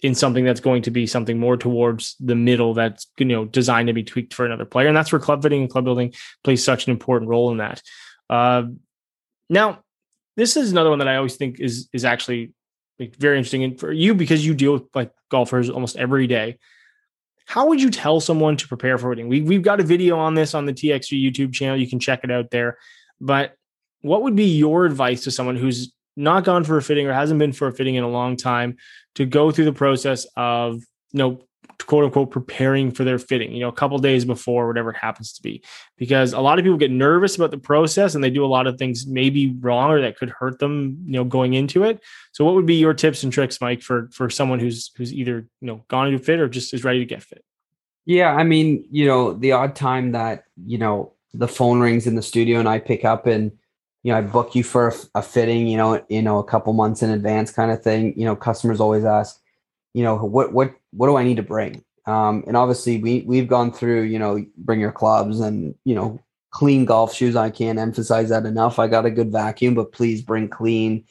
in 0.03 0.15
something 0.15 0.45
that's 0.45 0.61
going 0.61 0.83
to 0.83 0.91
be 0.91 1.07
something 1.07 1.39
more 1.39 1.57
towards 1.57 2.17
the 2.19 2.35
middle 2.35 2.75
that's 2.75 3.07
you 3.19 3.25
know 3.25 3.45
designed 3.45 3.87
to 3.87 3.93
be 3.93 4.03
tweaked 4.03 4.35
for 4.35 4.45
another 4.45 4.65
player 4.65 4.89
and 4.89 4.97
that's 4.97 5.13
where 5.13 5.21
club 5.21 5.43
fitting 5.43 5.63
and 5.63 5.71
club 5.71 5.85
building 5.85 6.13
plays 6.43 6.63
such 6.63 6.87
an 6.87 6.91
important 6.91 7.29
role 7.31 7.53
in 7.53 7.59
that 7.59 7.81
uh, 8.29 8.65
now 9.49 9.79
this 10.37 10.57
is 10.57 10.73
another 10.73 10.91
one 10.91 10.99
that 10.99 11.07
i 11.07 11.17
always 11.17 11.37
think 11.37 11.61
is 11.61 11.89
is 11.93 12.05
actually 12.05 12.53
very 13.19 13.39
interesting 13.39 13.65
and 13.65 13.79
for 13.79 13.93
you 13.93 14.15
because 14.15 14.45
you 14.45 14.55
deal 14.55 14.73
with 14.73 14.83
like 14.95 15.13
golfers 15.31 15.71
almost 15.71 15.97
every 15.97 16.27
day 16.27 16.59
how 17.47 17.67
would 17.69 17.81
you 17.81 17.91
tell 17.91 18.21
someone 18.21 18.57
to 18.57 18.69
prepare 18.69 18.99
for 18.99 19.09
wedding? 19.09 19.29
We, 19.29 19.43
we've 19.43 19.63
got 19.63 19.81
a 19.81 19.85
video 19.85 20.19
on 20.19 20.35
this 20.35 20.55
on 20.55 20.67
the 20.67 20.73
txg 20.73 21.23
youtube 21.23 21.53
channel. 21.53 21.77
You 21.77 21.89
can 21.89 22.01
check 22.01 22.21
it 22.25 22.31
out 22.31 22.51
there. 22.51 22.79
But 23.21 23.55
what 24.01 24.23
would 24.23 24.37
be 24.37 24.47
your 24.47 24.85
advice 24.85 25.25
to 25.25 25.31
someone 25.31 25.57
who's 25.57 25.93
not 26.17 26.45
gone 26.45 26.65
for 26.65 26.77
a 26.77 26.83
fitting 26.83 27.07
or 27.07 27.13
hasn't 27.13 27.39
been 27.39 27.53
for 27.53 27.69
a 27.69 27.73
fitting 27.73 27.95
in 27.95 28.05
a 28.05 28.09
long 28.09 28.37
time 28.37 28.77
to 29.15 29.25
go 29.25 29.51
through 29.51 29.65
the 29.65 29.73
process 29.73 30.27
of 30.37 30.77
you 31.13 31.19
know 31.19 31.43
quote 31.83 32.05
unquote 32.05 32.31
preparing 32.31 32.91
for 32.91 33.05
their 33.05 33.19
fitting 33.19 33.53
you 33.53 33.61
know 33.61 33.69
a 33.69 33.73
couple 33.73 33.99
days 33.99 34.25
before 34.25 34.67
whatever 34.67 34.91
it 34.91 34.97
happens 34.97 35.33
to 35.33 35.43
be. 35.43 35.63
Because 35.97 36.33
a 36.33 36.41
lot 36.41 36.59
of 36.59 36.65
people 36.65 36.79
get 36.79 36.91
nervous 36.91 37.37
about 37.37 37.51
the 37.51 37.59
process 37.59 38.15
and 38.15 38.23
they 38.23 38.31
do 38.31 38.45
a 38.45 38.47
lot 38.47 38.67
of 38.67 38.79
things 38.79 39.07
maybe 39.07 39.55
wrong 39.61 39.91
or 39.91 40.01
that 40.01 40.17
could 40.17 40.31
hurt 40.31 40.59
them 40.59 40.99
you 41.05 41.13
know 41.13 41.25
going 41.25 41.55
into 41.55 41.85
it. 41.85 42.01
So 42.33 42.45
what 42.45 42.55
would 42.55 42.67
be 42.67 42.77
your 42.77 42.95
tips 42.95 43.23
and 43.23 43.33
tricks 43.33 43.61
mike 43.61 43.83
for 43.83 44.09
for 44.13 44.31
someone 44.31 44.61
who's 44.61 44.91
who's 44.97 45.13
either 45.13 45.47
you 45.61 45.67
know 45.67 45.85
gone 45.89 46.09
into 46.09 46.19
fit 46.19 46.41
or 46.41 46.49
just 46.49 46.75
is 46.75 46.85
ready 46.85 46.99
to 47.01 47.07
get 47.07 47.23
fit? 47.23 47.45
Yeah 48.05 48.35
i 48.35 48.43
mean 48.43 48.85
you 48.91 49.07
know 49.07 49.33
the 49.33 49.53
odd 49.53 49.77
time 49.77 50.13
that 50.13 50.45
you 50.65 50.79
know 50.79 51.13
the 51.35 51.49
phone 51.49 51.81
rings 51.81 52.07
in 52.07 52.17
the 52.17 52.23
studio 52.23 52.59
and 52.59 52.69
i 52.69 52.79
pick 52.79 53.05
up 53.05 53.27
and 53.27 53.53
you 54.03 54.13
know, 54.13 54.19
I 54.19 54.23
book 54.23 54.55
you 54.55 54.65
for 54.65 54.89
a, 54.89 54.95
a, 55.19 55.23
fitting, 55.23 55.67
you 55.67 55.77
know, 55.77 56.05
you 56.09 56.23
know, 56.23 56.39
a 56.39 56.45
couple 56.45 56.73
months 56.73 57.03
in 57.03 57.11
advance 57.11 57.53
kind 57.53 57.71
of 57.71 57.83
thing. 57.83 58.19
You 58.19 58.25
know, 58.25 58.35
customers 58.35 58.81
always 58.81 59.05
ask, 59.05 59.41
you 59.95 60.03
know, 60.03 60.17
what 60.17 60.53
what 60.53 60.75
what 60.93 61.07
do 61.07 61.17
I 61.17 61.25
need 61.25 61.37
to 61.37 61.43
bring? 61.43 61.85
Um, 62.07 62.45
and 62.47 62.57
obviously 62.57 62.99
we 62.99 63.23
we've 63.23 63.49
gone 63.49 63.73
through, 63.73 64.03
you 64.03 64.19
know, 64.19 64.45
bring 64.57 64.81
your 64.81 64.93
clubs 64.93 65.41
and, 65.41 65.75
you 65.85 65.95
know, 65.95 66.21
clean 66.51 66.85
golf 66.85 67.15
shoes. 67.15 67.37
I 67.37 67.51
can't 67.51 67.79
emphasize 67.79 68.29
that 68.31 68.47
enough. 68.47 68.79
I 68.79 68.89
got 68.89 69.07
a 69.07 69.11
good 69.11 69.33
vacuum, 69.33 69.75
but 69.75 69.93
please 69.93 70.23
bring 70.23 70.49
clean, 70.49 71.05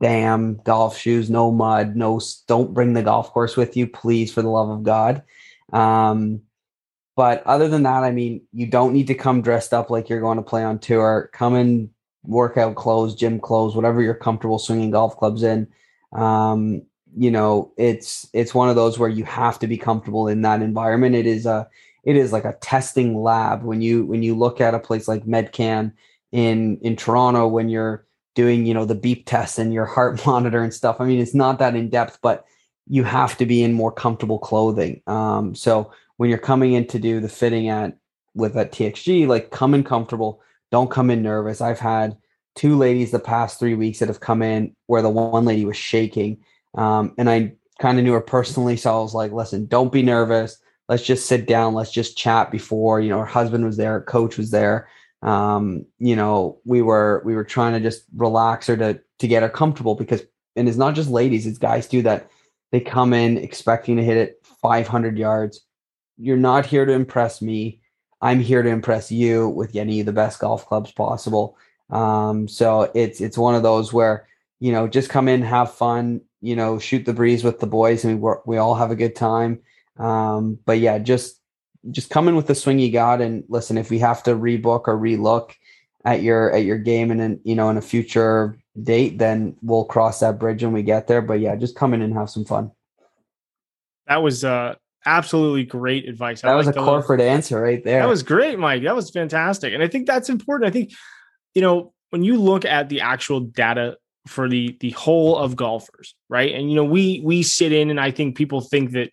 damn 0.00 0.56
golf 0.58 0.96
shoes, 0.96 1.30
no 1.30 1.50
mud, 1.50 1.96
no 1.96 2.20
don't 2.46 2.74
bring 2.74 2.92
the 2.92 3.02
golf 3.02 3.32
course 3.32 3.56
with 3.56 3.76
you, 3.76 3.86
please, 3.86 4.32
for 4.32 4.42
the 4.42 4.48
love 4.48 4.70
of 4.70 4.82
God. 4.82 5.22
Um, 5.72 6.42
but 7.16 7.44
other 7.46 7.68
than 7.68 7.82
that, 7.82 8.04
I 8.04 8.12
mean, 8.12 8.42
you 8.52 8.66
don't 8.66 8.92
need 8.92 9.08
to 9.08 9.14
come 9.14 9.42
dressed 9.42 9.74
up 9.74 9.90
like 9.90 10.08
you're 10.08 10.20
going 10.20 10.36
to 10.38 10.42
play 10.42 10.62
on 10.62 10.78
tour. 10.78 11.28
Come 11.32 11.56
in 11.56 11.90
workout 12.22 12.76
clothes, 12.76 13.16
gym 13.16 13.40
clothes, 13.40 13.74
whatever 13.74 14.00
you're 14.00 14.14
comfortable 14.14 14.58
swinging 14.60 14.92
golf 14.92 15.16
clubs 15.16 15.42
in. 15.42 15.66
Um, 16.12 16.82
you 17.18 17.30
know, 17.30 17.72
it's 17.76 18.28
it's 18.32 18.54
one 18.54 18.68
of 18.68 18.76
those 18.76 18.98
where 18.98 19.08
you 19.08 19.24
have 19.24 19.58
to 19.58 19.66
be 19.66 19.76
comfortable 19.76 20.28
in 20.28 20.42
that 20.42 20.62
environment. 20.62 21.16
It 21.16 21.26
is 21.26 21.46
a 21.46 21.68
it 22.04 22.16
is 22.16 22.32
like 22.32 22.44
a 22.44 22.56
testing 22.60 23.20
lab 23.20 23.64
when 23.64 23.82
you 23.82 24.06
when 24.06 24.22
you 24.22 24.36
look 24.36 24.60
at 24.60 24.74
a 24.74 24.78
place 24.78 25.08
like 25.08 25.24
Medcan 25.24 25.92
in 26.30 26.78
in 26.78 26.94
Toronto 26.96 27.48
when 27.48 27.68
you're 27.68 28.06
doing 28.34 28.66
you 28.66 28.72
know 28.72 28.84
the 28.84 28.94
beep 28.94 29.26
test 29.26 29.58
and 29.58 29.74
your 29.74 29.84
heart 29.84 30.24
monitor 30.26 30.62
and 30.62 30.72
stuff. 30.72 31.00
I 31.00 31.06
mean, 31.06 31.20
it's 31.20 31.34
not 31.34 31.58
that 31.58 31.74
in 31.74 31.90
depth, 31.90 32.18
but 32.22 32.44
you 32.86 33.02
have 33.04 33.36
to 33.38 33.46
be 33.46 33.62
in 33.62 33.72
more 33.74 33.92
comfortable 33.92 34.38
clothing. 34.38 35.02
Um, 35.06 35.54
so 35.54 35.92
when 36.18 36.30
you're 36.30 36.38
coming 36.38 36.72
in 36.72 36.86
to 36.88 36.98
do 36.98 37.20
the 37.20 37.28
fitting 37.28 37.68
at 37.68 37.98
with 38.34 38.56
a 38.56 38.64
TXG, 38.64 39.26
like 39.26 39.50
come 39.50 39.74
in 39.74 39.82
comfortable. 39.82 40.40
Don't 40.70 40.90
come 40.90 41.10
in 41.10 41.22
nervous. 41.22 41.60
I've 41.60 41.80
had 41.80 42.16
two 42.54 42.76
ladies 42.76 43.10
the 43.10 43.18
past 43.18 43.58
three 43.58 43.74
weeks 43.74 43.98
that 43.98 44.08
have 44.08 44.20
come 44.20 44.42
in 44.42 44.74
where 44.86 45.02
the 45.02 45.08
one 45.08 45.44
lady 45.44 45.64
was 45.64 45.76
shaking, 45.76 46.38
um, 46.74 47.14
and 47.18 47.28
I 47.28 47.54
kind 47.80 47.98
of 47.98 48.04
knew 48.04 48.12
her 48.12 48.20
personally, 48.20 48.76
so 48.76 48.98
I 48.98 49.02
was 49.02 49.14
like, 49.14 49.32
"Listen, 49.32 49.66
don't 49.66 49.92
be 49.92 50.02
nervous. 50.02 50.58
Let's 50.88 51.04
just 51.04 51.26
sit 51.26 51.46
down. 51.46 51.74
Let's 51.74 51.92
just 51.92 52.16
chat." 52.16 52.50
Before 52.50 53.00
you 53.00 53.10
know, 53.10 53.18
her 53.18 53.24
husband 53.24 53.64
was 53.64 53.76
there, 53.76 54.00
coach 54.02 54.36
was 54.38 54.50
there. 54.50 54.88
Um, 55.22 55.84
you 55.98 56.14
know, 56.14 56.58
we 56.64 56.82
were 56.82 57.22
we 57.24 57.34
were 57.34 57.44
trying 57.44 57.72
to 57.74 57.80
just 57.80 58.04
relax 58.16 58.66
her 58.66 58.76
to 58.76 59.00
to 59.18 59.28
get 59.28 59.42
her 59.42 59.48
comfortable 59.48 59.94
because, 59.94 60.22
and 60.56 60.68
it's 60.68 60.78
not 60.78 60.94
just 60.94 61.10
ladies, 61.10 61.46
it's 61.46 61.58
guys 61.58 61.88
too 61.88 62.02
that 62.02 62.30
they 62.70 62.80
come 62.80 63.12
in 63.12 63.38
expecting 63.38 63.96
to 63.96 64.04
hit 64.04 64.16
it 64.16 64.46
500 64.60 65.18
yards. 65.18 65.62
You're 66.18 66.36
not 66.36 66.66
here 66.66 66.84
to 66.84 66.92
impress 66.92 67.40
me. 67.40 67.80
I'm 68.20 68.40
here 68.40 68.62
to 68.62 68.68
impress 68.68 69.10
you 69.10 69.48
with 69.48 69.72
getting 69.72 69.94
you 69.94 70.04
the 70.04 70.12
best 70.12 70.40
golf 70.40 70.66
clubs 70.66 70.90
possible. 70.92 71.56
Um, 71.90 72.48
so 72.48 72.90
it's 72.94 73.20
it's 73.20 73.38
one 73.38 73.54
of 73.54 73.62
those 73.62 73.92
where 73.92 74.26
you 74.60 74.72
know 74.72 74.88
just 74.88 75.10
come 75.10 75.28
in, 75.28 75.42
have 75.42 75.72
fun, 75.72 76.20
you 76.40 76.56
know, 76.56 76.78
shoot 76.78 77.04
the 77.04 77.12
breeze 77.12 77.44
with 77.44 77.60
the 77.60 77.66
boys, 77.66 78.04
and 78.04 78.20
we 78.20 78.32
we 78.46 78.56
all 78.56 78.74
have 78.74 78.90
a 78.90 78.96
good 78.96 79.16
time. 79.16 79.60
Um, 79.98 80.58
but 80.64 80.78
yeah, 80.78 80.98
just 80.98 81.40
just 81.90 82.10
come 82.10 82.28
in 82.28 82.36
with 82.36 82.46
the 82.46 82.54
swing 82.54 82.78
you 82.78 82.92
got, 82.92 83.20
and 83.20 83.44
listen. 83.48 83.78
If 83.78 83.90
we 83.90 83.98
have 83.98 84.22
to 84.24 84.30
rebook 84.30 84.82
or 84.86 84.98
relook 84.98 85.52
at 86.04 86.22
your 86.22 86.52
at 86.52 86.64
your 86.64 86.78
game, 86.78 87.10
and 87.10 87.20
then 87.20 87.40
you 87.44 87.54
know 87.54 87.68
in 87.70 87.76
a 87.76 87.82
future 87.82 88.58
date, 88.80 89.18
then 89.18 89.56
we'll 89.62 89.84
cross 89.84 90.20
that 90.20 90.38
bridge 90.38 90.62
when 90.62 90.72
we 90.72 90.82
get 90.82 91.06
there. 91.06 91.22
But 91.22 91.40
yeah, 91.40 91.56
just 91.56 91.76
come 91.76 91.94
in 91.94 92.02
and 92.02 92.14
have 92.14 92.30
some 92.30 92.44
fun. 92.44 92.70
That 94.06 94.22
was 94.22 94.44
uh 94.44 94.76
absolutely 95.04 95.64
great 95.64 96.08
advice. 96.08 96.42
That 96.42 96.50
I 96.50 96.54
was 96.54 96.68
a 96.68 96.72
corporate 96.72 97.20
answer 97.20 97.60
right 97.60 97.82
there. 97.82 98.00
That 98.00 98.08
was 98.08 98.22
great, 98.22 98.58
Mike. 98.58 98.82
That 98.84 98.94
was 98.94 99.10
fantastic. 99.10 99.72
And 99.72 99.82
I 99.82 99.88
think 99.88 100.06
that's 100.06 100.28
important. 100.28 100.68
I 100.68 100.72
think, 100.72 100.92
you 101.54 101.62
know, 101.62 101.92
when 102.10 102.22
you 102.22 102.36
look 102.40 102.64
at 102.64 102.88
the 102.88 103.00
actual 103.00 103.40
data 103.40 103.96
for 104.28 104.48
the 104.48 104.76
the 104.80 104.90
whole 104.90 105.36
of 105.36 105.56
golfers, 105.56 106.14
right? 106.28 106.54
And 106.54 106.70
you 106.70 106.76
know, 106.76 106.84
we 106.84 107.20
we 107.24 107.42
sit 107.42 107.72
in 107.72 107.90
and 107.90 108.00
I 108.00 108.10
think 108.10 108.36
people 108.36 108.60
think 108.60 108.92
that 108.92 109.10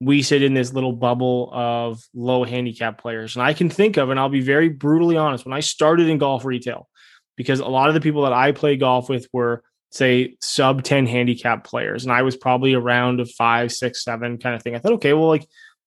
we 0.00 0.22
sit 0.22 0.42
in 0.42 0.54
this 0.54 0.72
little 0.72 0.92
bubble 0.92 1.50
of 1.52 2.00
low 2.14 2.44
handicap 2.44 3.00
players. 3.00 3.34
And 3.34 3.42
I 3.42 3.52
can 3.52 3.68
think 3.68 3.96
of, 3.96 4.10
and 4.10 4.20
I'll 4.20 4.28
be 4.28 4.40
very 4.40 4.68
brutally 4.68 5.16
honest, 5.16 5.44
when 5.44 5.54
I 5.54 5.60
started 5.60 6.08
in 6.08 6.18
golf 6.18 6.44
retail, 6.44 6.88
because 7.36 7.58
a 7.58 7.66
lot 7.66 7.88
of 7.88 7.94
the 7.94 8.00
people 8.00 8.22
that 8.22 8.32
I 8.32 8.52
play 8.52 8.76
golf 8.76 9.08
with 9.08 9.26
were 9.32 9.64
say 9.90 10.36
sub 10.40 10.82
10 10.82 11.06
handicap 11.06 11.64
players 11.64 12.04
and 12.04 12.12
i 12.12 12.20
was 12.20 12.36
probably 12.36 12.74
around 12.74 13.20
a 13.20 13.24
five 13.24 13.72
six 13.72 14.04
seven 14.04 14.36
kind 14.36 14.54
of 14.54 14.62
thing 14.62 14.74
i 14.74 14.78
thought 14.78 14.92
okay 14.92 15.14
well 15.14 15.28
like 15.28 15.46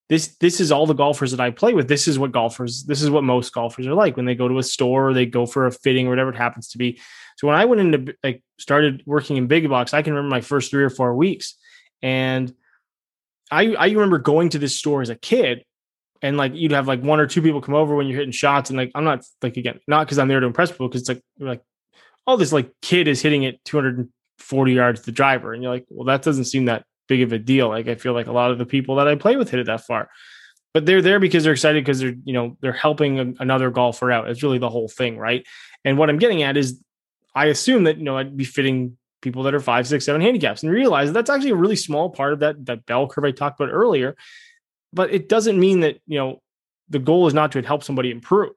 this 0.10 0.36
this 0.40 0.60
is 0.60 0.72
all 0.72 0.88
the 0.88 0.94
golfers 0.94 1.30
that 1.32 1.40
i 1.40 1.52
play 1.52 1.74
with 1.74 1.88
this 1.88 2.08
is 2.08 2.18
what 2.18 2.32
golfers 2.32 2.84
this 2.86 3.02
is 3.04 3.12
what 3.12 3.24
most 3.24 3.54
golfers 3.54 3.86
are 3.86 3.94
like 3.94 4.18
when 4.18 4.26
they 4.26 4.34
go 4.34 4.48
to 4.48 4.58
a 4.58 4.64
store 4.64 5.10
or 5.10 5.14
they 5.14 5.26
go 5.26 5.46
for 5.46 5.68
a 5.68 5.72
fitting 5.72 6.08
or 6.08 6.10
whatever 6.10 6.32
it 6.32 6.36
happens 6.36 6.70
to 6.70 6.80
be 6.80 7.00
so 7.38 7.48
when 7.48 7.56
i 7.56 7.66
went 7.66 7.82
into 7.82 8.14
like 8.24 8.44
started 8.60 9.04
working 9.06 9.38
in 9.38 9.48
big 9.48 9.68
box 9.70 9.94
i 9.94 10.02
can 10.02 10.14
remember 10.14 10.34
my 10.34 10.42
first 10.42 10.72
three 10.72 10.84
or 10.84 10.90
four 10.90 11.16
weeks 11.16 11.56
and 12.02 12.54
i 13.52 13.74
i 13.76 13.90
remember 13.90 14.20
going 14.20 14.50
to 14.50 14.60
this 14.60 14.78
store 14.78 15.02
as 15.02 15.10
a 15.10 15.16
kid 15.16 15.64
and 16.22 16.38
like 16.38 16.54
you'd 16.54 16.72
have 16.72 16.88
like 16.88 17.02
one 17.02 17.20
or 17.20 17.28
two 17.28 17.42
people 17.42 17.62
come 17.62 17.76
over 17.76 17.96
when 17.96 18.08
you're 18.08 18.18
hitting 18.18 18.32
shots 18.32 18.70
and 18.70 18.78
like 18.78 18.92
i'm 18.96 19.04
not 19.04 19.24
like 19.42 19.58
again 19.58 19.80
not 19.88 20.06
because 20.06 20.20
i'm 20.20 20.28
there 20.28 20.40
to 20.40 20.48
impress 20.48 20.72
people 20.72 20.88
because 20.88 21.02
it's 21.02 21.10
like 21.10 21.24
like 21.40 21.62
oh, 22.28 22.38
this 22.38 22.52
like 22.52 22.72
kid 22.82 23.08
is 23.08 23.22
hitting 23.22 23.44
it 23.44 23.64
240 23.66 24.74
yards 24.74 25.02
the 25.02 25.12
driver. 25.12 25.54
And 25.54 25.64
you're 25.64 25.72
like, 25.72 25.86
well, 25.90 26.06
that 26.06 26.22
doesn't 26.22 26.46
seem 26.46 26.66
that 26.66 26.86
big 27.08 27.22
of 27.22 27.34
a 27.34 27.40
deal. 27.40 27.70
Like 27.70 27.88
I 27.88 27.96
feel 27.96 28.14
like 28.14 28.28
a 28.28 28.32
lot 28.32 28.52
of 28.52 28.58
the 28.58 28.66
people 28.66 28.96
that 28.96 29.08
I 29.08 29.16
play 29.16 29.36
with 29.36 29.50
hit 29.50 29.60
it 29.60 29.66
that 29.68 29.82
far. 29.82 30.10
But 30.74 30.86
they're 30.86 31.02
there 31.02 31.20
because 31.20 31.44
they're 31.44 31.54
excited 31.54 31.84
because 31.84 32.00
they're, 32.00 32.16
you 32.24 32.34
know, 32.34 32.58
they're 32.62 32.72
helping 32.72 33.36
another 33.40 33.72
golfer 33.72 34.12
out. 34.12 34.30
It's 34.30 34.42
really 34.42 34.58
the 34.58 34.70
whole 34.70 34.88
thing, 34.88 35.18
right? 35.18 35.46
And 35.84 35.98
what 35.98 36.10
I'm 36.10 36.18
getting 36.20 36.44
at 36.44 36.56
is 36.56 36.80
I 37.34 37.46
assume 37.46 37.86
that, 37.86 37.98
you 37.98 38.04
know, 38.04 38.18
I'd 38.18 38.36
be 38.36 38.44
fitting 38.44 38.98
people 39.22 39.44
that 39.44 39.54
are 39.54 39.60
five, 39.60 39.88
six, 39.88 40.06
seven 40.06 40.22
handicaps 40.22 40.64
and 40.64 40.72
realize 40.72 41.10
that 41.10 41.14
that's 41.14 41.30
actually 41.30 41.52
a 41.52 41.56
really 41.56 41.76
small 41.76 42.10
part 42.10 42.34
of 42.34 42.40
that 42.40 42.66
that 42.66 42.86
bell 42.86 43.08
curve 43.08 43.26
I 43.26 43.32
talked 43.32 43.60
about 43.60 43.72
earlier. 43.72 44.16
But 44.94 45.14
it 45.14 45.30
doesn't 45.30 45.60
mean 45.60 45.82
that, 45.82 46.00
you 46.06 46.18
know, 46.20 46.42
the 46.90 47.00
goal 47.00 47.28
is 47.28 47.34
not 47.34 47.54
to 47.54 47.62
help 47.62 47.84
somebody 47.84 48.12
improve 48.12 48.52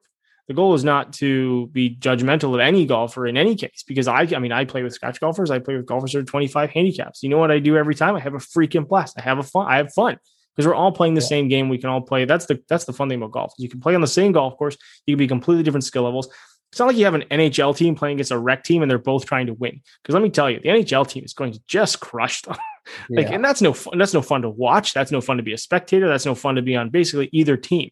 the 0.47 0.53
goal 0.53 0.73
is 0.75 0.83
not 0.83 1.13
to 1.13 1.67
be 1.67 1.95
judgmental 1.95 2.53
of 2.53 2.59
any 2.59 2.85
golfer 2.85 3.25
in 3.25 3.37
any 3.37 3.55
case 3.55 3.83
because 3.87 4.07
I 4.07 4.21
I 4.21 4.39
mean 4.39 4.51
I 4.51 4.65
play 4.65 4.83
with 4.83 4.93
scratch 4.93 5.19
golfers, 5.19 5.49
I 5.49 5.59
play 5.59 5.75
with 5.75 5.85
golfers 5.85 6.11
that 6.11 6.19
are 6.19 6.23
25 6.23 6.69
handicaps. 6.69 7.23
You 7.23 7.29
know 7.29 7.37
what 7.37 7.51
I 7.51 7.59
do 7.59 7.77
every 7.77 7.95
time? 7.95 8.15
I 8.15 8.19
have 8.19 8.35
a 8.35 8.39
freaking 8.39 8.87
blast. 8.87 9.17
I 9.17 9.21
have 9.21 9.39
a 9.39 9.43
fun 9.43 9.67
I 9.67 9.77
have 9.77 9.93
fun 9.93 10.17
because 10.55 10.67
we're 10.67 10.75
all 10.75 10.91
playing 10.91 11.15
the 11.15 11.21
yeah. 11.21 11.27
same 11.27 11.47
game. 11.47 11.69
We 11.69 11.77
can 11.77 11.89
all 11.89 12.01
play. 12.01 12.25
That's 12.25 12.45
the 12.45 12.61
that's 12.69 12.85
the 12.85 12.93
fun 12.93 13.09
thing 13.09 13.17
about 13.17 13.31
golf. 13.31 13.53
You 13.57 13.69
can 13.69 13.79
play 13.79 13.95
on 13.95 14.01
the 14.01 14.07
same 14.07 14.31
golf 14.31 14.57
course. 14.57 14.77
You 15.05 15.15
can 15.15 15.19
be 15.19 15.27
completely 15.27 15.63
different 15.63 15.83
skill 15.83 16.03
levels. 16.03 16.29
It's 16.75 16.79
not 16.81 16.87
like 16.87 16.97
you 16.97 17.05
have 17.05 17.13
an 17.13 17.23
NHL 17.31 17.73
team 17.77 17.95
playing 17.95 18.17
against 18.17 18.31
a 18.31 18.37
rec 18.37 18.65
team 18.65 18.81
and 18.81 18.91
they're 18.91 18.97
both 18.97 19.25
trying 19.25 19.45
to 19.45 19.53
win. 19.53 19.79
Because 20.03 20.13
let 20.13 20.21
me 20.21 20.29
tell 20.29 20.51
you, 20.51 20.59
the 20.59 20.67
NHL 20.67 21.07
team 21.07 21.23
is 21.23 21.31
going 21.31 21.53
to 21.53 21.61
just 21.67 22.01
crush 22.01 22.41
them. 22.41 22.57
like, 23.09 23.29
yeah. 23.29 23.35
and 23.35 23.45
that's 23.45 23.61
no 23.61 23.71
fun. 23.71 23.97
That's 23.97 24.13
no 24.13 24.21
fun 24.21 24.41
to 24.41 24.49
watch. 24.49 24.93
That's 24.93 25.09
no 25.09 25.21
fun 25.21 25.37
to 25.37 25.43
be 25.43 25.53
a 25.53 25.57
spectator. 25.57 26.09
That's 26.09 26.25
no 26.25 26.35
fun 26.35 26.55
to 26.55 26.61
be 26.61 26.75
on 26.75 26.89
basically 26.89 27.29
either 27.31 27.55
team. 27.55 27.91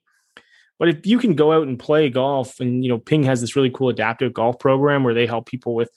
But 0.80 0.90
if 0.90 1.08
you 1.08 1.18
can 1.18 1.34
go 1.34 1.54
out 1.54 1.66
and 1.66 1.80
play 1.80 2.10
golf, 2.10 2.60
and 2.60 2.84
you 2.84 2.90
know, 2.90 2.98
Ping 2.98 3.24
has 3.24 3.40
this 3.40 3.56
really 3.56 3.70
cool 3.70 3.88
adaptive 3.88 4.34
golf 4.34 4.60
program 4.60 5.06
where 5.06 5.14
they 5.14 5.28
help 5.28 5.46
people 5.46 5.76
with 5.76 5.90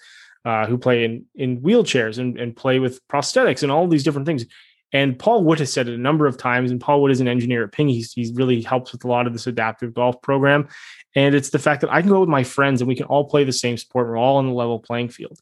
uh, 0.44 0.68
who 0.68 0.78
play 0.78 1.04
in 1.04 1.24
in 1.34 1.62
wheelchairs 1.62 2.20
and, 2.20 2.38
and 2.38 2.54
play 2.54 2.78
with 2.78 3.04
prosthetics 3.08 3.64
and 3.64 3.72
all 3.72 3.88
these 3.88 4.04
different 4.04 4.28
things. 4.28 4.44
And 4.92 5.18
Paul 5.18 5.44
Wood 5.44 5.58
has 5.58 5.72
said 5.72 5.88
it 5.88 5.94
a 5.94 5.98
number 5.98 6.26
of 6.26 6.38
times, 6.38 6.70
and 6.70 6.80
Paul 6.80 7.02
Wood 7.02 7.10
is 7.10 7.20
an 7.20 7.28
engineer 7.28 7.64
at 7.64 7.72
Ping. 7.72 7.88
He's, 7.88 8.12
he's 8.12 8.32
really 8.32 8.62
helps 8.62 8.92
with 8.92 9.04
a 9.04 9.08
lot 9.08 9.26
of 9.26 9.32
this 9.32 9.46
adaptive 9.46 9.92
golf 9.94 10.22
program. 10.22 10.68
And 11.14 11.34
it's 11.34 11.50
the 11.50 11.58
fact 11.58 11.80
that 11.80 11.92
I 11.92 12.00
can 12.00 12.10
go 12.10 12.20
with 12.20 12.28
my 12.28 12.44
friends 12.44 12.80
and 12.80 12.88
we 12.88 12.94
can 12.94 13.06
all 13.06 13.24
play 13.24 13.44
the 13.44 13.52
same 13.52 13.76
sport. 13.76 14.06
We're 14.06 14.16
all 14.16 14.36
on 14.36 14.46
the 14.46 14.52
level 14.52 14.78
playing 14.78 15.08
field. 15.08 15.38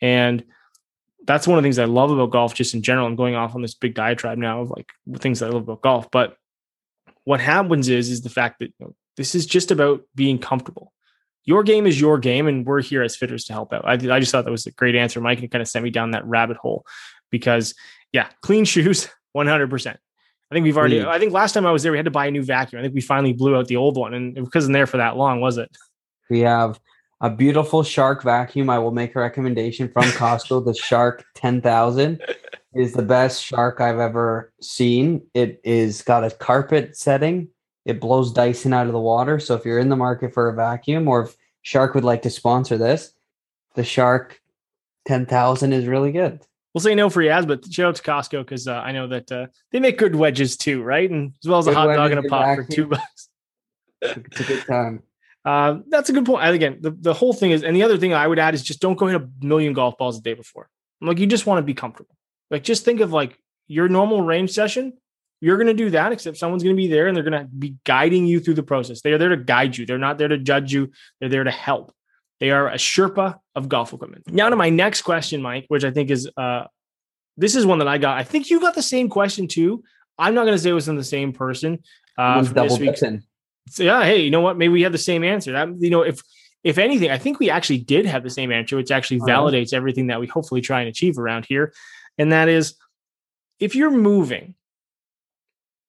And 0.00 0.44
that's 1.24 1.46
one 1.46 1.58
of 1.58 1.62
the 1.62 1.66
things 1.66 1.78
I 1.78 1.84
love 1.84 2.10
about 2.10 2.30
golf, 2.30 2.54
just 2.54 2.74
in 2.74 2.82
general. 2.82 3.06
I'm 3.06 3.16
going 3.16 3.34
off 3.34 3.54
on 3.54 3.62
this 3.62 3.74
big 3.74 3.94
diatribe 3.94 4.38
now 4.38 4.62
of 4.62 4.70
like 4.70 4.90
things 5.18 5.40
that 5.40 5.46
I 5.46 5.50
love 5.50 5.62
about 5.62 5.82
golf. 5.82 6.10
But 6.10 6.36
what 7.24 7.40
happens 7.40 7.90
is 7.90 8.08
is 8.08 8.22
the 8.22 8.30
fact 8.30 8.58
that 8.60 8.72
you 8.78 8.86
know, 8.86 8.94
this 9.18 9.34
is 9.34 9.44
just 9.44 9.70
about 9.70 10.02
being 10.14 10.38
comfortable. 10.38 10.92
Your 11.44 11.62
game 11.62 11.86
is 11.86 12.00
your 12.00 12.18
game, 12.18 12.46
and 12.46 12.64
we're 12.64 12.80
here 12.80 13.02
as 13.02 13.16
fitters 13.16 13.44
to 13.44 13.52
help 13.52 13.72
out. 13.72 13.84
I, 13.84 13.92
I 13.92 14.20
just 14.20 14.32
thought 14.32 14.44
that 14.46 14.50
was 14.50 14.66
a 14.66 14.70
great 14.70 14.94
answer. 14.94 15.20
Mike 15.20 15.38
kind 15.50 15.60
of 15.60 15.68
sent 15.68 15.82
me 15.82 15.90
down 15.90 16.12
that 16.12 16.26
rabbit 16.26 16.56
hole 16.56 16.86
because, 17.30 17.74
yeah, 18.12 18.28
clean 18.42 18.64
shoes, 18.64 19.08
100%. 19.36 19.96
I 20.50 20.54
think 20.54 20.64
we've 20.64 20.78
already, 20.78 21.04
I 21.04 21.18
think 21.18 21.32
last 21.32 21.52
time 21.52 21.66
I 21.66 21.72
was 21.72 21.82
there, 21.82 21.92
we 21.92 21.98
had 21.98 22.06
to 22.06 22.10
buy 22.10 22.26
a 22.26 22.30
new 22.30 22.42
vacuum. 22.42 22.80
I 22.80 22.82
think 22.82 22.94
we 22.94 23.02
finally 23.02 23.34
blew 23.34 23.54
out 23.54 23.68
the 23.68 23.76
old 23.76 23.98
one, 23.98 24.14
and 24.14 24.36
it 24.36 24.48
wasn't 24.54 24.72
there 24.72 24.86
for 24.86 24.96
that 24.96 25.16
long, 25.16 25.42
was 25.42 25.58
it? 25.58 25.70
We 26.30 26.40
have 26.40 26.80
a 27.20 27.28
beautiful 27.28 27.82
Shark 27.82 28.22
vacuum. 28.22 28.70
I 28.70 28.78
will 28.78 28.90
make 28.90 29.14
a 29.14 29.20
recommendation 29.20 29.90
from 29.90 30.04
Costco, 30.04 30.64
the 30.64 30.74
Shark 30.82 31.24
10,000 31.34 32.22
is 32.74 32.92
the 32.92 33.02
best 33.02 33.44
shark 33.44 33.80
I've 33.80 33.98
ever 33.98 34.52
seen. 34.60 35.22
It 35.34 35.60
is 35.64 36.02
got 36.02 36.24
a 36.24 36.30
carpet 36.30 36.96
setting. 36.96 37.48
It 37.84 38.00
blows 38.00 38.32
Dyson 38.32 38.72
out 38.72 38.86
of 38.86 38.92
the 38.92 39.00
water. 39.00 39.40
So 39.40 39.54
if 39.54 39.64
you're 39.64 39.78
in 39.78 39.88
the 39.88 39.96
market 39.96 40.34
for 40.34 40.48
a 40.48 40.54
vacuum 40.54 41.08
or 41.08 41.22
if 41.22 41.36
Shark 41.62 41.94
would 41.94 42.04
like 42.04 42.22
to 42.22 42.30
sponsor 42.30 42.78
this, 42.78 43.12
the 43.74 43.84
Shark 43.84 44.40
10,000 45.06 45.72
is 45.72 45.86
really 45.86 46.12
good. 46.12 46.40
We'll 46.74 46.82
say 46.82 46.94
no 46.94 47.08
for 47.08 47.22
Yaz, 47.22 47.46
but 47.46 47.70
shout 47.72 47.88
out 47.88 47.96
to 47.96 48.02
Costco 48.02 48.40
because 48.40 48.68
uh, 48.68 48.74
I 48.74 48.92
know 48.92 49.08
that 49.08 49.32
uh, 49.32 49.46
they 49.72 49.80
make 49.80 49.98
good 49.98 50.14
wedges 50.14 50.56
too, 50.56 50.82
right? 50.82 51.10
And 51.10 51.32
as 51.42 51.48
well 51.48 51.58
as 51.58 51.64
good 51.64 51.74
a 51.74 51.76
hot 51.76 51.94
dog 51.94 52.10
and 52.10 52.24
a 52.24 52.28
pop 52.28 52.56
for 52.56 52.64
two 52.64 52.86
bucks. 52.88 53.28
it's 54.02 54.40
a 54.40 54.44
good 54.44 54.66
time. 54.66 55.02
Uh, 55.44 55.78
that's 55.88 56.10
a 56.10 56.12
good 56.12 56.26
point. 56.26 56.46
again, 56.46 56.78
the, 56.80 56.90
the 56.90 57.14
whole 57.14 57.32
thing 57.32 57.52
is, 57.52 57.62
and 57.62 57.74
the 57.74 57.82
other 57.82 57.96
thing 57.96 58.12
I 58.12 58.26
would 58.26 58.38
add 58.38 58.54
is 58.54 58.62
just 58.62 58.80
don't 58.80 58.98
go 58.98 59.06
hit 59.06 59.20
a 59.20 59.28
million 59.40 59.72
golf 59.72 59.96
balls 59.96 60.16
the 60.16 60.22
day 60.22 60.34
before. 60.34 60.68
I'm 61.00 61.08
Like 61.08 61.18
you 61.18 61.26
just 61.26 61.46
want 61.46 61.58
to 61.58 61.62
be 61.62 61.74
comfortable. 61.74 62.14
Like 62.50 62.64
just 62.64 62.84
think 62.84 63.00
of 63.00 63.12
like 63.12 63.38
your 63.66 63.88
normal 63.88 64.22
range 64.22 64.50
session. 64.50 64.94
You're 65.40 65.56
going 65.56 65.68
to 65.68 65.74
do 65.74 65.90
that, 65.90 66.10
except 66.12 66.36
someone's 66.36 66.64
going 66.64 66.74
to 66.74 66.80
be 66.80 66.88
there 66.88 67.06
and 67.06 67.16
they're 67.16 67.24
going 67.24 67.40
to 67.40 67.48
be 67.48 67.76
guiding 67.84 68.26
you 68.26 68.40
through 68.40 68.54
the 68.54 68.62
process. 68.62 69.02
They 69.02 69.12
are 69.12 69.18
there 69.18 69.28
to 69.28 69.36
guide 69.36 69.76
you. 69.76 69.86
They're 69.86 69.96
not 69.96 70.18
there 70.18 70.28
to 70.28 70.36
judge 70.36 70.72
you. 70.72 70.90
They're 71.20 71.28
there 71.28 71.44
to 71.44 71.50
help. 71.50 71.94
They 72.40 72.50
are 72.50 72.68
a 72.68 72.76
Sherpa 72.76 73.38
of 73.54 73.68
golf 73.68 73.92
equipment. 73.92 74.32
Now 74.32 74.48
to 74.48 74.56
my 74.56 74.70
next 74.70 75.02
question, 75.02 75.42
Mike, 75.42 75.66
which 75.68 75.84
I 75.84 75.90
think 75.90 76.10
is 76.10 76.28
uh, 76.36 76.64
this 77.36 77.56
is 77.56 77.66
one 77.66 77.78
that 77.78 77.88
I 77.88 77.98
got. 77.98 78.18
I 78.18 78.24
think 78.24 78.50
you 78.50 78.60
got 78.60 78.74
the 78.74 78.82
same 78.82 79.08
question 79.08 79.48
too. 79.48 79.82
I'm 80.18 80.34
not 80.34 80.44
going 80.44 80.56
to 80.56 80.58
say 80.62 80.70
it 80.70 80.74
was 80.74 80.86
from 80.86 80.96
the 80.96 81.04
same 81.04 81.32
person. 81.32 81.80
Uh, 82.16 82.42
double 82.42 82.76
So 83.70 83.82
yeah, 83.82 84.04
hey, 84.04 84.22
you 84.22 84.30
know 84.30 84.40
what? 84.40 84.56
Maybe 84.56 84.72
we 84.72 84.82
have 84.82 84.92
the 84.92 84.98
same 84.98 85.22
answer. 85.22 85.52
That, 85.52 85.68
you 85.78 85.90
know, 85.90 86.02
if 86.02 86.20
if 86.64 86.78
anything, 86.78 87.10
I 87.10 87.18
think 87.18 87.38
we 87.38 87.50
actually 87.50 87.78
did 87.78 88.06
have 88.06 88.24
the 88.24 88.30
same 88.30 88.50
answer, 88.50 88.76
which 88.76 88.90
actually 88.90 89.20
validates 89.20 89.72
everything 89.72 90.08
that 90.08 90.20
we 90.20 90.26
hopefully 90.26 90.60
try 90.60 90.80
and 90.80 90.88
achieve 90.88 91.18
around 91.18 91.46
here. 91.46 91.72
And 92.18 92.32
that 92.32 92.48
is 92.48 92.74
if 93.60 93.74
you're 93.74 93.90
moving 93.90 94.54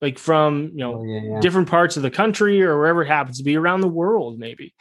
like 0.01 0.17
from 0.17 0.71
you 0.73 0.79
know 0.79 0.99
Oh, 0.99 1.03
yeah, 1.03 1.21
yeah. 1.23 1.39
different 1.41 1.67
parts 1.67 1.97
of 1.97 2.03
the 2.03 2.11
country 2.11 2.61
or 2.63 2.77
wherever 2.77 3.03
it 3.03 3.07
happens 3.07 3.37
to 3.37 3.43
be 3.43 3.57
around 3.57 3.81
the 3.81 3.87
world 3.87 4.39
maybe 4.39 4.73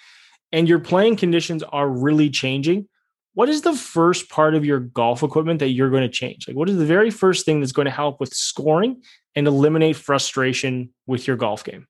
and 0.53 0.69
your 0.69 0.79
playing 0.79 1.17
conditions 1.17 1.63
are 1.63 1.89
really 1.89 2.31
changing 2.31 2.89
what 3.35 3.49
is 3.49 3.63
the 3.63 3.75
first 3.75 4.29
part 4.29 4.55
of 4.55 4.65
your 4.65 4.81
golf 4.81 5.23
equipment 5.23 5.61
that 5.61 5.69
you're 5.69 5.91
going 5.91 6.03
to 6.03 6.09
change 6.09 6.49
like 6.49 6.57
what 6.57 6.69
is 6.69 6.77
the 6.77 6.87
very 6.87 7.11
first 7.11 7.45
thing 7.45 7.61
that's 7.61 7.73
going 7.73 7.87
to 7.87 7.93
help 7.93 8.21
with 8.21 8.33
scoring 8.33 9.03
and 9.35 9.47
eliminate 9.47 9.97
frustration 9.97 10.91
with 11.07 11.27
your 11.27 11.37
golf 11.37 11.65
game 11.65 11.87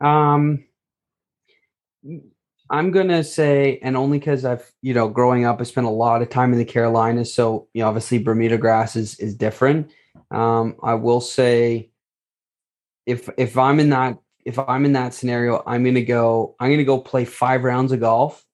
Um, 0.00 0.64
I'm 2.70 2.90
gonna 2.90 3.22
say, 3.22 3.78
and 3.82 3.96
only 3.98 4.18
because 4.18 4.46
I've, 4.46 4.70
you 4.80 4.94
know, 4.94 5.08
growing 5.08 5.44
up, 5.44 5.60
I 5.60 5.64
spent 5.64 5.86
a 5.86 5.90
lot 5.90 6.22
of 6.22 6.30
time 6.30 6.52
in 6.52 6.58
the 6.58 6.64
Carolinas, 6.64 7.32
so 7.34 7.68
you 7.74 7.82
know, 7.82 7.88
obviously 7.88 8.18
Bermuda 8.18 8.56
grass 8.56 8.96
is 8.96 9.18
is 9.20 9.34
different. 9.36 9.92
Um, 10.30 10.76
I 10.82 10.94
will 10.94 11.20
say, 11.20 11.90
if 13.04 13.28
if 13.36 13.58
I'm 13.58 13.78
in 13.78 13.90
that 13.90 14.16
if 14.44 14.58
I'm 14.58 14.84
in 14.84 14.92
that 14.92 15.14
scenario, 15.14 15.62
I'm 15.66 15.84
gonna 15.84 16.02
go. 16.02 16.56
I'm 16.58 16.70
gonna 16.70 16.84
go 16.84 16.98
play 16.98 17.24
five 17.24 17.64
rounds 17.64 17.92
of 17.92 18.00
golf 18.00 18.44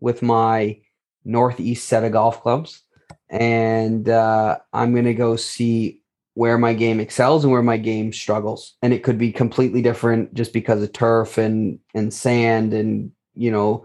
with 0.00 0.22
my 0.22 0.80
northeast 1.24 1.88
set 1.88 2.04
of 2.04 2.12
golf 2.12 2.42
clubs, 2.42 2.82
and 3.28 4.08
uh, 4.08 4.58
I'm 4.72 4.94
gonna 4.94 5.14
go 5.14 5.36
see 5.36 6.00
where 6.34 6.58
my 6.58 6.72
game 6.72 7.00
excels 7.00 7.44
and 7.44 7.52
where 7.52 7.62
my 7.62 7.76
game 7.76 8.12
struggles 8.12 8.76
and 8.82 8.92
it 8.92 9.02
could 9.02 9.18
be 9.18 9.32
completely 9.32 9.82
different 9.82 10.32
just 10.32 10.52
because 10.52 10.82
of 10.82 10.92
turf 10.92 11.38
and 11.38 11.78
and 11.94 12.14
sand 12.14 12.72
and 12.72 13.10
you 13.34 13.50
know 13.50 13.84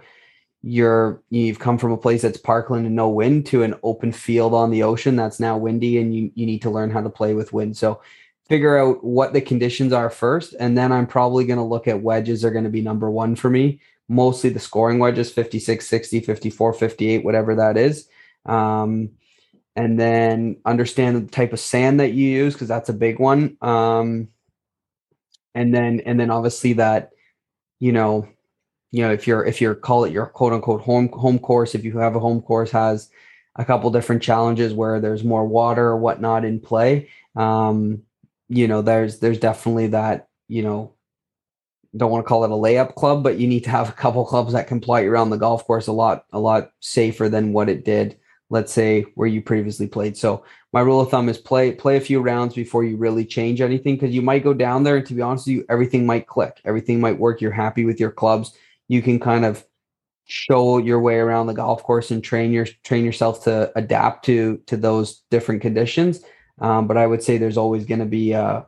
you're 0.62 1.22
you've 1.30 1.60
come 1.60 1.78
from 1.78 1.92
a 1.92 1.98
place 1.98 2.22
that's 2.22 2.38
parkland 2.38 2.86
and 2.86 2.96
no 2.96 3.10
wind 3.10 3.46
to 3.46 3.64
an 3.64 3.76
open 3.84 4.12
field 4.12 4.54
on 4.54 4.72
the 4.72 4.84
ocean 4.84 5.16
that's 5.16 5.40
now 5.40 5.58
windy 5.58 5.98
and 5.98 6.16
you 6.16 6.32
you 6.36 6.46
need 6.46 6.62
to 6.62 6.70
learn 6.70 6.90
how 6.90 7.02
to 7.02 7.10
play 7.10 7.34
with 7.34 7.52
wind 7.52 7.76
so 7.76 8.00
figure 8.48 8.78
out 8.78 9.04
what 9.04 9.34
the 9.34 9.41
conditions 9.41 9.91
are 9.91 10.10
first 10.10 10.54
and 10.60 10.78
then 10.78 10.91
i'm 10.91 11.08
probably 11.08 11.46
going 11.46 11.58
to 11.58 11.64
look 11.64 11.88
at 11.88 12.02
wedges 12.02 12.46
are 12.46 12.52
going 12.52 12.64
to 12.64 12.70
be 12.70 12.82
number 12.82 13.10
one 13.10 13.36
for 13.36 13.50
me. 13.50 13.80
Mostly 14.08 14.52
the 14.52 14.60
scoring 14.60 15.00
wedges 15.00 15.32
56 15.32 15.88
60 15.88 16.20
54 16.20 16.74
58 16.74 17.26
whatever 17.26 17.56
that 17.56 17.78
is. 17.78 18.08
Um, 18.46 19.12
and 19.76 20.00
then 20.00 20.58
understand 20.64 21.28
the 21.28 21.32
type 21.32 21.54
of 21.54 21.60
sand 21.60 22.00
that 22.00 22.14
you 22.14 22.30
use 22.30 22.54
because 22.54 22.68
that's 22.68 22.89
a 22.89 22.93
big 22.93 23.20
one. 23.20 23.58
Um, 23.62 24.30
and 25.54 25.74
then 25.74 26.02
and 26.06 26.20
then 26.20 26.30
obviously 26.30 26.74
that 26.74 27.12
you 27.80 27.91
know 27.91 28.28
you 28.91 29.02
know 29.04 29.12
if 29.12 29.28
you're 29.28 29.43
if 29.43 29.60
you're 29.60 29.76
call 29.76 30.06
it 30.06 30.14
your 30.14 30.28
quote 30.28 30.54
unquote 30.54 30.82
home 30.82 31.10
home 31.10 31.39
course 31.39 31.74
if 31.74 31.84
you 31.84 31.98
have 31.98 32.16
a 32.16 32.20
home 32.20 32.41
course 32.41 32.72
has 32.72 33.10
a 33.56 33.66
couple 33.66 33.89
different 33.89 34.22
challenges 34.22 34.74
where 34.74 35.00
there's 35.00 35.24
more 35.24 35.46
water 35.48 35.88
or 35.88 35.98
whatnot 35.98 36.46
in 36.46 36.60
play. 36.60 37.10
Um, 37.36 38.04
you 38.50 38.68
know 38.68 38.82
there's 38.82 39.20
there's 39.20 39.39
definitely 39.39 39.88
that 39.88 40.28
you 40.48 40.62
know 40.62 40.93
don't 41.96 42.12
want 42.12 42.26
to 42.26 42.28
call 42.28 42.43
it 42.43 42.52
a 42.52 42.54
layup 42.54 42.96
club 42.96 43.24
but 43.24 43.38
you 43.38 43.48
need 43.48 43.64
to 43.64 43.70
have 43.70 43.89
a 43.89 43.93
couple 43.93 44.26
clubs 44.26 44.54
that 44.54 44.68
can 44.68 44.80
play 44.80 45.08
around 45.08 45.30
the 45.30 45.38
golf 45.38 45.66
course 45.66 45.88
a 45.88 45.91
lot 45.91 46.26
a 46.34 46.39
lot 46.39 46.72
safer 46.80 47.30
than 47.30 47.54
what 47.54 47.70
it 47.70 47.86
did 47.86 48.18
let's 48.50 48.72
say 48.72 49.02
where 49.16 49.28
you 49.28 49.41
previously 49.41 49.88
played. 49.88 50.16
So 50.16 50.43
my 50.72 50.82
rule 50.82 51.02
of 51.02 51.10
thumb 51.10 51.30
is 51.30 51.38
play 51.38 51.72
play 51.72 51.98
a 51.98 52.02
few 52.02 52.22
rounds 52.22 52.54
before 52.54 52.84
you 52.84 52.98
really 52.98 53.26
change 53.26 53.62
anything 53.62 53.96
because 53.96 54.14
you 54.14 54.22
might 54.22 54.43
go 54.43 54.54
down 54.54 54.84
there 54.84 54.98
and 54.98 55.06
to 55.08 55.14
be 55.14 55.22
honest 55.22 55.48
with 55.48 55.56
you, 55.56 55.66
everything 55.70 56.06
might 56.06 56.28
click, 56.28 56.62
everything 56.66 57.00
might 57.00 57.20
work. 57.20 57.41
You're 57.41 57.52
happy 57.52 57.86
with 57.86 58.00
your 58.00 58.12
clubs. 58.12 58.54
You 58.88 59.02
can 59.02 59.20
kind 59.20 59.46
of 59.46 59.66
show 60.26 60.80
your 60.80 61.00
way 61.00 61.18
around 61.18 61.48
the 61.48 61.54
golf 61.54 61.84
course 61.84 62.12
and 62.12 62.24
train 62.24 62.52
your 62.52 62.66
train 62.84 63.06
yourself 63.06 63.43
to 63.43 63.72
adapt 63.76 64.26
to 64.26 64.58
to 64.68 64.78
those 64.78 65.24
different 65.32 65.62
conditions. 65.62 66.22
Um, 66.60 66.88
but 66.88 66.97
I 66.97 67.06
would 67.06 67.22
say 67.22 67.38
there's 67.38 67.58
always 67.58 67.86
going 67.86 67.99
to 67.99 68.06
be 68.06 68.32
a 68.32 68.66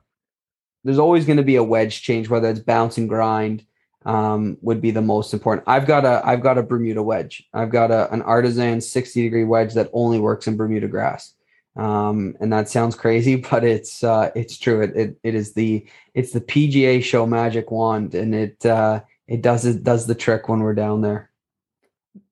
there's 0.83 0.99
always 0.99 1.25
going 1.25 1.37
to 1.37 1.43
be 1.43 1.55
a 1.55 1.63
wedge 1.63 2.01
change, 2.01 2.29
whether 2.29 2.49
it's 2.49 2.59
bounce 2.59 2.97
and 2.97 3.09
grind 3.09 3.65
um, 4.05 4.57
would 4.61 4.81
be 4.81 4.91
the 4.91 5.01
most 5.01 5.33
important. 5.33 5.67
I've 5.67 5.85
got 5.85 6.05
a 6.05 6.21
I've 6.25 6.41
got 6.41 6.57
a 6.57 6.63
Bermuda 6.63 7.03
wedge. 7.03 7.43
I've 7.53 7.71
got 7.71 7.91
a 7.91 8.11
an 8.13 8.21
artisan 8.21 8.81
60 8.81 9.21
degree 9.21 9.43
wedge 9.43 9.73
that 9.73 9.89
only 9.93 10.19
works 10.19 10.47
in 10.47 10.57
Bermuda 10.57 10.87
grass. 10.87 11.33
Um, 11.75 12.35
and 12.39 12.51
that 12.51 12.69
sounds 12.69 12.95
crazy, 12.95 13.35
but 13.51 13.63
it's 13.63 14.03
uh, 14.03 14.31
it's 14.35 14.57
true. 14.57 14.81
It, 14.81 14.95
it 14.95 15.17
it 15.23 15.35
is 15.35 15.53
the 15.53 15.85
it's 16.13 16.31
the 16.31 16.41
PGA 16.41 17.03
show 17.03 17.25
magic 17.25 17.69
wand, 17.69 18.15
and 18.15 18.33
it 18.33 18.65
uh, 18.65 19.01
it 19.27 19.41
does 19.41 19.65
it 19.65 19.83
does 19.83 20.07
the 20.07 20.15
trick 20.15 20.49
when 20.49 20.61
we're 20.61 20.73
down 20.73 21.01
there. 21.01 21.26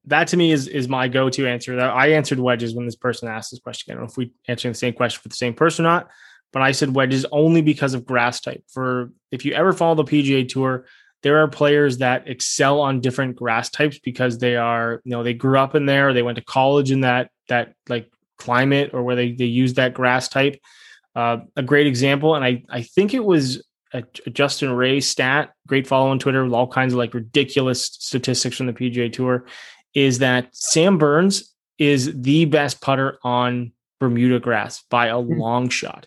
That 0.07 0.27
to 0.29 0.37
me 0.37 0.51
is 0.51 0.67
is 0.67 0.87
my 0.87 1.07
go-to 1.07 1.47
answer. 1.47 1.79
I 1.79 2.07
answered 2.07 2.39
wedges 2.39 2.75
when 2.75 2.85
this 2.85 2.95
person 2.95 3.27
asked 3.27 3.51
this 3.51 3.59
question. 3.59 3.91
I 3.91 3.95
don't 3.95 4.03
know 4.03 4.09
if 4.09 4.17
we 4.17 4.33
answering 4.47 4.73
the 4.73 4.77
same 4.77 4.93
question 4.93 5.21
for 5.21 5.29
the 5.29 5.35
same 5.35 5.53
person 5.53 5.85
or 5.85 5.89
not, 5.89 6.09
but 6.53 6.61
I 6.61 6.71
said 6.71 6.95
wedges 6.95 7.25
only 7.31 7.61
because 7.61 7.93
of 7.93 8.05
grass 8.05 8.39
type. 8.39 8.63
For 8.71 9.11
if 9.31 9.45
you 9.45 9.53
ever 9.53 9.73
follow 9.73 9.95
the 9.95 10.03
PGA 10.03 10.47
Tour, 10.47 10.85
there 11.23 11.39
are 11.39 11.47
players 11.47 11.97
that 11.99 12.27
excel 12.27 12.81
on 12.81 13.01
different 13.01 13.35
grass 13.35 13.69
types 13.69 13.99
because 13.99 14.37
they 14.37 14.55
are, 14.55 15.01
you 15.03 15.11
know, 15.11 15.23
they 15.23 15.33
grew 15.33 15.57
up 15.57 15.75
in 15.75 15.85
there, 15.85 16.09
or 16.09 16.13
they 16.13 16.23
went 16.23 16.37
to 16.37 16.43
college 16.43 16.91
in 16.91 17.01
that 17.01 17.31
that 17.49 17.73
like 17.89 18.09
climate 18.37 18.91
or 18.93 19.03
where 19.03 19.15
they 19.15 19.31
they 19.31 19.45
use 19.45 19.73
that 19.75 19.93
grass 19.93 20.29
type. 20.29 20.59
Uh, 21.15 21.37
a 21.55 21.63
great 21.63 21.87
example, 21.87 22.35
and 22.35 22.45
I 22.45 22.63
I 22.69 22.83
think 22.83 23.13
it 23.13 23.23
was 23.23 23.63
a, 23.93 24.03
a 24.25 24.29
Justin 24.29 24.71
Ray 24.71 24.99
stat, 24.99 25.53
great 25.67 25.87
follow 25.87 26.09
on 26.09 26.19
Twitter 26.19 26.43
with 26.43 26.53
all 26.53 26.67
kinds 26.67 26.93
of 26.93 26.99
like 26.99 27.13
ridiculous 27.13 27.85
statistics 27.85 28.57
from 28.57 28.67
the 28.67 28.73
PGA 28.73 29.11
Tour, 29.11 29.45
is 29.95 30.19
that 30.19 30.55
Sam 30.55 30.99
Burns 30.99 31.55
is 31.79 32.13
the 32.13 32.45
best 32.45 32.81
putter 32.81 33.17
on 33.23 33.71
Bermuda 33.99 34.39
grass 34.39 34.83
by 34.89 35.07
a 35.07 35.17
long 35.17 35.69
shot. 35.69 36.05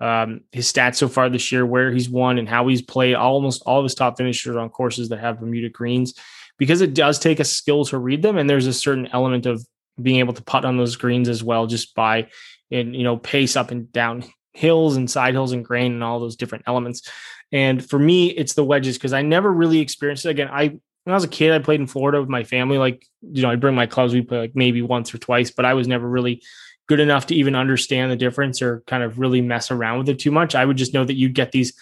Um, 0.00 0.42
his 0.52 0.70
stats 0.70 0.96
so 0.96 1.08
far 1.08 1.28
this 1.28 1.50
year, 1.50 1.64
where 1.64 1.90
he's 1.90 2.08
won 2.08 2.38
and 2.38 2.48
how 2.48 2.68
he's 2.68 2.82
played 2.82 3.14
almost 3.14 3.62
all 3.64 3.78
of 3.78 3.84
his 3.84 3.94
top 3.94 4.16
finishers 4.16 4.56
on 4.56 4.68
courses 4.68 5.08
that 5.08 5.18
have 5.18 5.40
Bermuda 5.40 5.70
greens, 5.70 6.14
because 6.56 6.80
it 6.80 6.94
does 6.94 7.18
take 7.18 7.40
a 7.40 7.44
skill 7.44 7.84
to 7.86 7.98
read 7.98 8.22
them, 8.22 8.36
and 8.36 8.48
there's 8.48 8.66
a 8.66 8.72
certain 8.72 9.08
element 9.12 9.46
of 9.46 9.64
being 10.00 10.20
able 10.20 10.34
to 10.34 10.42
putt 10.42 10.64
on 10.64 10.76
those 10.76 10.94
greens 10.94 11.28
as 11.28 11.42
well, 11.42 11.66
just 11.66 11.94
by 11.94 12.28
and 12.70 12.94
you 12.94 13.02
know 13.02 13.16
pace 13.16 13.56
up 13.56 13.70
and 13.70 13.90
down 13.92 14.24
hills 14.52 14.96
and 14.96 15.10
side 15.10 15.34
hills 15.34 15.52
and 15.52 15.64
grain 15.64 15.92
and 15.92 16.04
all 16.04 16.20
those 16.20 16.36
different 16.36 16.64
elements. 16.66 17.08
And 17.50 17.84
for 17.84 17.98
me, 17.98 18.28
it's 18.28 18.54
the 18.54 18.64
wedges 18.64 18.98
because 18.98 19.12
I 19.12 19.22
never 19.22 19.50
really 19.50 19.80
experienced 19.80 20.26
it. 20.26 20.30
Again, 20.30 20.48
I 20.50 20.78
when 21.08 21.14
I 21.14 21.16
was 21.16 21.24
a 21.24 21.28
kid, 21.28 21.52
I 21.52 21.58
played 21.58 21.80
in 21.80 21.86
Florida 21.86 22.20
with 22.20 22.28
my 22.28 22.44
family. 22.44 22.76
Like, 22.76 23.06
you 23.22 23.40
know, 23.40 23.50
I'd 23.50 23.62
bring 23.62 23.74
my 23.74 23.86
clubs, 23.86 24.12
we 24.12 24.20
play 24.20 24.40
like 24.40 24.54
maybe 24.54 24.82
once 24.82 25.14
or 25.14 25.16
twice, 25.16 25.50
but 25.50 25.64
I 25.64 25.72
was 25.72 25.88
never 25.88 26.06
really 26.06 26.42
good 26.86 27.00
enough 27.00 27.24
to 27.28 27.34
even 27.34 27.56
understand 27.56 28.12
the 28.12 28.16
difference 28.16 28.60
or 28.60 28.82
kind 28.86 29.02
of 29.02 29.18
really 29.18 29.40
mess 29.40 29.70
around 29.70 29.96
with 29.96 30.10
it 30.10 30.18
too 30.18 30.30
much. 30.30 30.54
I 30.54 30.66
would 30.66 30.76
just 30.76 30.92
know 30.92 31.06
that 31.06 31.16
you'd 31.16 31.32
get 31.34 31.50
these 31.50 31.72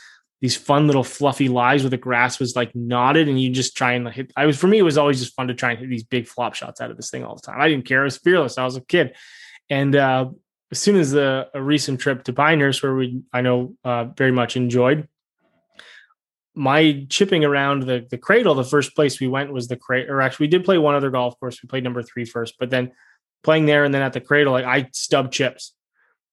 these 0.41 0.55
fun 0.55 0.87
little 0.87 1.03
fluffy 1.03 1.49
lies 1.49 1.83
where 1.83 1.91
the 1.91 1.97
grass 1.97 2.39
was 2.39 2.55
like 2.55 2.72
knotted 2.77 3.27
and 3.27 3.41
you 3.41 3.51
just 3.51 3.77
try 3.77 3.95
and 3.95 4.09
hit. 4.11 4.33
I 4.37 4.47
was 4.47 4.57
for 4.57 4.68
me, 4.68 4.79
it 4.79 4.83
was 4.83 4.97
always 4.97 5.18
just 5.18 5.35
fun 5.35 5.49
to 5.49 5.55
try 5.55 5.70
and 5.70 5.81
hit 5.81 5.91
these 5.91 6.05
big 6.05 6.29
flop 6.29 6.55
shots 6.55 6.81
out 6.81 6.93
of 6.93 6.97
this 6.97 7.11
thing 7.11 7.24
all 7.24 7.35
the 7.35 7.41
time. 7.43 7.61
I 7.61 7.68
didn't 7.68 7.87
care. 7.87 8.03
I 8.03 8.05
was 8.05 8.18
fearless. 8.18 8.59
I 8.59 8.64
was 8.64 8.77
a 8.77 8.81
kid. 8.81 9.16
And 9.68 9.97
uh, 9.97 10.31
as 10.70 10.79
soon 10.79 10.95
as 10.95 11.11
the, 11.11 11.49
a 11.53 11.61
recent 11.61 11.99
trip 11.99 12.22
to 12.24 12.33
Pinehurst, 12.33 12.81
where 12.81 12.95
we 12.95 13.22
I 13.33 13.41
know 13.41 13.74
uh, 13.83 14.05
very 14.16 14.31
much 14.31 14.57
enjoyed, 14.57 15.09
my 16.57 17.07
chipping 17.11 17.45
around 17.45 17.83
the 17.83 18.07
the 18.11 18.19
cradle, 18.19 18.55
the 18.55 18.65
first 18.65 18.97
place 18.97 19.21
we 19.21 19.29
went 19.29 19.53
was 19.53 19.69
the 19.69 19.77
cradle. 19.77 20.15
Or 20.15 20.23
actually, 20.23 20.45
we 20.45 20.51
did 20.51 20.65
play 20.65 20.79
one 20.79 20.95
other 20.95 21.11
golf 21.11 21.39
course. 21.39 21.63
We 21.63 21.69
played 21.69 21.85
number 21.85 22.03
three 22.03 22.25
first, 22.25 22.55
but 22.59 22.71
then 22.71 22.93
playing 23.45 23.67
there 23.67 23.85
and 23.85 23.95
then 23.95 24.03
at 24.03 24.15
the 24.15 24.21
cradle, 24.21 24.55
like 24.55 24.65
I 24.65 24.89
stub 24.93 25.31
chips, 25.31 25.75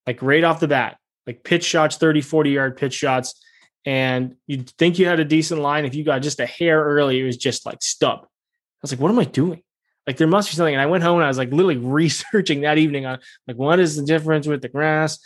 like 0.07 0.21
right 0.21 0.43
off 0.43 0.61
the 0.61 0.67
bat, 0.67 0.97
like 1.27 1.43
pitch 1.43 1.65
shots, 1.65 1.97
30, 1.97 2.21
40 2.21 2.49
yard 2.49 2.77
pitch 2.77 2.93
shots. 2.93 3.39
And 3.85 4.35
you'd 4.47 4.69
think 4.71 4.97
you 4.97 5.05
had 5.07 5.19
a 5.19 5.25
decent 5.25 5.59
line. 5.59 5.83
If 5.83 5.93
you 5.93 6.05
got 6.05 6.21
just 6.21 6.39
a 6.39 6.45
hair 6.45 6.81
early, 6.81 7.19
it 7.19 7.25
was 7.25 7.37
just 7.37 7.65
like 7.65 7.83
stub. 7.83 8.19
I 8.23 8.27
was 8.81 8.93
like, 8.93 9.01
what 9.01 9.11
am 9.11 9.19
I 9.19 9.25
doing? 9.25 9.61
Like 10.07 10.17
there 10.17 10.27
must 10.27 10.49
be 10.49 10.55
something. 10.55 10.73
And 10.73 10.81
I 10.81 10.85
went 10.85 11.03
home 11.03 11.17
and 11.17 11.25
I 11.25 11.27
was 11.27 11.37
like 11.37 11.51
literally 11.51 11.77
researching 11.77 12.61
that 12.61 12.77
evening 12.77 13.05
on 13.05 13.19
like 13.47 13.57
what 13.57 13.79
is 13.79 13.97
the 13.97 14.05
difference 14.05 14.47
with 14.47 14.61
the 14.61 14.69
grass? 14.69 15.19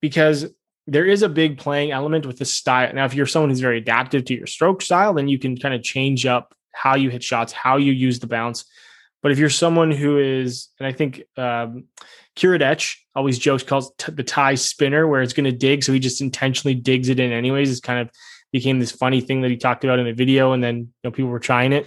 Because 0.00 0.46
there 0.88 1.04
is 1.04 1.22
a 1.22 1.28
big 1.28 1.58
playing 1.58 1.90
element 1.90 2.24
with 2.24 2.38
the 2.38 2.46
style. 2.46 2.90
Now, 2.94 3.04
if 3.04 3.12
you're 3.12 3.26
someone 3.26 3.50
who's 3.50 3.60
very 3.60 3.76
adaptive 3.76 4.24
to 4.24 4.34
your 4.34 4.46
stroke 4.46 4.80
style, 4.80 5.12
then 5.12 5.28
you 5.28 5.38
can 5.38 5.56
kind 5.58 5.74
of 5.74 5.82
change 5.82 6.24
up 6.24 6.54
how 6.72 6.96
you 6.96 7.10
hit 7.10 7.22
shots, 7.22 7.52
how 7.52 7.76
you 7.76 7.92
use 7.92 8.20
the 8.20 8.26
bounce. 8.26 8.64
But 9.22 9.30
if 9.30 9.38
you're 9.38 9.50
someone 9.50 9.90
who 9.90 10.18
is, 10.18 10.68
and 10.78 10.86
I 10.86 10.92
think 10.92 11.24
um, 11.36 11.84
Kiradech 12.36 12.96
always 13.14 13.38
jokes 13.38 13.64
calls 13.64 13.92
t- 13.98 14.12
the 14.12 14.22
tie 14.22 14.54
spinner, 14.54 15.06
where 15.06 15.20
it's 15.20 15.34
going 15.34 15.44
to 15.44 15.52
dig, 15.52 15.84
so 15.84 15.92
he 15.92 15.98
just 15.98 16.22
intentionally 16.22 16.74
digs 16.74 17.10
it 17.10 17.20
in 17.20 17.32
anyways. 17.32 17.70
It's 17.70 17.80
kind 17.80 18.00
of 18.00 18.10
became 18.50 18.78
this 18.78 18.92
funny 18.92 19.20
thing 19.20 19.42
that 19.42 19.50
he 19.50 19.58
talked 19.58 19.84
about 19.84 19.98
in 19.98 20.06
a 20.06 20.14
video, 20.14 20.52
and 20.52 20.64
then 20.64 20.76
you 20.78 20.88
know 21.04 21.10
people 21.10 21.30
were 21.30 21.38
trying 21.38 21.74
it. 21.74 21.86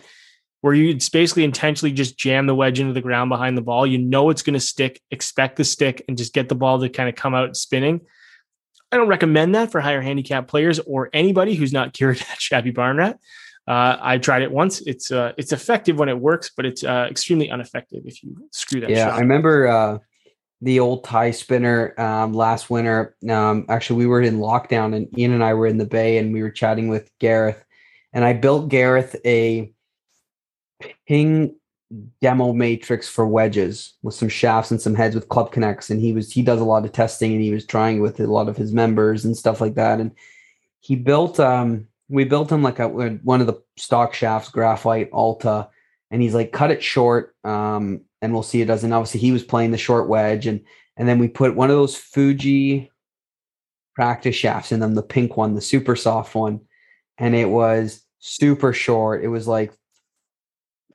where 0.60 0.76
you 0.76 0.96
basically 1.12 1.44
intentionally 1.44 1.92
just 1.92 2.20
jam 2.20 2.46
the 2.46 2.54
wedge 2.54 2.80
into 2.80 2.94
the 2.94 3.02
ground 3.02 3.30
behind 3.30 3.58
the 3.58 3.64
ball. 3.64 3.88
You 3.88 3.98
know 3.98 4.30
it's 4.30 4.44
going 4.44 4.54
to 4.54 4.60
stick, 4.60 5.02
expect 5.10 5.56
the 5.56 5.64
stick, 5.64 6.04
and 6.08 6.18
just 6.18 6.34
get 6.34 6.50
the 6.50 6.56
ball 6.56 6.80
to 6.80 6.90
kind 6.90 7.10
of 7.10 7.16
come 7.16 7.34
out 7.34 7.58
spinning. 7.58 8.02
I 8.92 8.98
don't 8.98 9.08
recommend 9.08 9.56
that 9.56 9.72
for 9.72 9.80
higher 9.80 10.02
handicap 10.02 10.48
players 10.48 10.80
or 10.80 11.10
anybody 11.14 11.56
who's 11.56 11.72
not 11.72 11.94
cured 11.94 12.20
at 12.20 12.26
Shabby 12.42 12.72
Barn 12.72 12.98
Rat. 12.98 13.20
Uh, 13.68 13.98
I 14.02 14.18
tried 14.18 14.42
it 14.42 14.52
once. 14.52 14.82
It's 14.82 15.12
uh, 15.12 15.34
it's 15.38 15.54
effective 15.54 15.98
when 15.98 16.10
it 16.10 16.20
works, 16.20 16.52
but 16.56 16.66
it's 16.66 16.84
uh, 16.84 17.08
extremely 17.10 17.48
ineffective 17.48 18.04
if 18.06 18.24
you 18.24 18.36
screw 18.52 18.82
that. 18.82 18.90
Yeah, 18.90 19.10
shot. 19.10 19.14
I 19.14 19.20
remember 19.20 19.68
uh, 19.68 19.98
the 20.62 20.80
old 20.80 21.04
tie 21.04 21.32
spinner 21.32 22.00
um, 22.00 22.34
last 22.34 22.70
winter. 22.70 23.16
Um, 23.30 23.66
actually, 23.70 23.98
we 23.98 24.08
were 24.08 24.22
in 24.22 24.40
lockdown, 24.40 24.96
and 24.96 25.08
Ian 25.18 25.34
and 25.34 25.44
I 25.44 25.54
were 25.54 25.68
in 25.68 25.78
the 25.78 25.86
bay, 25.86 26.18
and 26.18 26.34
we 26.34 26.42
were 26.42 26.50
chatting 26.50 26.90
with 26.90 27.12
Gareth, 27.20 27.64
and 28.14 28.26
I 28.26 28.34
built 28.34 28.70
Gareth 28.70 29.16
a 29.26 29.72
ping 31.08 31.56
demo 32.22 32.54
matrix 32.54 33.08
for 33.08 33.28
wedges 33.28 33.94
with 34.02 34.16
some 34.16 34.30
shafts 34.30 34.72
and 34.72 34.82
some 34.82 34.96
heads 34.96 35.16
with 35.16 35.30
club 35.30 35.52
connects. 35.52 35.90
And 35.90 36.00
he 36.00 36.14
was 36.14 36.32
he 36.32 36.42
does 36.42 36.62
a 36.62 36.66
lot 36.66 36.86
of 36.86 36.92
testing 36.92 37.34
and 37.34 37.42
he 37.42 37.52
was 37.52 37.66
trying 37.66 38.02
with 38.02 38.20
a 38.20 38.28
lot 38.28 38.48
of 38.48 38.58
his 38.58 38.72
members 38.72 39.26
and 39.26 39.36
stuff 39.36 39.62
like 39.62 39.76
that. 39.76 40.00
And 40.00 40.12
he 40.80 40.96
built 40.96 41.40
um 41.40 41.88
we 42.10 42.24
built 42.24 42.52
him 42.52 42.64
like 42.64 42.80
a 42.80 42.88
one 42.88 43.42
of 43.42 43.48
the 43.48 43.62
stock 43.78 44.14
shafts 44.14 44.50
graphite 44.50 45.10
alta. 45.12 45.70
And 46.12 46.22
he's 46.22 46.36
like 46.36 46.52
cut 46.52 46.72
it 46.72 46.84
short 46.84 47.36
um 47.44 48.02
and 48.22 48.34
we'll 48.34 48.44
see 48.44 48.62
it 48.62 48.66
doesn't. 48.66 48.94
Obviously 48.94 49.20
he 49.20 49.32
was 49.32 49.44
playing 49.44 49.72
the 49.72 49.78
short 49.78 50.08
wedge. 50.08 50.48
And 50.48 50.62
and 50.98 51.08
then 51.08 51.20
we 51.20 51.28
put 51.28 51.56
one 51.56 51.70
of 51.70 51.76
those 51.76 51.96
fuji 51.96 52.90
practice 53.96 54.36
shafts 54.36 54.72
in 54.72 54.80
them 54.80 54.96
the 54.96 55.04
pink 55.04 55.36
one 55.36 55.56
the 55.56 55.62
super 55.62 55.96
soft 55.96 56.36
one. 56.36 56.62
And 57.18 57.36
it 57.36 57.50
was 57.50 58.02
super 58.20 58.72
short. 58.72 59.24
It 59.24 59.28
was 59.28 59.48
like 59.48 59.74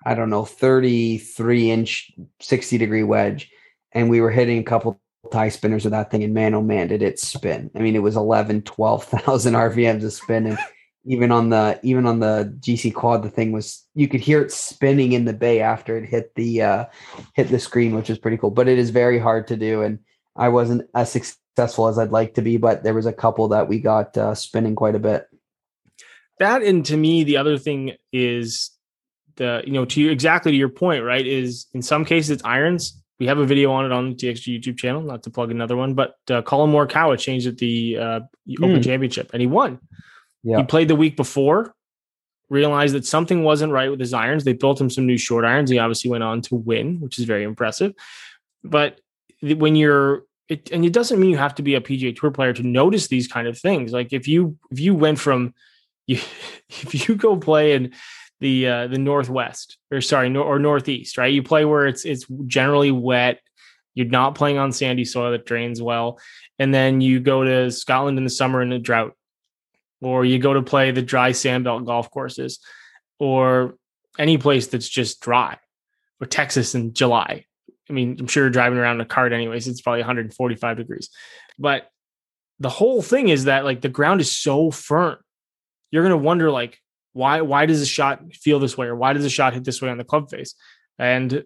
I 0.07 0.15
don't 0.15 0.31
know, 0.31 0.45
33 0.45 1.71
inch, 1.71 2.13
60 2.41 2.79
degree 2.79 3.03
wedge. 3.03 3.51
And 3.91 4.09
we 4.09 4.21
were 4.21 4.31
hitting 4.31 4.59
a 4.59 4.63
couple 4.63 5.01
tie 5.33 5.49
spinners 5.49 5.83
with 5.83 5.91
that 5.91 6.13
thing. 6.13 6.23
And 6.23 6.33
man, 6.33 6.55
oh 6.55 6.63
man, 6.63 6.87
did 6.87 7.03
it 7.03 7.19
spin. 7.19 7.73
I 7.75 7.81
mean, 7.81 7.97
it 7.97 8.03
was 8.03 8.15
11, 8.15 8.63
12,000 8.63 9.55
RPMs 9.55 10.05
of 10.05 10.13
spin. 10.13 10.47
And 10.47 10.59
even 11.05 11.33
on 11.33 11.49
the, 11.49 11.81
even 11.83 12.07
on 12.07 12.21
the 12.21 12.57
GC 12.61 12.95
quad, 12.95 13.25
the 13.25 13.31
thing 13.31 13.51
was, 13.51 13.85
you 13.95 14.07
could 14.07 14.21
hear 14.21 14.41
it 14.43 14.53
spinning 14.53 15.13
in 15.13 15.25
the 15.25 15.33
bay 15.33 15.61
after 15.61 15.99
it 15.99 16.09
hit 16.09 16.33
the, 16.37 16.63
uh, 16.63 16.85
hit 17.35 17.49
the 17.49 17.59
screen, 17.59 17.97
which 17.97 18.09
is 18.09 18.19
pretty 18.19 18.37
cool, 18.37 18.53
but 18.53 18.69
it 18.69 18.79
is 18.79 18.91
very 18.91 19.19
hard 19.19 19.49
to 19.49 19.57
do. 19.57 19.83
And 19.83 19.99
I 20.37 20.51
wasn't 20.51 20.89
as 20.95 21.11
successful 21.11 21.89
as 21.89 21.99
I'd 21.99 22.13
like 22.13 22.35
to 22.35 22.43
be, 22.43 22.59
but 22.59 22.85
there 22.85 22.95
was 22.95 23.07
a 23.07 23.13
couple 23.13 23.49
that 23.49 23.69
we 23.69 23.81
got 23.81 24.17
uh, 24.17 24.37
spinning 24.37 24.77
quite 24.77 24.95
a 24.95 25.01
bit. 25.01 25.27
That, 26.39 26.63
and 26.63 26.85
to 26.87 26.97
me, 26.97 27.25
the 27.25 27.39
other 27.39 27.59
thing 27.59 27.95
is 28.13 28.76
the 29.37 29.63
you 29.65 29.73
know 29.73 29.85
to 29.85 30.01
you 30.01 30.11
exactly 30.11 30.53
to 30.53 30.59
your 30.59 30.69
point 30.69 31.05
right 31.05 31.27
is 31.27 31.67
in 31.75 31.83
some 31.83 32.05
cases 32.05 32.31
it's 32.31 32.45
irons 32.45 33.03
we 33.19 33.27
have 33.27 33.39
a 33.39 33.47
video 33.47 33.71
on 33.71 33.85
it 33.85 33.93
on 33.93 34.11
the 34.11 34.17
txg 34.17 34.61
youtube 34.61 34.77
channel 34.77 35.03
not 35.03 35.23
to 35.23 35.31
plug 35.31 35.51
another 35.51 35.77
one 35.77 35.95
but 35.95 36.17
uh, 36.31 36.43
collin 36.43 36.71
morikawa 36.71 37.19
changed 37.19 37.47
at 37.47 37.59
the 37.59 37.97
uh, 37.99 38.21
open 38.63 38.81
mm. 38.81 38.85
championship 38.85 39.31
and 39.33 39.41
he 39.41 39.47
won 39.47 39.79
yeah. 40.43 40.59
he 40.59 40.65
played 40.65 40.89
the 40.89 40.97
week 40.97 41.17
before 41.17 41.75
realized 42.49 42.95
that 42.95 43.05
something 43.05 43.43
wasn't 43.43 43.73
right 43.73 43.91
with 43.91 44.01
his 44.01 44.15
irons 44.15 44.45
they 44.45 44.53
built 44.53 44.81
him 44.81 44.89
some 44.89 45.07
new 45.07 45.19
short 45.19 45.45
irons 45.45 45.71
he 45.71 45.79
obviously 45.79 46.11
went 46.11 46.23
on 46.23 46.41
to 46.41 46.55
win 46.55 47.01
which 47.01 47.19
is 47.19 47.25
very 47.25 47.43
impressive 47.43 47.93
but 48.63 49.01
when 49.43 49.77
you're 49.77 50.23
it, 50.49 50.71
and 50.71 50.85
it 50.85 50.93
doesn't 50.93 51.19
mean 51.19 51.31
you 51.31 51.37
have 51.37 51.55
to 51.57 51.63
be 51.63 51.75
a 51.75 51.81
PGA 51.81 52.17
Tour 52.17 52.31
player 52.31 52.53
to 52.53 52.63
notice 52.63 53.09
these 53.09 53.27
kind 53.27 53.49
of 53.49 53.59
things. 53.59 53.93
Like 53.93 54.13
if 54.13 54.29
you 54.29 54.57
if 54.71 54.79
you 54.79 54.95
went 54.95 55.19
from 55.19 55.55
you 56.07 56.17
if 56.69 57.09
you 57.09 57.17
go 57.17 57.37
play 57.37 57.75
and 57.75 57.95
the 58.41 58.69
uh, 58.69 58.87
the 58.87 58.99
northwest 58.99 59.79
or 59.91 60.01
sorry 60.01 60.35
or 60.37 60.59
northeast 60.59 61.19
right? 61.19 61.33
You 61.33 61.43
play 61.43 61.65
where 61.65 61.87
it's 61.87 62.05
it's 62.05 62.27
generally 62.47 62.91
wet. 62.91 63.41
You're 63.95 64.07
not 64.07 64.35
playing 64.35 64.59
on 64.59 64.73
sandy 64.73 65.05
soil 65.05 65.31
that 65.31 65.47
drains 65.47 65.81
well. 65.81 66.19
And 66.59 66.73
then 66.73 67.01
you 67.01 67.21
go 67.21 67.45
to 67.45 67.71
scotland 67.71 68.19
in 68.19 68.25
the 68.25 68.31
summer 68.31 68.61
in 68.61 68.73
a 68.73 68.79
drought. 68.79 69.15
Or 70.03 70.25
you 70.27 70.39
go 70.39 70.53
to 70.53 70.63
play 70.63 70.91
the 70.91 71.01
dry 71.01 71.31
sandbelt 71.31 71.87
golf 71.87 72.11
courses. 72.11 72.59
Or 73.19 73.77
any 74.19 74.37
place 74.37 74.67
that's 74.67 74.89
just 74.89 75.21
dry. 75.21 75.57
Or 76.21 76.27
texas 76.27 76.75
in 76.75 76.93
july. 76.93 77.47
I 77.89 77.93
mean 77.93 78.17
i'm 78.19 78.27
sure 78.27 78.45
you're 78.45 78.51
driving 78.51 78.79
around 78.79 78.97
in 78.97 79.01
a 79.01 79.07
cart 79.07 79.33
anyways. 79.33 79.67
It's 79.67 79.81
probably 79.81 80.01
145 80.01 80.77
degrees. 80.77 81.09
But 81.59 81.89
the 82.59 82.69
whole 82.69 83.03
thing 83.03 83.29
is 83.29 83.45
that 83.45 83.65
like 83.65 83.81
the 83.81 83.89
ground 83.89 84.21
is 84.21 84.35
so 84.35 84.71
firm. 84.71 85.17
You're 85.91 86.03
going 86.03 86.19
to 86.19 86.25
wonder 86.25 86.51
like 86.51 86.79
why 87.17 87.41
why 87.41 87.65
does 87.65 87.81
a 87.81 87.87
shot 87.87 88.21
feel 88.35 88.59
this 88.59 88.77
way 88.77 88.87
or 88.87 88.95
why 88.95 89.15
does 89.15 89.25
a 89.25 89.31
shot 89.31 89.55
hit 89.55 89.65
this 89.65 89.81
way 89.81 89.89
on 89.89 89.97
the 89.97 90.05
club 90.05 90.31
face? 90.31 90.55
And 90.99 91.45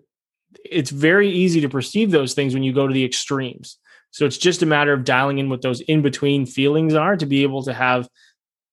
it's 0.64 0.91
very 0.91 1.31
easy 1.31 1.61
to 1.61 1.68
perceive 1.68 2.11
those 2.11 2.35
things 2.35 2.55
when 2.55 2.64
you 2.64 2.73
go 2.73 2.89
to 2.89 2.93
the 2.93 3.05
extremes. 3.05 3.79
So 4.11 4.27
it's 4.27 4.37
just 4.37 4.62
a 4.62 4.66
matter 4.66 4.93
of 4.93 5.05
dialing 5.05 5.39
in 5.39 5.49
what 5.49 5.62
those 5.62 5.81
in 5.83 6.03
between 6.03 6.45
feelings 6.45 6.95
are 6.95 7.16
to 7.16 7.25
be 7.25 7.45
able 7.45 7.62
to 7.62 7.73
have 7.73 8.09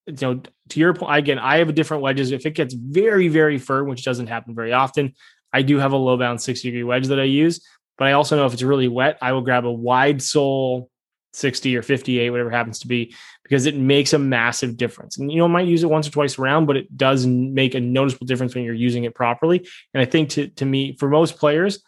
you 0.07 0.15
know 0.21 0.41
to 0.69 0.79
your 0.79 0.93
point 0.93 1.17
again 1.17 1.37
i 1.37 1.57
have 1.57 1.69
a 1.69 1.73
different 1.73 2.01
wedges. 2.01 2.31
If 2.31 2.47
it 2.47 2.55
gets 2.55 2.73
very 2.73 3.27
very 3.27 3.59
firm 3.59 3.87
which 3.87 4.03
doesn't 4.03 4.27
happen 4.27 4.55
very 4.55 4.73
often 4.73 5.13
i 5.53 5.61
do 5.61 5.77
have 5.77 5.91
a 5.91 5.97
low 5.97 6.17
bound 6.17 6.41
60 6.41 6.67
degree 6.67 6.83
wedge 6.83 7.07
that 7.07 7.19
i 7.19 7.23
use. 7.23 7.63
But 7.99 8.07
i 8.07 8.13
also 8.13 8.35
know 8.35 8.47
if 8.47 8.53
it's 8.53 8.63
really 8.63 8.87
wet 8.87 9.19
i 9.21 9.33
will 9.33 9.41
grab 9.43 9.65
a 9.65 9.71
wide 9.71 10.23
sole 10.23 10.89
60 11.33 11.75
or 11.77 11.81
58 11.81 12.29
whatever 12.29 12.49
happens 12.49 12.79
to 12.79 12.87
be 12.87 13.13
because 13.43 13.65
it 13.65 13.75
makes 13.75 14.13
a 14.13 14.19
massive 14.19 14.77
difference. 14.77 15.17
And 15.17 15.31
you 15.31 15.37
know, 15.37 15.47
might 15.47 15.67
use 15.67 15.83
it 15.83 15.89
once 15.89 16.07
or 16.07 16.11
twice 16.11 16.39
around, 16.39 16.65
but 16.65 16.77
it 16.77 16.95
does 16.97 17.25
make 17.25 17.75
a 17.75 17.79
noticeable 17.79 18.27
difference 18.27 18.55
when 18.55 18.63
you're 18.63 18.73
using 18.73 19.03
it 19.03 19.15
properly. 19.15 19.67
And 19.93 20.01
I 20.01 20.05
think 20.05 20.29
to 20.31 20.47
to 20.47 20.65
me, 20.65 20.95
for 20.97 21.09
most 21.09 21.37
players, 21.37 21.83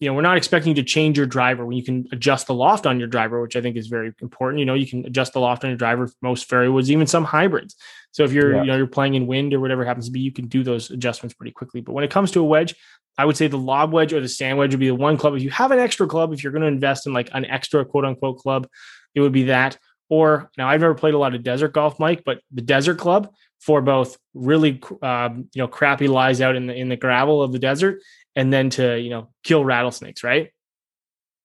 you 0.00 0.08
know, 0.08 0.14
we're 0.14 0.22
not 0.22 0.36
expecting 0.36 0.70
you 0.70 0.82
to 0.82 0.82
change 0.82 1.16
your 1.16 1.26
driver 1.26 1.64
when 1.64 1.76
you 1.76 1.84
can 1.84 2.06
adjust 2.12 2.46
the 2.46 2.54
loft 2.54 2.86
on 2.86 2.98
your 2.98 3.08
driver, 3.08 3.40
which 3.40 3.56
I 3.56 3.60
think 3.60 3.76
is 3.76 3.86
very 3.86 4.12
important. 4.20 4.58
You 4.58 4.66
know, 4.66 4.74
you 4.74 4.86
can 4.86 5.06
adjust 5.06 5.32
the 5.32 5.40
loft 5.40 5.64
on 5.64 5.70
your 5.70 5.76
driver 5.76 6.10
most 6.20 6.48
fairway 6.48 6.68
woods, 6.68 6.90
even 6.90 7.06
some 7.06 7.24
hybrids. 7.24 7.76
So 8.10 8.24
if 8.24 8.32
you're, 8.32 8.54
yeah. 8.54 8.60
you 8.62 8.66
know, 8.66 8.76
you're 8.76 8.86
playing 8.86 9.14
in 9.14 9.26
wind 9.26 9.54
or 9.54 9.60
whatever 9.60 9.84
happens 9.84 10.06
to 10.06 10.12
be, 10.12 10.20
you 10.20 10.32
can 10.32 10.46
do 10.46 10.62
those 10.62 10.90
adjustments 10.90 11.34
pretty 11.34 11.52
quickly. 11.52 11.80
But 11.80 11.92
when 11.92 12.04
it 12.04 12.10
comes 12.10 12.32
to 12.32 12.40
a 12.40 12.44
wedge, 12.44 12.74
I 13.16 13.24
would 13.24 13.36
say 13.36 13.46
the 13.46 13.56
lob 13.56 13.92
wedge 13.92 14.12
or 14.12 14.20
the 14.20 14.28
sand 14.28 14.58
wedge 14.58 14.72
would 14.72 14.80
be 14.80 14.88
the 14.88 14.94
one 14.94 15.16
club. 15.16 15.34
If 15.34 15.42
you 15.42 15.50
have 15.50 15.70
an 15.70 15.78
extra 15.78 16.06
club, 16.06 16.32
if 16.32 16.42
you're 16.42 16.52
going 16.52 16.62
to 16.62 16.68
invest 16.68 17.06
in 17.06 17.12
like 17.12 17.30
an 17.32 17.44
extra 17.44 17.84
quote 17.84 18.04
unquote 18.04 18.38
club, 18.38 18.68
it 19.14 19.20
would 19.20 19.32
be 19.32 19.44
that. 19.44 19.78
Or 20.08 20.50
now 20.58 20.68
I've 20.68 20.80
never 20.80 20.94
played 20.94 21.14
a 21.14 21.18
lot 21.18 21.34
of 21.34 21.42
desert 21.42 21.72
golf, 21.72 21.98
Mike, 21.98 22.22
but 22.24 22.40
the 22.52 22.62
desert 22.62 22.98
club 22.98 23.32
for 23.60 23.80
both 23.80 24.18
really 24.34 24.80
um, 25.00 25.48
you 25.54 25.62
know 25.62 25.68
crappy 25.68 26.06
lies 26.06 26.40
out 26.40 26.56
in 26.56 26.66
the 26.66 26.74
in 26.74 26.88
the 26.88 26.96
gravel 26.96 27.42
of 27.42 27.52
the 27.52 27.58
desert, 27.58 28.02
and 28.36 28.52
then 28.52 28.70
to 28.70 28.98
you 28.98 29.10
know 29.10 29.28
kill 29.42 29.64
rattlesnakes, 29.64 30.24
right? 30.24 30.50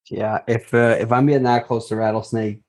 Yeah, 0.09 0.39
if 0.47 0.73
uh, 0.73 0.97
if 0.99 1.11
I'm 1.11 1.27
getting 1.27 1.43
that 1.43 1.67
close 1.67 1.87
to 1.89 1.95
rattlesnake, 1.95 2.61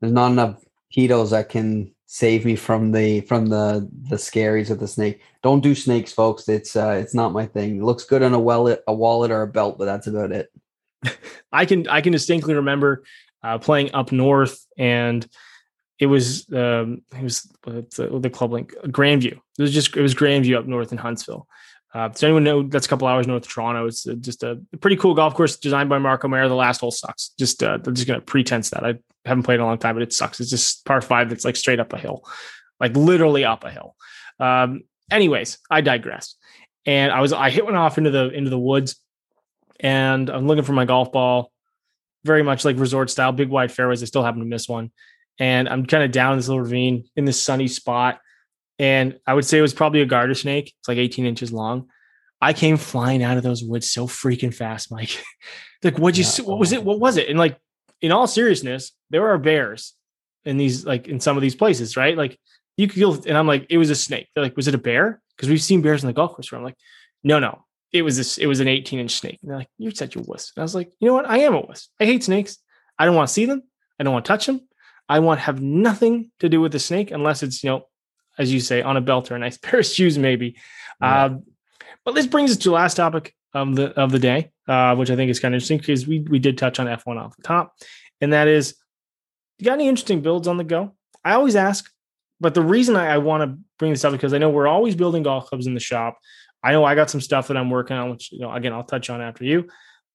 there's 0.00 0.12
not 0.12 0.32
enough 0.32 0.64
Tito's 0.92 1.30
that 1.30 1.48
can 1.48 1.94
save 2.06 2.44
me 2.46 2.56
from 2.56 2.92
the 2.92 3.20
from 3.22 3.46
the 3.46 3.88
the 4.08 4.16
scaries 4.16 4.70
of 4.70 4.80
the 4.80 4.88
snake. 4.88 5.20
Don't 5.42 5.62
do 5.62 5.74
snakes, 5.74 6.12
folks. 6.12 6.48
It's 6.48 6.76
uh 6.76 6.98
it's 7.00 7.14
not 7.14 7.32
my 7.32 7.46
thing. 7.46 7.76
It 7.76 7.82
looks 7.82 8.04
good 8.04 8.22
on 8.22 8.34
a 8.34 8.40
wallet, 8.40 8.82
a 8.86 8.94
wallet 8.94 9.30
or 9.30 9.42
a 9.42 9.46
belt, 9.46 9.78
but 9.78 9.84
that's 9.84 10.06
about 10.06 10.32
it. 10.32 10.48
I 11.52 11.66
can 11.66 11.86
I 11.88 12.00
can 12.00 12.12
distinctly 12.12 12.54
remember 12.54 13.04
uh, 13.42 13.58
playing 13.58 13.94
up 13.94 14.10
north, 14.12 14.64
and 14.76 15.26
it 15.98 16.06
was 16.06 16.50
um, 16.52 17.02
it 17.14 17.22
was 17.22 17.42
the, 17.62 18.18
the 18.20 18.30
club 18.30 18.52
link 18.52 18.74
Grandview. 18.86 19.38
It 19.58 19.62
was 19.62 19.72
just 19.72 19.96
it 19.96 20.02
was 20.02 20.14
Grandview 20.14 20.56
up 20.56 20.66
north 20.66 20.92
in 20.92 20.98
Huntsville. 20.98 21.46
Uh, 21.94 22.08
does 22.08 22.22
anyone 22.22 22.44
know 22.44 22.62
that's 22.62 22.86
a 22.86 22.88
couple 22.88 23.08
hours 23.08 23.26
north 23.26 23.46
of 23.46 23.52
Toronto? 23.52 23.86
It's 23.86 24.06
uh, 24.06 24.14
just 24.14 24.42
a 24.42 24.60
pretty 24.80 24.96
cool 24.96 25.14
golf 25.14 25.34
course 25.34 25.56
designed 25.56 25.88
by 25.88 25.98
Mark 25.98 26.24
O'Meara. 26.24 26.48
The 26.48 26.54
last 26.54 26.80
hole 26.80 26.90
sucks. 26.90 27.30
Just 27.38 27.62
uh, 27.62 27.78
I'm 27.84 27.94
just 27.94 28.06
gonna 28.06 28.20
pretense 28.20 28.70
that 28.70 28.84
I 28.84 28.94
haven't 29.24 29.44
played 29.44 29.56
in 29.56 29.62
a 29.62 29.66
long 29.66 29.78
time, 29.78 29.94
but 29.94 30.02
it 30.02 30.12
sucks. 30.12 30.40
It's 30.40 30.50
just 30.50 30.84
par 30.84 31.00
five 31.00 31.30
that's 31.30 31.44
like 31.44 31.56
straight 31.56 31.80
up 31.80 31.92
a 31.92 31.98
hill, 31.98 32.24
like 32.78 32.94
literally 32.96 33.44
up 33.44 33.64
a 33.64 33.70
hill. 33.70 33.96
Um, 34.38 34.82
anyways, 35.10 35.58
I 35.70 35.80
digress. 35.80 36.34
And 36.84 37.10
I 37.10 37.20
was 37.20 37.32
I 37.32 37.50
hit 37.50 37.64
one 37.64 37.74
off 37.74 37.98
into 37.98 38.10
the 38.10 38.30
into 38.30 38.50
the 38.50 38.58
woods, 38.58 38.96
and 39.80 40.28
I'm 40.28 40.46
looking 40.46 40.64
for 40.64 40.72
my 40.72 40.84
golf 40.84 41.10
ball 41.10 41.50
very 42.24 42.42
much 42.42 42.64
like 42.64 42.78
resort 42.78 43.10
style, 43.10 43.32
big 43.32 43.48
wide 43.48 43.72
fairways. 43.72 44.02
I 44.02 44.06
still 44.06 44.24
happen 44.24 44.40
to 44.40 44.46
miss 44.46 44.68
one. 44.68 44.90
And 45.40 45.68
I'm 45.68 45.86
kind 45.86 46.02
of 46.02 46.10
down 46.10 46.36
this 46.36 46.48
little 46.48 46.62
ravine 46.62 47.04
in 47.16 47.24
this 47.24 47.42
sunny 47.42 47.68
spot. 47.68 48.20
And 48.78 49.18
I 49.26 49.34
would 49.34 49.44
say 49.44 49.58
it 49.58 49.62
was 49.62 49.74
probably 49.74 50.00
a 50.02 50.06
garter 50.06 50.34
snake. 50.34 50.74
It's 50.78 50.88
like 50.88 50.98
18 50.98 51.26
inches 51.26 51.52
long. 51.52 51.88
I 52.40 52.52
came 52.52 52.76
flying 52.76 53.22
out 53.22 53.36
of 53.36 53.42
those 53.42 53.64
woods 53.64 53.90
so 53.90 54.06
freaking 54.06 54.54
fast, 54.54 54.92
Mike. 54.92 55.22
like, 55.82 55.98
what'd 55.98 56.16
you 56.16 56.24
yeah. 56.24 56.30
see? 56.30 56.42
What 56.42 56.58
was 56.58 56.72
it? 56.72 56.84
What 56.84 57.00
was 57.00 57.16
it? 57.16 57.28
And 57.28 57.38
like, 57.38 57.58
in 58.00 58.12
all 58.12 58.28
seriousness, 58.28 58.92
there 59.10 59.28
are 59.28 59.38
bears 59.38 59.94
in 60.44 60.56
these, 60.56 60.86
like 60.86 61.08
in 61.08 61.18
some 61.18 61.36
of 61.36 61.42
these 61.42 61.56
places, 61.56 61.96
right? 61.96 62.16
Like 62.16 62.38
you 62.76 62.86
could 62.86 62.94
feel, 62.94 63.14
and 63.26 63.36
I'm 63.36 63.48
like, 63.48 63.66
it 63.70 63.78
was 63.78 63.90
a 63.90 63.96
snake. 63.96 64.28
They're 64.34 64.44
like, 64.44 64.56
was 64.56 64.68
it 64.68 64.74
a 64.74 64.78
bear? 64.78 65.20
Because 65.36 65.48
we've 65.48 65.62
seen 65.62 65.82
bears 65.82 66.04
in 66.04 66.06
the 66.06 66.12
golf 66.12 66.34
course. 66.34 66.52
Where 66.52 66.58
I'm 66.58 66.64
like, 66.64 66.78
no, 67.24 67.40
no, 67.40 67.64
it 67.92 68.02
was 68.02 68.16
this, 68.16 68.38
it 68.38 68.46
was 68.46 68.60
an 68.60 68.68
18 68.68 69.00
inch 69.00 69.12
snake. 69.12 69.38
And 69.42 69.50
they're 69.50 69.58
like, 69.58 69.70
you're 69.78 69.92
such 69.92 70.14
a 70.14 70.20
wuss. 70.20 70.52
And 70.54 70.62
I 70.62 70.64
was 70.64 70.76
like, 70.76 70.92
you 71.00 71.08
know 71.08 71.14
what? 71.14 71.28
I 71.28 71.38
am 71.38 71.54
a 71.54 71.60
wuss. 71.60 71.88
I 72.00 72.04
hate 72.04 72.22
snakes. 72.22 72.58
I 72.98 73.04
don't 73.04 73.16
want 73.16 73.28
to 73.28 73.34
see 73.34 73.46
them. 73.46 73.62
I 73.98 74.04
don't 74.04 74.12
want 74.12 74.24
to 74.24 74.28
touch 74.28 74.46
them. 74.46 74.60
I 75.08 75.18
want 75.20 75.40
to 75.40 75.44
have 75.44 75.60
nothing 75.60 76.30
to 76.38 76.48
do 76.48 76.60
with 76.60 76.72
the 76.72 76.78
snake 76.78 77.10
unless 77.10 77.42
it's, 77.42 77.64
you 77.64 77.70
know, 77.70 77.86
as 78.38 78.52
you 78.52 78.60
say, 78.60 78.82
on 78.82 78.96
a 78.96 79.00
belt 79.00 79.30
or 79.30 79.36
a 79.36 79.38
nice 79.38 79.56
pair 79.62 79.80
of 79.80 79.86
shoes, 79.86 80.18
maybe. 80.18 80.56
Yeah. 81.00 81.24
Um, 81.24 81.44
But 82.04 82.14
this 82.14 82.26
brings 82.26 82.50
us 82.50 82.56
to 82.58 82.70
the 82.70 82.74
last 82.74 82.94
topic 82.96 83.34
of 83.54 83.76
the 83.76 83.88
of 84.00 84.12
the 84.12 84.18
day, 84.18 84.50
uh, 84.66 84.94
which 84.96 85.10
I 85.10 85.16
think 85.16 85.30
is 85.30 85.40
kind 85.40 85.54
of 85.54 85.56
interesting 85.56 85.78
because 85.78 86.06
we 86.06 86.20
we 86.20 86.38
did 86.38 86.56
touch 86.58 86.78
on 86.78 86.86
F1 86.86 87.18
off 87.18 87.36
the 87.36 87.42
top, 87.42 87.74
and 88.20 88.32
that 88.32 88.48
is, 88.48 88.74
you 89.58 89.66
got 89.66 89.74
any 89.74 89.88
interesting 89.88 90.20
builds 90.20 90.48
on 90.48 90.56
the 90.56 90.64
go? 90.64 90.94
I 91.24 91.32
always 91.34 91.56
ask, 91.56 91.90
but 92.40 92.54
the 92.54 92.62
reason 92.62 92.96
I, 92.96 93.14
I 93.14 93.18
want 93.18 93.42
to 93.42 93.58
bring 93.78 93.92
this 93.92 94.04
up 94.04 94.12
because 94.12 94.32
I 94.32 94.38
know 94.38 94.50
we're 94.50 94.68
always 94.68 94.94
building 94.94 95.22
golf 95.22 95.46
clubs 95.46 95.66
in 95.66 95.74
the 95.74 95.80
shop. 95.80 96.18
I 96.62 96.72
know 96.72 96.84
I 96.84 96.94
got 96.94 97.10
some 97.10 97.20
stuff 97.20 97.48
that 97.48 97.56
I'm 97.56 97.70
working 97.70 97.96
on, 97.96 98.10
which 98.10 98.32
you 98.32 98.40
know 98.40 98.52
again 98.52 98.72
I'll 98.72 98.84
touch 98.84 99.10
on 99.10 99.20
after 99.20 99.44
you. 99.44 99.68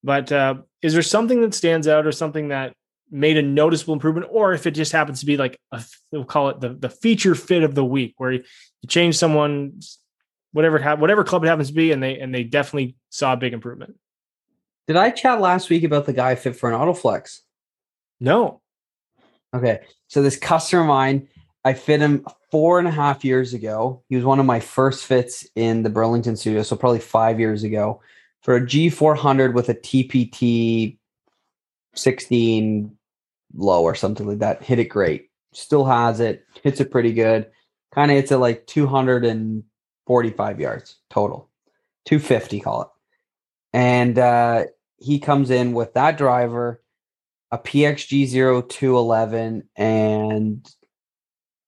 But 0.04 0.32
uh, 0.32 0.56
is 0.82 0.94
there 0.94 1.02
something 1.02 1.42
that 1.42 1.54
stands 1.54 1.88
out 1.88 2.06
or 2.06 2.12
something 2.12 2.50
that 2.50 2.74
made 3.14 3.38
a 3.38 3.42
noticeable 3.42 3.94
improvement, 3.94 4.28
or 4.30 4.54
if 4.54 4.66
it 4.66 4.72
just 4.72 4.92
happens 4.92 5.20
to 5.20 5.26
be 5.26 5.38
like 5.38 5.60
a, 5.72 5.82
we'll 6.12 6.26
call 6.26 6.50
it 6.50 6.60
the 6.60 6.70
the 6.70 6.90
feature 6.90 7.36
fit 7.36 7.64
of 7.64 7.76
the 7.76 7.86
week, 7.86 8.16
where 8.18 8.34
you, 8.34 8.44
you 8.82 8.88
change 8.88 9.16
someone's 9.16 10.00
whatever 10.52 10.82
ha- 10.82 10.96
whatever 10.96 11.24
club 11.24 11.44
it 11.44 11.48
happens 11.48 11.70
to 11.70 11.74
be, 11.74 11.92
and 11.92 12.02
they 12.02 12.20
and 12.20 12.34
they 12.34 12.44
definitely 12.44 12.96
saw 13.10 13.34
a 13.34 13.38
big 13.38 13.54
improvement. 13.54 13.96
Did 14.88 14.98
I 14.98 15.12
chat 15.12 15.40
last 15.40 15.70
week 15.70 15.84
about 15.84 16.06
the 16.06 16.14
guy 16.14 16.36
fit 16.36 16.56
for 16.56 16.72
an 16.72 16.78
autoflex? 16.78 17.40
No. 18.20 18.62
Okay, 19.56 19.82
so 20.08 20.24
this 20.24 20.36
customer 20.36 20.82
of 20.82 20.88
mine, 20.88 21.28
I 21.64 21.74
fit 21.74 22.02
him 22.02 22.26
four 22.50 22.80
and 22.80 22.88
a 22.88 22.92
half 22.92 23.24
years 23.24 23.54
ago. 23.54 24.04
He 24.10 24.16
was 24.16 24.26
one 24.26 24.40
of 24.40 24.46
my 24.48 24.60
first 24.60 25.06
fits 25.06 25.48
in 25.56 25.84
the 25.84 25.90
Burlington 25.90 26.36
studio, 26.36 26.64
so 26.64 26.76
probably 26.76 27.00
five 27.00 27.40
years 27.40 27.64
ago, 27.64 28.02
for 28.42 28.56
a 28.56 28.62
G400 28.62 29.54
with 29.54 29.70
a 29.70 29.76
TPT 29.76 30.98
16 31.96 32.98
low 33.56 33.84
or 33.84 33.96
something 33.96 34.28
like 34.28 34.40
that. 34.40 34.64
Hit 34.64 34.80
it 34.80 34.86
great. 34.86 35.30
Still 35.54 35.86
has 35.86 36.20
it. 36.20 36.46
Hits 36.64 36.80
it 36.80 36.92
pretty 36.92 37.14
good. 37.14 37.50
Kind 37.94 38.12
of 38.12 38.18
hits 38.18 38.32
it 38.32 38.38
like 38.38 38.66
245 38.68 40.60
yards 40.60 40.98
total. 41.10 41.50
250, 42.06 42.60
call 42.60 42.82
it. 42.82 42.88
And 43.74 44.20
uh, 44.20 44.66
he 44.98 45.20
comes 45.20 45.50
in 45.50 45.74
with 45.74 45.94
that 45.94 46.18
driver, 46.18 46.82
a 47.52 47.58
PXG 47.58 48.30
0211, 48.70 49.64
and 49.76 50.68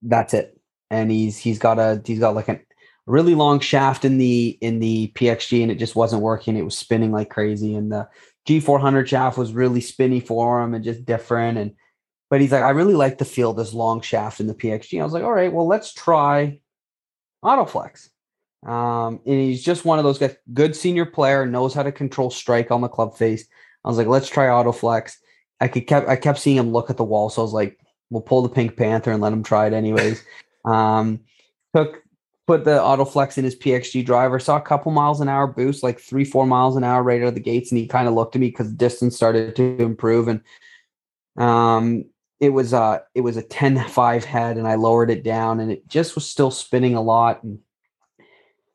that's 0.01 0.33
it. 0.33 0.59
And 0.91 1.11
he's 1.11 1.37
he's 1.37 1.59
got 1.59 1.79
a 1.79 2.01
he's 2.05 2.19
got 2.19 2.35
like 2.35 2.47
a 2.47 2.59
really 3.07 3.35
long 3.35 3.59
shaft 3.59 4.05
in 4.05 4.17
the 4.17 4.57
in 4.61 4.79
the 4.79 5.11
PXG, 5.15 5.61
and 5.63 5.71
it 5.71 5.79
just 5.79 5.95
wasn't 5.95 6.21
working. 6.21 6.55
It 6.55 6.65
was 6.65 6.77
spinning 6.77 7.11
like 7.11 7.29
crazy, 7.29 7.75
and 7.75 7.91
the 7.91 8.07
G400 8.47 9.07
shaft 9.07 9.37
was 9.37 9.53
really 9.53 9.81
spinny 9.81 10.19
for 10.19 10.61
him 10.61 10.73
and 10.73 10.83
just 10.83 11.05
different. 11.05 11.57
And 11.57 11.73
but 12.29 12.41
he's 12.41 12.51
like, 12.51 12.63
I 12.63 12.71
really 12.71 12.93
like 12.93 13.17
the 13.17 13.25
feel 13.25 13.53
this 13.53 13.73
long 13.73 14.01
shaft 14.01 14.39
in 14.39 14.47
the 14.47 14.53
PXG. 14.53 14.99
I 14.99 15.03
was 15.03 15.13
like, 15.13 15.23
all 15.23 15.31
right, 15.31 15.51
well, 15.51 15.67
let's 15.67 15.93
try 15.93 16.59
Autoflex. 17.43 18.09
Um, 18.65 19.19
and 19.25 19.39
he's 19.39 19.63
just 19.63 19.85
one 19.85 19.99
of 19.99 20.05
those 20.05 20.17
guys, 20.17 20.35
good 20.53 20.75
senior 20.75 21.05
player, 21.05 21.45
knows 21.45 21.73
how 21.73 21.83
to 21.83 21.91
control 21.91 22.31
strike 22.31 22.71
on 22.71 22.81
the 22.81 22.87
club 22.87 23.15
face. 23.15 23.45
I 23.83 23.89
was 23.89 23.97
like, 23.97 24.07
let's 24.07 24.29
try 24.29 24.47
Autoflex. 24.47 25.17
I 25.61 25.67
could 25.67 25.87
kept 25.87 26.09
I 26.09 26.15
kept 26.15 26.39
seeing 26.39 26.57
him 26.57 26.71
look 26.71 26.89
at 26.89 26.97
the 26.97 27.03
wall, 27.03 27.29
so 27.29 27.41
I 27.41 27.45
was 27.45 27.53
like, 27.53 27.79
we'll 28.09 28.21
pull 28.21 28.41
the 28.41 28.49
Pink 28.49 28.75
Panther 28.75 29.11
and 29.11 29.21
let 29.21 29.33
him 29.33 29.43
try 29.43 29.67
it 29.67 29.73
anyways. 29.73 30.23
um, 30.65 31.21
took 31.75 32.01
put 32.47 32.63
the 32.63 32.77
Autoflex 32.77 33.37
in 33.37 33.43
his 33.43 33.55
PXG 33.55 34.05
driver, 34.05 34.39
saw 34.39 34.57
a 34.57 34.61
couple 34.61 34.91
miles 34.91 35.19
an 35.19 35.29
hour 35.29 35.47
boost, 35.47 35.83
like 35.83 35.99
three, 35.99 36.23
four 36.23 36.45
miles 36.45 36.75
an 36.75 36.83
hour 36.83 37.01
right 37.01 37.21
out 37.21 37.29
of 37.29 37.35
the 37.35 37.39
gates. 37.39 37.71
And 37.71 37.79
he 37.79 37.87
kind 37.87 38.07
of 38.07 38.13
looked 38.13 38.35
at 38.35 38.39
me 38.39 38.49
because 38.49 38.71
distance 38.71 39.15
started 39.15 39.55
to 39.55 39.77
improve. 39.77 40.27
And 40.27 40.41
um, 41.37 42.05
it 42.39 42.49
was 42.49 42.73
uh 42.73 42.99
it 43.13 43.21
was 43.21 43.37
a 43.37 43.41
10 43.41 43.87
5 43.87 44.25
head 44.25 44.57
and 44.57 44.67
I 44.67 44.75
lowered 44.75 45.09
it 45.09 45.23
down 45.23 45.59
and 45.59 45.71
it 45.71 45.87
just 45.87 46.15
was 46.15 46.29
still 46.29 46.51
spinning 46.51 46.95
a 46.95 47.01
lot. 47.01 47.43
And 47.43 47.59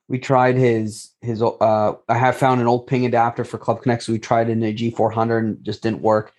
we 0.09 0.19
tried 0.19 0.57
his 0.57 1.11
his 1.21 1.43
uh 1.43 1.93
I 2.09 2.19
have 2.19 2.37
found 2.37 2.61
an 2.61 2.67
old 2.67 2.87
ping 2.87 3.07
adapter 3.07 3.45
for 3.45 3.59
Club 3.59 3.83
Connect. 3.83 4.03
So 4.03 4.13
we 4.13 4.19
tried 4.19 4.49
it 4.49 4.53
in 4.53 4.63
a 4.63 4.75
G400 4.75 5.39
and 5.39 5.65
just 5.65 5.83
didn't 5.83 6.03
work. 6.03 6.33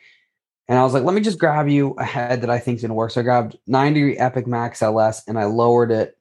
And 0.67 0.79
I 0.79 0.83
was 0.83 0.93
like, 0.93 1.03
let 1.03 1.13
me 1.13 1.21
just 1.21 1.39
grab 1.39 1.67
you 1.67 1.91
a 1.97 2.03
head 2.03 2.41
that 2.41 2.49
I 2.49 2.57
think 2.59 2.77
is 2.77 2.81
gonna 2.81 2.93
work. 2.93 3.11
So 3.11 3.21
I 3.21 3.23
grabbed 3.23 3.57
9 3.67 3.93
degree 3.93 4.17
Epic 4.17 4.47
Max 4.47 4.81
LS 4.81 5.27
and 5.27 5.37
I 5.37 5.45
lowered 5.45 5.91
it 5.91 6.17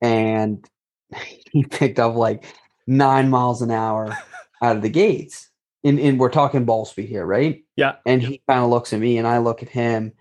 and 0.00 0.68
he 1.52 1.64
picked 1.64 1.98
up 1.98 2.14
like 2.14 2.44
nine 2.86 3.30
miles 3.30 3.62
an 3.62 3.70
hour 3.70 4.16
out 4.62 4.76
of 4.76 4.82
the 4.82 4.90
gates. 4.90 5.50
And, 5.84 6.00
and 6.00 6.18
we're 6.18 6.30
talking 6.30 6.64
ball 6.64 6.84
speed 6.84 7.08
here, 7.08 7.24
right? 7.24 7.62
Yeah. 7.76 7.96
And 8.04 8.20
he 8.20 8.42
kind 8.48 8.64
of 8.64 8.70
looks 8.70 8.92
at 8.92 8.98
me 8.98 9.18
and 9.18 9.26
I 9.26 9.38
look 9.38 9.62
at 9.62 9.68
him 9.68 10.12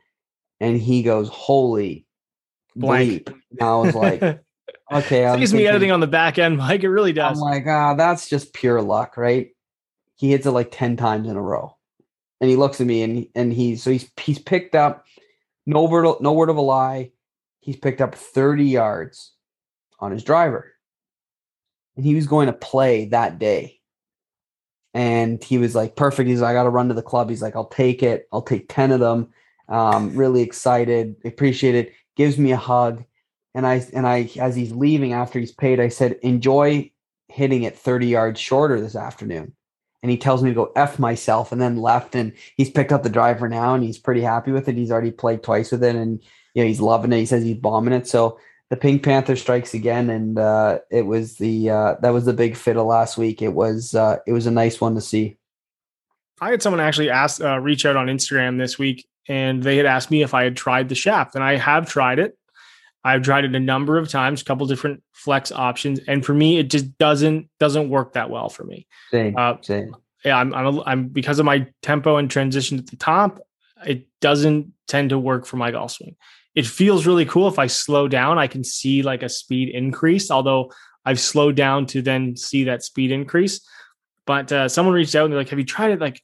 and 0.59 0.79
he 0.79 1.01
goes, 1.01 1.27
Holy 1.27 2.05
Blank. 2.75 3.23
bleep. 3.25 3.41
And 3.51 3.61
I 3.61 3.75
was 3.75 3.95
like, 3.95 4.21
Okay. 4.91 5.23
Saves 5.35 5.53
me 5.53 5.67
editing 5.67 5.91
on 5.91 5.99
the 5.99 6.07
back 6.07 6.37
end, 6.37 6.57
Mike. 6.57 6.83
It 6.83 6.89
really 6.89 7.13
does. 7.13 7.37
I'm 7.37 7.41
like, 7.41 7.65
ah, 7.67 7.95
that's 7.95 8.29
just 8.29 8.53
pure 8.53 8.81
luck, 8.81 9.17
right? 9.17 9.49
He 10.15 10.31
hits 10.31 10.45
it 10.45 10.51
like 10.51 10.69
10 10.71 10.95
times 10.95 11.27
in 11.27 11.35
a 11.35 11.41
row. 11.41 11.75
And 12.39 12.49
he 12.49 12.55
looks 12.55 12.81
at 12.81 12.87
me 12.87 13.01
and 13.01 13.27
and 13.33 13.53
he's 13.53 13.81
so 13.81 13.89
he's 13.91 14.11
he's 14.17 14.39
picked 14.39 14.75
up 14.75 15.05
no 15.65 15.85
word 15.85 16.17
no 16.21 16.33
word 16.33 16.49
of 16.49 16.57
a 16.57 16.61
lie. 16.61 17.11
He's 17.61 17.77
picked 17.77 18.01
up 18.01 18.13
30 18.13 18.65
yards 18.65 19.31
on 19.99 20.11
his 20.11 20.23
driver. 20.23 20.71
And 21.95 22.05
he 22.05 22.15
was 22.15 22.27
going 22.27 22.47
to 22.47 22.53
play 22.53 23.05
that 23.05 23.39
day. 23.39 23.79
And 24.93 25.43
he 25.43 25.57
was 25.57 25.75
like, 25.75 25.95
perfect. 25.95 26.29
He's 26.29 26.41
like, 26.41 26.51
I 26.51 26.53
got 26.53 26.63
to 26.63 26.69
run 26.69 26.87
to 26.87 26.93
the 26.93 27.01
club. 27.01 27.29
He's 27.29 27.41
like, 27.41 27.55
I'll 27.55 27.67
take 27.67 28.01
it. 28.01 28.27
I'll 28.31 28.41
take 28.41 28.69
10 28.69 28.91
of 28.91 28.99
them. 28.99 29.29
Um, 29.67 30.15
really 30.15 30.41
excited, 30.41 31.15
appreciate 31.25 31.75
it. 31.75 31.93
Gives 32.15 32.37
me 32.37 32.51
a 32.51 32.57
hug. 32.57 33.03
And 33.53 33.65
I, 33.65 33.85
and 33.93 34.05
I, 34.05 34.29
as 34.39 34.55
he's 34.55 34.71
leaving 34.71 35.13
after 35.13 35.39
he's 35.39 35.51
paid, 35.51 35.79
I 35.79 35.89
said, 35.89 36.19
enjoy 36.21 36.91
hitting 37.27 37.63
it 37.63 37.77
30 37.77 38.07
yards 38.07 38.39
shorter 38.39 38.79
this 38.79 38.95
afternoon. 38.95 39.53
And 40.01 40.11
he 40.11 40.17
tells 40.17 40.43
me 40.43 40.49
to 40.51 40.55
go 40.55 40.71
F 40.75 40.99
myself 40.99 41.51
and 41.51 41.59
then 41.59 41.81
left. 41.81 42.15
And 42.15 42.33
he's 42.55 42.69
picked 42.69 42.91
up 42.91 43.03
the 43.03 43.09
driver 43.09 43.49
now 43.49 43.73
and 43.73 43.83
he's 43.83 43.97
pretty 43.97 44.21
happy 44.21 44.51
with 44.51 44.69
it. 44.69 44.75
He's 44.75 44.91
already 44.91 45.11
played 45.11 45.41
twice 45.41 45.71
with 45.71 45.83
it 45.83 45.95
and, 45.95 46.21
you 46.53 46.61
know, 46.61 46.67
he's 46.67 46.81
loving 46.81 47.11
it. 47.11 47.17
He 47.17 47.25
says 47.25 47.43
he's 47.43 47.57
bombing 47.57 47.93
it. 47.93 48.07
So 48.07 48.39
the 48.69 48.77
Pink 48.77 49.03
Panther 49.03 49.35
strikes 49.35 49.73
again, 49.73 50.09
and 50.09 50.39
uh, 50.39 50.79
it 50.89 51.05
was 51.05 51.35
the 51.35 51.69
uh, 51.69 51.95
that 52.01 52.09
was 52.09 52.25
the 52.25 52.33
big 52.33 52.55
of 52.67 52.85
last 52.85 53.17
week. 53.17 53.41
It 53.41 53.53
was 53.53 53.93
uh, 53.93 54.17
it 54.25 54.33
was 54.33 54.47
a 54.47 54.51
nice 54.51 54.81
one 54.81 54.95
to 54.95 55.01
see. 55.01 55.37
I 56.41 56.49
had 56.49 56.61
someone 56.61 56.79
actually 56.79 57.09
ask 57.09 57.41
uh, 57.41 57.59
reach 57.59 57.85
out 57.85 57.95
on 57.95 58.07
Instagram 58.07 58.57
this 58.57 58.79
week, 58.79 59.07
and 59.27 59.61
they 59.61 59.77
had 59.77 59.85
asked 59.85 60.09
me 60.09 60.23
if 60.23 60.33
I 60.33 60.43
had 60.43 60.57
tried 60.57 60.89
the 60.89 60.95
shaft, 60.95 61.35
and 61.35 61.43
I 61.43 61.57
have 61.57 61.87
tried 61.87 62.19
it. 62.19 62.37
I've 63.03 63.21
tried 63.21 63.45
it 63.45 63.53
a 63.53 63.59
number 63.59 63.99
of 63.99 64.09
times, 64.09 64.41
a 64.41 64.45
couple 64.45 64.65
different 64.65 65.03
flex 65.13 65.51
options, 65.51 65.99
and 66.07 66.25
for 66.25 66.33
me, 66.33 66.57
it 66.57 66.71
just 66.71 66.97
doesn't 66.97 67.47
doesn't 67.59 67.89
work 67.89 68.13
that 68.13 68.31
well 68.31 68.49
for 68.49 68.63
me. 68.63 68.87
Same, 69.11 69.37
uh, 69.37 69.57
same. 69.61 69.95
Yeah, 70.23 70.37
I'm, 70.37 70.55
I'm 70.55 70.79
I'm 70.87 71.07
because 71.09 71.37
of 71.37 71.45
my 71.45 71.67
tempo 71.83 72.17
and 72.17 72.31
transition 72.31 72.79
at 72.79 72.87
the 72.87 72.95
top, 72.95 73.41
it 73.85 74.07
doesn't 74.21 74.73
tend 74.87 75.11
to 75.11 75.19
work 75.19 75.45
for 75.45 75.57
my 75.57 75.69
golf 75.69 75.91
swing 75.91 76.15
it 76.55 76.65
feels 76.65 77.05
really 77.05 77.25
cool 77.25 77.47
if 77.47 77.59
I 77.59 77.67
slow 77.67 78.07
down, 78.07 78.39
I 78.39 78.47
can 78.47 78.63
see 78.63 79.01
like 79.01 79.23
a 79.23 79.29
speed 79.29 79.69
increase, 79.69 80.31
although 80.31 80.71
I've 81.05 81.19
slowed 81.19 81.55
down 81.55 81.85
to 81.87 82.01
then 82.01 82.35
see 82.37 82.63
that 82.63 82.83
speed 82.83 83.11
increase. 83.11 83.61
But 84.25 84.51
uh, 84.51 84.69
someone 84.69 84.95
reached 84.95 85.13
out 85.15 85.25
and 85.25 85.33
they're 85.33 85.39
like, 85.39 85.49
"Have 85.49 85.59
you 85.59 85.65
tried 85.65 85.91
it?" 85.91 85.99
Like, 85.99 86.21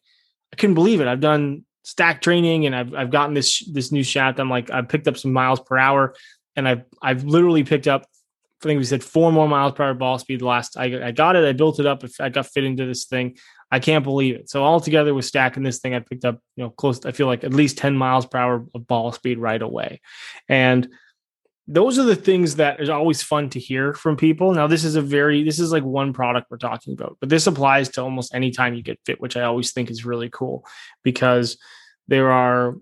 I 0.51 0.55
couldn't 0.55 0.73
believe 0.73 1.01
it. 1.01 1.07
I've 1.07 1.19
done 1.19 1.65
stack 1.83 2.21
training 2.21 2.65
and 2.65 2.75
I've 2.75 2.93
I've 2.93 3.11
gotten 3.11 3.33
this 3.35 3.63
this 3.71 3.91
new 3.91 4.03
shaft. 4.03 4.39
I'm 4.39 4.49
like, 4.49 4.71
I've 4.71 4.89
picked 4.89 5.07
up 5.07 5.17
some 5.17 5.33
miles 5.33 5.59
per 5.59 5.77
hour, 5.77 6.15
and 6.55 6.67
I've 6.67 6.83
I've 7.01 7.25
literally 7.25 7.63
picked 7.63 7.87
up. 7.87 8.03
I 8.63 8.67
think 8.67 8.77
we 8.77 8.83
said 8.83 9.03
four 9.03 9.31
more 9.31 9.47
miles 9.47 9.73
per 9.73 9.83
hour 9.83 9.93
ball 9.93 10.17
speed. 10.17 10.39
The 10.39 10.45
last 10.45 10.77
I, 10.77 11.07
I 11.07 11.11
got 11.11 11.35
it, 11.35 11.43
I 11.43 11.51
built 11.51 11.79
it 11.79 11.85
up. 11.85 12.03
I 12.19 12.29
got 12.29 12.47
fit 12.47 12.63
into 12.63 12.85
this 12.85 13.05
thing, 13.05 13.37
I 13.71 13.79
can't 13.79 14.03
believe 14.03 14.35
it. 14.35 14.49
So 14.49 14.63
all 14.63 14.81
together 14.81 15.13
with 15.13 15.25
stacking 15.25 15.63
this 15.63 15.79
thing, 15.79 15.95
I 15.95 15.99
picked 15.99 16.25
up, 16.25 16.39
you 16.57 16.63
know, 16.63 16.69
close, 16.71 17.05
I 17.05 17.11
feel 17.11 17.27
like 17.27 17.43
at 17.43 17.53
least 17.53 17.77
10 17.77 17.95
miles 17.95 18.25
per 18.25 18.37
hour 18.37 18.65
of 18.75 18.87
ball 18.87 19.13
speed 19.13 19.39
right 19.39 19.61
away. 19.61 20.01
And 20.49 20.89
those 21.67 21.97
are 21.97 22.03
the 22.03 22.15
things 22.15 22.57
that 22.57 22.81
is 22.81 22.89
always 22.89 23.23
fun 23.23 23.49
to 23.51 23.59
hear 23.59 23.93
from 23.93 24.17
people. 24.17 24.53
Now, 24.53 24.67
this 24.67 24.83
is 24.83 24.95
a 24.95 25.01
very, 25.01 25.43
this 25.43 25.57
is 25.57 25.71
like 25.71 25.83
one 25.83 26.11
product 26.11 26.47
we're 26.51 26.57
talking 26.57 26.93
about, 26.93 27.17
but 27.21 27.29
this 27.29 27.47
applies 27.47 27.87
to 27.89 28.01
almost 28.01 28.35
any 28.35 28.51
time 28.51 28.73
you 28.73 28.83
get 28.83 28.99
fit, 29.05 29.21
which 29.21 29.37
I 29.37 29.43
always 29.43 29.71
think 29.71 29.89
is 29.89 30.03
really 30.03 30.29
cool 30.29 30.65
because 31.03 31.57
there 32.09 32.31
are, 32.31 32.75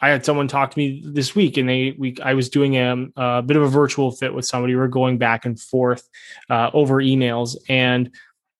I 0.00 0.10
had 0.10 0.24
someone 0.24 0.46
talk 0.46 0.70
to 0.70 0.78
me 0.78 1.02
this 1.04 1.34
week 1.34 1.56
and 1.56 1.68
they, 1.68 1.96
we, 1.98 2.16
I 2.22 2.34
was 2.34 2.48
doing 2.48 2.76
a, 2.76 3.06
a 3.16 3.42
bit 3.42 3.56
of 3.56 3.64
a 3.64 3.68
virtual 3.68 4.12
fit 4.12 4.32
with 4.32 4.46
somebody. 4.46 4.74
We 4.74 4.80
are 4.80 4.88
going 4.88 5.18
back 5.18 5.44
and 5.44 5.60
forth 5.60 6.08
uh, 6.48 6.70
over 6.72 6.96
emails 6.96 7.56
and 7.68 8.10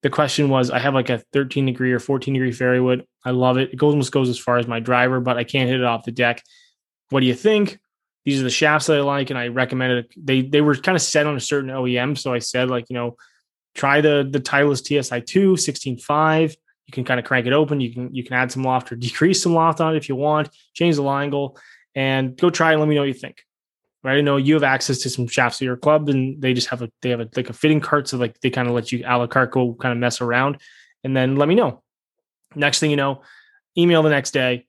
the 0.03 0.11
question 0.11 0.49
was 0.49 0.71
I 0.71 0.79
have 0.79 0.95
like 0.95 1.11
a 1.11 1.19
13 1.33 1.67
degree 1.67 1.93
or 1.93 1.99
14 1.99 2.33
degree 2.33 2.53
fairway 2.53 2.79
wood. 2.79 3.07
I 3.25 3.31
love 3.31 3.59
it. 3.59 3.73
It 3.73 3.77
goes, 3.77 3.93
almost 3.93 4.13
goes 4.13 4.29
as 4.29 4.39
far 4.39 4.59
as 4.59 4.67
my 4.67 4.81
driver, 4.81 5.21
but 5.21 5.37
I 5.37 5.45
can't 5.45 5.69
hit 5.69 5.81
it 5.81 5.85
off 5.85 6.05
the 6.05 6.13
deck. 6.13 6.43
What 7.11 7.21
do 7.21 7.27
you 7.27 7.35
think? 7.35 7.79
These 8.25 8.41
are 8.41 8.45
the 8.45 8.51
shafts 8.51 8.87
that 8.87 8.99
I 8.99 9.01
like, 9.01 9.31
and 9.31 9.39
I 9.39 9.49
recommended. 9.49 10.13
They 10.17 10.43
they 10.43 10.61
were 10.61 10.77
kind 10.77 10.97
of 10.97 11.03
set 11.03 11.27
on 11.27 11.37
a 11.37 11.41
certain 11.41 11.71
OEM, 11.71 12.19
so 12.19 12.33
I 12.33 12.39
said 12.39 12.69
like 12.69 12.87
you 12.89 12.95
know, 12.95 13.17
try 13.75 14.01
the 14.01 14.29
the 14.31 14.41
Titleist 14.41 14.87
TSI 14.87 15.21
2 15.21 15.55
16.5. 15.55 16.55
You 16.87 16.93
can 16.93 17.05
kind 17.05 17.19
of 17.19 17.27
crank 17.27 17.47
it 17.47 17.53
open. 17.53 17.81
You 17.81 17.93
can 17.93 18.15
you 18.15 18.23
can 18.25 18.35
add 18.35 18.53
some 18.53 18.63
loft 18.63 18.93
or 18.93 18.97
decrease 18.97 19.43
some 19.43 19.55
loft 19.55 19.81
on 19.81 19.95
it 19.95 19.97
if 19.97 20.09
you 20.09 20.17
want. 20.17 20.51
Change 20.75 20.97
the 20.97 21.03
line 21.03 21.25
angle 21.25 21.59
and 21.95 22.37
go 22.37 22.51
try 22.51 22.73
and 22.73 22.81
let 22.81 22.89
me 22.89 22.95
know 22.95 23.03
what 23.03 23.09
you 23.09 23.15
think. 23.15 23.43
Right? 24.03 24.19
I 24.19 24.21
know 24.21 24.37
you 24.37 24.55
have 24.55 24.63
access 24.63 24.99
to 24.99 25.11
some 25.11 25.27
shafts 25.27 25.61
at 25.61 25.67
your 25.67 25.77
club, 25.77 26.09
and 26.09 26.41
they 26.41 26.55
just 26.55 26.69
have 26.69 26.83
a 26.83 26.91
they 27.03 27.11
have 27.11 27.21
a 27.21 27.29
like 27.37 27.51
a 27.51 27.55
fitting 27.55 27.81
cart, 27.81 28.09
so 28.09 28.17
like 28.17 28.41
they 28.41 28.51
kind 28.51 28.69
of 28.69 28.75
let 28.75 28.93
you 28.93 29.05
a 29.07 29.19
la 29.19 29.27
carte 29.27 29.53
go 29.53 29.75
kind 29.75 29.93
of 29.93 29.99
mess 29.99 30.21
around, 30.21 30.59
and 31.05 31.17
then 31.17 31.37
let 31.37 31.49
me 31.49 31.55
know. 31.55 31.83
Next 32.55 32.81
thing 32.81 32.91
you 32.91 32.97
know, 32.97 33.23
email 33.77 34.03
the 34.03 34.11
next 34.11 34.33
day. 34.33 34.67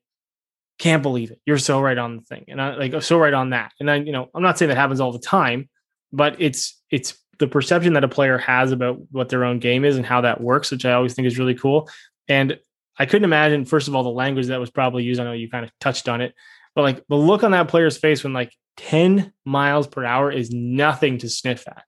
Can't 0.80 1.04
believe 1.04 1.32
it. 1.32 1.40
You're 1.46 1.60
so 1.60 1.80
right 1.80 1.98
on 1.98 2.18
the 2.18 2.22
thing, 2.24 2.46
and 2.48 2.62
I 2.62 2.76
like 2.76 3.02
so 3.04 3.18
right 3.18 3.34
on 3.34 3.52
that. 3.52 3.72
And 3.80 3.88
then 3.88 4.06
you 4.06 4.12
know, 4.12 4.30
I'm 4.34 4.44
not 4.44 4.58
saying 4.58 4.70
that 4.70 4.78
happens 4.78 5.00
all 5.00 5.12
the 5.12 5.20
time, 5.20 5.70
but 6.12 6.36
it's 6.40 6.82
it's 6.90 7.18
the 7.42 7.48
perception 7.48 7.94
that 7.94 8.04
a 8.04 8.08
player 8.08 8.38
has 8.38 8.72
about 8.72 9.00
what 9.12 9.30
their 9.30 9.44
own 9.44 9.60
game 9.60 9.84
is 9.84 9.98
and 9.98 10.06
how 10.06 10.22
that 10.22 10.42
works, 10.42 10.72
which 10.72 10.86
I 10.86 10.94
always 10.94 11.14
think 11.14 11.28
is 11.28 11.40
really 11.40 11.56
cool. 11.56 11.90
And 12.28 12.60
I 12.98 13.06
couldn't 13.08 13.26
imagine, 13.26 13.66
first 13.66 13.88
of 13.88 13.96
all, 13.96 14.04
the 14.04 14.10
language 14.10 14.48
that 14.48 14.60
was 14.60 14.70
probably 14.70 15.04
used. 15.04 15.20
I 15.20 15.24
know 15.24 15.32
you 15.32 15.50
kind 15.50 15.66
of 15.66 15.72
touched 15.80 16.08
on 16.08 16.22
it, 16.22 16.36
but 16.76 16.84
like 16.84 17.04
the 17.10 17.16
look 17.16 17.44
on 17.44 17.52
that 17.52 17.68
player's 17.68 17.98
face 17.98 18.24
when 18.24 18.34
like 18.34 18.56
10 18.90 19.34
miles 19.46 19.88
per 19.88 20.04
hour 20.04 20.32
is 20.32 20.52
nothing 20.52 21.18
to 21.20 21.30
sniff 21.30 21.68
at. 21.68 21.84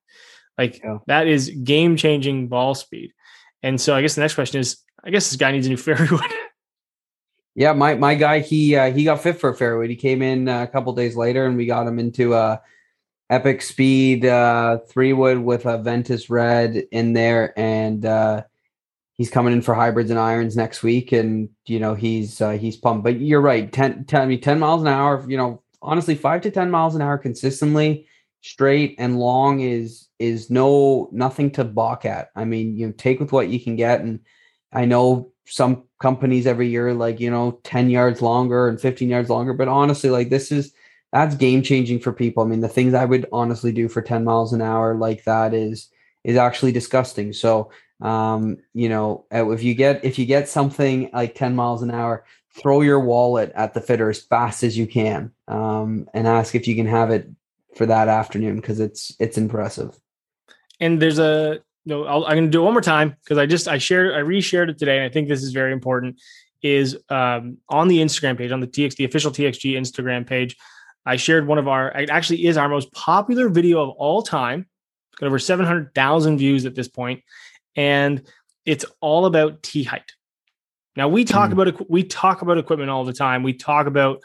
Like 0.57 0.81
yeah. 0.83 0.97
that 1.07 1.27
is 1.27 1.49
game 1.49 1.95
changing 1.97 2.47
ball 2.47 2.75
speed. 2.75 3.11
And 3.61 3.79
so 3.79 3.95
I 3.95 4.01
guess 4.01 4.15
the 4.15 4.21
next 4.21 4.35
question 4.35 4.59
is 4.59 4.77
I 5.03 5.09
guess 5.09 5.29
this 5.29 5.37
guy 5.37 5.51
needs 5.51 5.67
a 5.67 5.69
new 5.69 5.77
fairway 5.77 6.07
wood. 6.09 6.21
Yeah, 7.55 7.73
my 7.73 7.95
my 7.95 8.15
guy 8.15 8.39
he 8.39 8.75
uh, 8.75 8.91
he 8.91 9.03
got 9.03 9.21
fit 9.21 9.39
for 9.39 9.49
a 9.51 9.55
fairway. 9.55 9.87
He 9.87 9.95
came 9.95 10.21
in 10.21 10.49
uh, 10.49 10.63
a 10.63 10.67
couple 10.67 10.93
days 10.93 11.15
later 11.15 11.45
and 11.45 11.55
we 11.55 11.65
got 11.65 11.87
him 11.87 11.99
into 11.99 12.33
a 12.33 12.61
epic 13.29 13.61
speed 13.61 14.25
uh, 14.25 14.79
three 14.89 15.13
wood 15.13 15.39
with 15.39 15.65
a 15.65 15.77
Ventus 15.77 16.29
red 16.29 16.83
in 16.91 17.13
there 17.13 17.57
and 17.57 18.05
uh, 18.05 18.43
he's 19.15 19.29
coming 19.29 19.53
in 19.53 19.61
for 19.61 19.73
hybrids 19.73 20.09
and 20.09 20.19
irons 20.19 20.55
next 20.55 20.83
week, 20.83 21.11
and 21.11 21.49
you 21.65 21.79
know 21.79 21.93
he's 21.93 22.41
uh, 22.41 22.51
he's 22.51 22.77
pumped. 22.77 23.03
But 23.03 23.19
you're 23.19 23.41
right, 23.41 23.71
10, 23.71 24.05
10, 24.05 24.21
I 24.21 24.25
mean, 24.25 24.41
10 24.41 24.59
miles 24.59 24.81
an 24.81 24.87
hour. 24.87 25.25
You 25.27 25.37
know, 25.37 25.63
honestly, 25.83 26.15
five 26.15 26.41
to 26.41 26.51
ten 26.51 26.71
miles 26.71 26.95
an 26.95 27.01
hour 27.01 27.17
consistently, 27.17 28.07
straight 28.41 28.95
and 28.97 29.19
long 29.19 29.59
is 29.59 30.07
is 30.19 30.49
no 30.49 31.09
nothing 31.11 31.51
to 31.51 31.63
balk 31.63 32.05
at. 32.05 32.29
I 32.35 32.45
mean, 32.45 32.77
you 32.77 32.87
know, 32.87 32.93
take 32.93 33.19
with 33.19 33.31
what 33.31 33.49
you 33.49 33.59
can 33.59 33.75
get, 33.75 34.01
and 34.01 34.21
I 34.71 34.85
know 34.85 35.33
some 35.45 35.83
companies 35.99 36.47
every 36.47 36.69
year 36.69 36.93
like 36.93 37.19
you 37.19 37.29
know 37.29 37.59
10 37.63 37.89
yards 37.89 38.21
longer 38.21 38.67
and 38.67 38.79
15 38.79 39.09
yards 39.09 39.29
longer. 39.29 39.53
But 39.53 39.67
honestly 39.67 40.09
like 40.09 40.29
this 40.29 40.51
is 40.51 40.73
that's 41.11 41.35
game 41.35 41.61
changing 41.61 41.99
for 41.99 42.13
people. 42.13 42.43
I 42.43 42.47
mean 42.47 42.61
the 42.61 42.69
things 42.69 42.93
i 42.93 43.05
would 43.05 43.27
honestly 43.31 43.71
do 43.71 43.87
for 43.87 44.01
10 44.01 44.23
miles 44.23 44.53
an 44.53 44.61
hour 44.61 44.95
like 44.95 45.25
that 45.25 45.53
is 45.53 45.89
is 46.23 46.37
actually 46.37 46.71
disgusting. 46.71 47.33
So 47.33 47.71
um, 48.01 48.57
you 48.73 48.89
know, 48.89 49.25
uh, 49.33 49.49
if 49.51 49.63
you 49.63 49.73
get 49.75 50.03
if 50.03 50.19
you 50.19 50.25
get 50.25 50.49
something 50.49 51.09
like 51.13 51.35
10 51.35 51.55
miles 51.55 51.81
an 51.81 51.91
hour, 51.91 52.25
throw 52.55 52.81
your 52.81 52.99
wallet 52.99 53.51
at 53.55 53.73
the 53.73 53.81
fitter 53.81 54.09
as 54.09 54.21
fast 54.21 54.63
as 54.63 54.77
you 54.77 54.85
can 54.85 55.31
um, 55.47 56.07
and 56.13 56.27
ask 56.27 56.55
if 56.55 56.67
you 56.67 56.75
can 56.75 56.85
have 56.85 57.09
it 57.09 57.29
for 57.75 57.85
that 57.85 58.07
afternoon 58.07 58.57
because 58.57 58.79
it's 58.79 59.15
it's 59.19 59.37
impressive. 59.37 59.97
And 60.79 61.01
there's 61.01 61.19
a 61.19 61.59
no, 61.85 62.05
i 62.05 62.31
am 62.31 62.37
going 62.37 62.45
to 62.45 62.51
do 62.51 62.61
it 62.61 62.65
one 62.65 62.73
more 62.73 62.81
time 62.81 63.15
because 63.23 63.37
I 63.37 63.45
just 63.45 63.67
I 63.67 63.77
shared 63.77 64.13
I 64.13 64.19
reshared 64.19 64.69
it 64.69 64.77
today 64.77 64.97
and 64.97 65.05
I 65.05 65.09
think 65.09 65.27
this 65.27 65.43
is 65.43 65.51
very 65.51 65.73
important. 65.73 66.21
Is 66.61 66.97
um, 67.09 67.57
on 67.67 67.89
the 67.89 67.97
Instagram 67.97 68.37
page 68.37 68.51
on 68.51 68.61
the 68.61 68.67
TXG 68.67 69.05
official 69.05 69.31
TXG 69.31 69.73
Instagram 69.73 70.25
page. 70.25 70.55
I 71.05 71.17
shared 71.17 71.45
one 71.45 71.57
of 71.57 71.67
our 71.67 71.89
it 71.89 72.09
actually 72.09 72.45
is 72.45 72.55
our 72.55 72.69
most 72.69 72.91
popular 72.93 73.49
video 73.49 73.81
of 73.81 73.89
all 73.89 74.21
time. 74.21 74.67
It's 75.11 75.19
got 75.19 75.27
over 75.27 75.39
700,000 75.39 76.37
views 76.37 76.65
at 76.65 76.75
this 76.75 76.87
point 76.87 77.21
and 77.75 78.25
it's 78.65 78.85
all 79.01 79.25
about 79.25 79.61
tee 79.61 79.83
height. 79.83 80.13
Now 80.95 81.07
we 81.07 81.25
talk 81.25 81.49
mm. 81.49 81.53
about 81.53 81.89
we 81.89 82.03
talk 82.03 82.41
about 82.41 82.57
equipment 82.57 82.89
all 82.89 83.03
the 83.03 83.13
time. 83.13 83.43
We 83.43 83.53
talk 83.53 83.87
about 83.87 84.21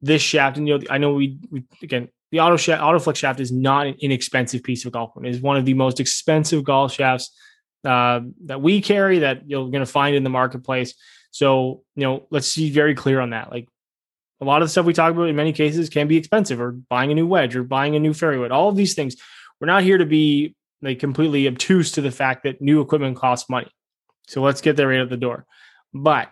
this 0.00 0.22
shaft, 0.22 0.56
and 0.56 0.68
you 0.68 0.78
know, 0.78 0.84
I 0.90 0.98
know 0.98 1.14
we, 1.14 1.38
we 1.50 1.64
again 1.82 2.08
the 2.30 2.40
auto 2.40 2.56
shaft, 2.56 2.82
AutoFlex 2.82 3.16
shaft 3.16 3.40
is 3.40 3.52
not 3.52 3.86
an 3.86 3.94
inexpensive 4.00 4.62
piece 4.62 4.84
of 4.86 4.92
golf 4.92 5.10
equipment. 5.10 5.34
It 5.34 5.36
is 5.36 5.42
one 5.42 5.58
of 5.58 5.64
the 5.64 5.74
most 5.74 6.00
expensive 6.00 6.64
golf 6.64 6.92
shafts 6.92 7.30
uh, 7.84 8.20
that 8.46 8.62
we 8.62 8.80
carry 8.80 9.20
that 9.20 9.48
you're 9.48 9.70
going 9.70 9.84
to 9.84 9.86
find 9.86 10.16
in 10.16 10.24
the 10.24 10.30
marketplace. 10.30 10.94
So 11.30 11.82
you 11.94 12.04
know, 12.04 12.26
let's 12.30 12.54
be 12.56 12.70
very 12.70 12.94
clear 12.94 13.20
on 13.20 13.30
that. 13.30 13.50
Like 13.50 13.68
a 14.40 14.44
lot 14.44 14.62
of 14.62 14.68
the 14.68 14.70
stuff 14.70 14.86
we 14.86 14.92
talk 14.92 15.12
about 15.12 15.28
in 15.28 15.36
many 15.36 15.52
cases 15.52 15.88
can 15.88 16.08
be 16.08 16.16
expensive, 16.16 16.60
or 16.60 16.72
buying 16.72 17.10
a 17.10 17.14
new 17.14 17.26
wedge, 17.26 17.56
or 17.56 17.64
buying 17.64 17.96
a 17.96 18.00
new 18.00 18.14
fairway 18.14 18.38
wood. 18.38 18.52
All 18.52 18.68
of 18.68 18.76
these 18.76 18.94
things. 18.94 19.16
We're 19.60 19.66
not 19.66 19.84
here 19.84 19.98
to 19.98 20.06
be 20.06 20.56
like 20.80 20.98
completely 20.98 21.46
obtuse 21.46 21.92
to 21.92 22.00
the 22.00 22.10
fact 22.10 22.42
that 22.42 22.60
new 22.60 22.80
equipment 22.80 23.16
costs 23.16 23.48
money. 23.48 23.70
So 24.26 24.42
let's 24.42 24.60
get 24.60 24.76
that 24.76 24.86
right 24.86 25.00
at 25.00 25.08
the 25.08 25.16
door. 25.16 25.46
But 25.94 26.30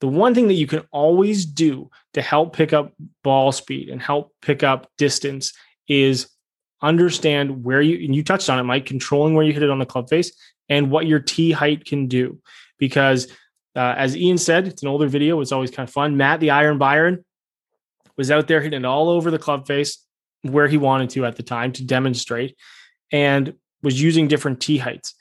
the 0.00 0.08
one 0.08 0.34
thing 0.34 0.48
that 0.48 0.54
you 0.54 0.66
can 0.66 0.82
always 0.90 1.46
do 1.46 1.90
to 2.14 2.22
help 2.22 2.54
pick 2.54 2.72
up 2.72 2.92
ball 3.22 3.52
speed 3.52 3.88
and 3.88 4.00
help 4.00 4.32
pick 4.42 4.62
up 4.62 4.90
distance 4.98 5.52
is 5.88 6.28
understand 6.82 7.64
where 7.64 7.80
you 7.80 8.04
and 8.04 8.14
you 8.14 8.22
touched 8.22 8.50
on 8.50 8.58
it, 8.58 8.64
Mike, 8.64 8.86
controlling 8.86 9.34
where 9.34 9.44
you 9.44 9.52
hit 9.52 9.62
it 9.62 9.70
on 9.70 9.78
the 9.78 9.86
club 9.86 10.08
face 10.08 10.32
and 10.68 10.90
what 10.90 11.06
your 11.06 11.20
tee 11.20 11.52
height 11.52 11.84
can 11.84 12.06
do. 12.06 12.38
Because 12.78 13.30
uh, 13.76 13.94
as 13.96 14.16
Ian 14.16 14.38
said, 14.38 14.68
it's 14.68 14.82
an 14.82 14.88
older 14.88 15.08
video. 15.08 15.40
It's 15.40 15.52
always 15.52 15.70
kind 15.70 15.88
of 15.88 15.92
fun. 15.92 16.16
Matt, 16.16 16.40
the 16.40 16.50
Iron 16.50 16.78
Byron, 16.78 17.24
was 18.16 18.30
out 18.30 18.46
there 18.46 18.60
hitting 18.60 18.82
it 18.82 18.86
all 18.86 19.08
over 19.08 19.30
the 19.30 19.38
club 19.38 19.66
face 19.66 20.04
where 20.42 20.68
he 20.68 20.76
wanted 20.76 21.10
to 21.10 21.24
at 21.24 21.36
the 21.36 21.42
time 21.42 21.72
to 21.72 21.84
demonstrate. 21.84 22.56
And 23.10 23.54
was 23.82 24.00
using 24.00 24.28
different 24.28 24.60
tee 24.60 24.78
heights. 24.78 25.14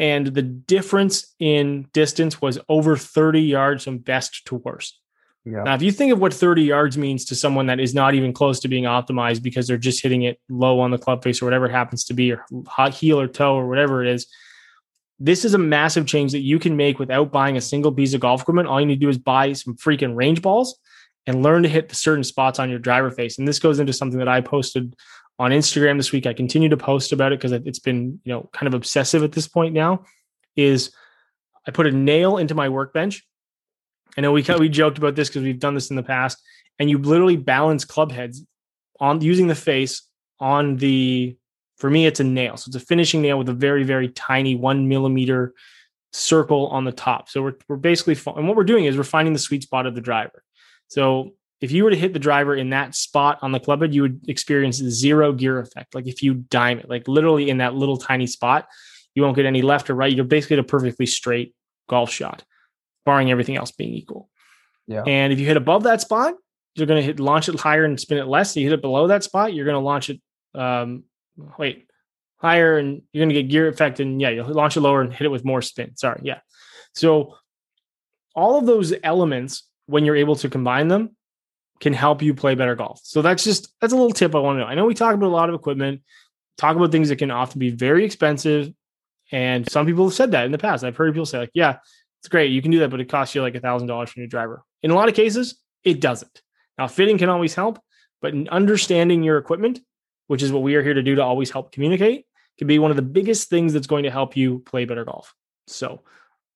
And 0.00 0.28
the 0.28 0.42
difference 0.42 1.34
in 1.38 1.86
distance 1.92 2.40
was 2.40 2.58
over 2.70 2.96
30 2.96 3.42
yards 3.42 3.84
from 3.84 3.98
best 3.98 4.46
to 4.46 4.56
worst. 4.56 4.98
Yeah. 5.44 5.62
Now, 5.62 5.74
if 5.74 5.82
you 5.82 5.92
think 5.92 6.10
of 6.10 6.18
what 6.18 6.32
30 6.32 6.62
yards 6.62 6.96
means 6.96 7.26
to 7.26 7.34
someone 7.34 7.66
that 7.66 7.80
is 7.80 7.94
not 7.94 8.14
even 8.14 8.32
close 8.32 8.60
to 8.60 8.68
being 8.68 8.84
optimized 8.84 9.42
because 9.42 9.68
they're 9.68 9.76
just 9.76 10.02
hitting 10.02 10.22
it 10.22 10.40
low 10.48 10.80
on 10.80 10.90
the 10.90 10.98
club 10.98 11.22
face 11.22 11.42
or 11.42 11.44
whatever 11.44 11.66
it 11.66 11.72
happens 11.72 12.04
to 12.06 12.14
be, 12.14 12.32
or 12.32 12.44
hot 12.66 12.94
heel 12.94 13.20
or 13.20 13.28
toe 13.28 13.54
or 13.54 13.68
whatever 13.68 14.02
it 14.02 14.08
is, 14.08 14.26
this 15.18 15.44
is 15.44 15.52
a 15.52 15.58
massive 15.58 16.06
change 16.06 16.32
that 16.32 16.40
you 16.40 16.58
can 16.58 16.76
make 16.76 16.98
without 16.98 17.30
buying 17.30 17.58
a 17.58 17.60
single 17.60 17.92
piece 17.92 18.14
of 18.14 18.22
golf 18.22 18.40
equipment. 18.40 18.68
All 18.68 18.80
you 18.80 18.86
need 18.86 19.00
to 19.00 19.06
do 19.06 19.10
is 19.10 19.18
buy 19.18 19.52
some 19.52 19.76
freaking 19.76 20.16
range 20.16 20.40
balls 20.40 20.78
and 21.26 21.42
learn 21.42 21.62
to 21.62 21.68
hit 21.68 21.90
the 21.90 21.94
certain 21.94 22.24
spots 22.24 22.58
on 22.58 22.70
your 22.70 22.78
driver 22.78 23.10
face. 23.10 23.38
And 23.38 23.46
this 23.46 23.58
goes 23.58 23.80
into 23.80 23.92
something 23.92 24.18
that 24.18 24.28
I 24.28 24.40
posted 24.40 24.96
on 25.40 25.52
Instagram 25.52 25.96
this 25.96 26.12
week. 26.12 26.26
I 26.26 26.34
continue 26.34 26.68
to 26.68 26.76
post 26.76 27.12
about 27.12 27.32
it 27.32 27.38
because 27.38 27.52
it's 27.52 27.78
been, 27.78 28.20
you 28.24 28.32
know, 28.32 28.50
kind 28.52 28.68
of 28.68 28.74
obsessive 28.74 29.22
at 29.22 29.32
this 29.32 29.48
point 29.48 29.72
now. 29.72 30.04
Is 30.54 30.92
I 31.66 31.70
put 31.70 31.86
a 31.86 31.90
nail 31.90 32.36
into 32.36 32.54
my 32.54 32.68
workbench. 32.68 33.26
I 34.18 34.20
know 34.20 34.32
we 34.32 34.44
we 34.58 34.68
joked 34.68 34.98
about 34.98 35.14
this 35.14 35.28
because 35.28 35.42
we've 35.42 35.58
done 35.58 35.74
this 35.74 35.88
in 35.88 35.96
the 35.96 36.02
past, 36.02 36.38
and 36.78 36.90
you 36.90 36.98
literally 36.98 37.36
balance 37.36 37.86
club 37.86 38.12
heads 38.12 38.44
on 39.00 39.22
using 39.22 39.46
the 39.46 39.54
face 39.54 40.02
on 40.38 40.76
the. 40.76 41.36
For 41.78 41.88
me, 41.88 42.04
it's 42.04 42.20
a 42.20 42.24
nail, 42.24 42.58
so 42.58 42.68
it's 42.68 42.76
a 42.76 42.80
finishing 42.80 43.22
nail 43.22 43.38
with 43.38 43.48
a 43.48 43.54
very 43.54 43.84
very 43.84 44.10
tiny 44.10 44.54
one 44.54 44.88
millimeter 44.88 45.54
circle 46.12 46.66
on 46.66 46.84
the 46.84 46.92
top. 46.92 47.30
So 47.30 47.40
we're 47.42 47.54
we're 47.66 47.76
basically 47.76 48.18
and 48.36 48.46
what 48.46 48.58
we're 48.58 48.64
doing 48.64 48.84
is 48.84 48.98
we're 48.98 49.04
finding 49.04 49.32
the 49.32 49.38
sweet 49.38 49.62
spot 49.62 49.86
of 49.86 49.94
the 49.94 50.02
driver. 50.02 50.44
So 50.88 51.30
if 51.60 51.72
you 51.72 51.84
were 51.84 51.90
to 51.90 51.96
hit 51.96 52.12
the 52.12 52.18
driver 52.18 52.54
in 52.54 52.70
that 52.70 52.94
spot 52.94 53.38
on 53.42 53.52
the 53.52 53.60
club 53.60 53.82
head, 53.82 53.94
you 53.94 54.02
would 54.02 54.28
experience 54.28 54.76
zero 54.76 55.32
gear 55.32 55.58
effect. 55.58 55.94
Like 55.94 56.06
if 56.06 56.22
you 56.22 56.34
dime 56.34 56.78
it, 56.78 56.88
like 56.88 57.06
literally 57.06 57.50
in 57.50 57.58
that 57.58 57.74
little 57.74 57.98
tiny 57.98 58.26
spot, 58.26 58.66
you 59.14 59.22
won't 59.22 59.36
get 59.36 59.46
any 59.46 59.62
left 59.62 59.90
or 59.90 59.94
right. 59.94 60.12
You're 60.12 60.24
basically 60.24 60.56
get 60.56 60.64
a 60.64 60.68
perfectly 60.68 61.06
straight 61.06 61.54
golf 61.88 62.10
shot, 62.10 62.44
barring 63.04 63.30
everything 63.30 63.56
else 63.56 63.72
being 63.72 63.92
equal. 63.92 64.30
Yeah. 64.86 65.02
And 65.06 65.32
if 65.32 65.38
you 65.38 65.46
hit 65.46 65.56
above 65.56 65.82
that 65.82 66.00
spot, 66.00 66.34
you're 66.74 66.86
going 66.86 67.00
to 67.00 67.06
hit 67.06 67.20
launch 67.20 67.48
it 67.48 67.58
higher 67.58 67.84
and 67.84 68.00
spin 68.00 68.18
it 68.18 68.26
less. 68.26 68.52
If 68.52 68.62
you 68.62 68.70
hit 68.70 68.78
it 68.78 68.82
below 68.82 69.08
that 69.08 69.22
spot, 69.24 69.52
you're 69.52 69.66
going 69.66 69.74
to 69.74 69.80
launch 69.80 70.08
it. 70.08 70.20
Um, 70.54 71.04
wait, 71.58 71.88
higher 72.38 72.78
and 72.78 73.02
you're 73.12 73.20
going 73.20 73.34
to 73.34 73.42
get 73.42 73.50
gear 73.50 73.68
effect. 73.68 74.00
And 74.00 74.20
yeah, 74.20 74.30
you'll 74.30 74.48
launch 74.48 74.76
it 74.76 74.80
lower 74.80 75.02
and 75.02 75.12
hit 75.12 75.26
it 75.26 75.30
with 75.30 75.44
more 75.44 75.60
spin. 75.60 75.96
Sorry. 75.96 76.20
Yeah. 76.24 76.38
So 76.94 77.36
all 78.34 78.58
of 78.58 78.66
those 78.66 78.94
elements, 79.02 79.68
when 79.86 80.04
you're 80.04 80.16
able 80.16 80.36
to 80.36 80.48
combine 80.48 80.88
them, 80.88 81.16
can 81.80 81.92
help 81.92 82.22
you 82.22 82.34
play 82.34 82.54
better 82.54 82.76
golf. 82.76 83.00
So 83.02 83.22
that's 83.22 83.42
just 83.42 83.74
that's 83.80 83.92
a 83.92 83.96
little 83.96 84.12
tip 84.12 84.34
I 84.34 84.38
want 84.38 84.56
to 84.56 84.60
know. 84.60 84.66
I 84.66 84.74
know 84.74 84.86
we 84.86 84.94
talk 84.94 85.14
about 85.14 85.26
a 85.26 85.28
lot 85.28 85.48
of 85.48 85.54
equipment, 85.54 86.02
talk 86.58 86.76
about 86.76 86.92
things 86.92 87.08
that 87.08 87.16
can 87.16 87.30
often 87.30 87.58
be 87.58 87.70
very 87.70 88.04
expensive, 88.04 88.72
and 89.32 89.68
some 89.68 89.86
people 89.86 90.04
have 90.04 90.14
said 90.14 90.32
that 90.32 90.44
in 90.44 90.52
the 90.52 90.58
past. 90.58 90.84
I've 90.84 90.96
heard 90.96 91.12
people 91.12 91.26
say 91.26 91.38
like, 91.38 91.50
"Yeah, 91.54 91.78
it's 92.20 92.28
great, 92.28 92.52
you 92.52 92.62
can 92.62 92.70
do 92.70 92.80
that, 92.80 92.90
but 92.90 93.00
it 93.00 93.08
costs 93.08 93.34
you 93.34 93.42
like 93.42 93.54
a 93.54 93.60
thousand 93.60 93.88
dollars 93.88 94.10
for 94.10 94.20
your 94.20 94.28
driver." 94.28 94.62
In 94.82 94.90
a 94.90 94.94
lot 94.94 95.08
of 95.08 95.14
cases, 95.14 95.58
it 95.82 96.00
doesn't. 96.00 96.42
Now, 96.78 96.86
fitting 96.86 97.18
can 97.18 97.28
always 97.28 97.54
help, 97.54 97.78
but 98.20 98.34
understanding 98.48 99.22
your 99.22 99.38
equipment, 99.38 99.80
which 100.26 100.42
is 100.42 100.52
what 100.52 100.62
we 100.62 100.74
are 100.74 100.82
here 100.82 100.94
to 100.94 101.02
do 101.02 101.14
to 101.16 101.22
always 101.22 101.50
help 101.50 101.72
communicate, 101.72 102.26
can 102.58 102.66
be 102.66 102.78
one 102.78 102.90
of 102.90 102.96
the 102.96 103.02
biggest 103.02 103.48
things 103.48 103.72
that's 103.72 103.86
going 103.86 104.04
to 104.04 104.10
help 104.10 104.36
you 104.36 104.60
play 104.60 104.84
better 104.84 105.04
golf. 105.04 105.34
So, 105.66 106.02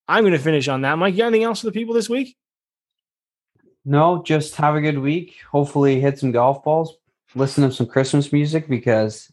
I'm 0.07 0.23
going 0.23 0.33
to 0.33 0.39
finish 0.39 0.67
on 0.67 0.81
that. 0.81 0.97
Mike, 0.97 1.13
you 1.13 1.19
got 1.19 1.27
anything 1.27 1.45
else 1.45 1.61
for 1.61 1.65
the 1.65 1.71
people 1.71 1.95
this 1.95 2.09
week? 2.09 2.37
No, 3.85 4.23
just 4.23 4.55
have 4.55 4.75
a 4.75 4.81
good 4.81 4.97
week. 4.97 5.35
Hopefully, 5.51 5.99
hit 6.01 6.19
some 6.19 6.31
golf 6.31 6.63
balls. 6.63 6.97
Listen 7.35 7.67
to 7.67 7.75
some 7.75 7.85
Christmas 7.85 8.33
music 8.33 8.67
because 8.67 9.31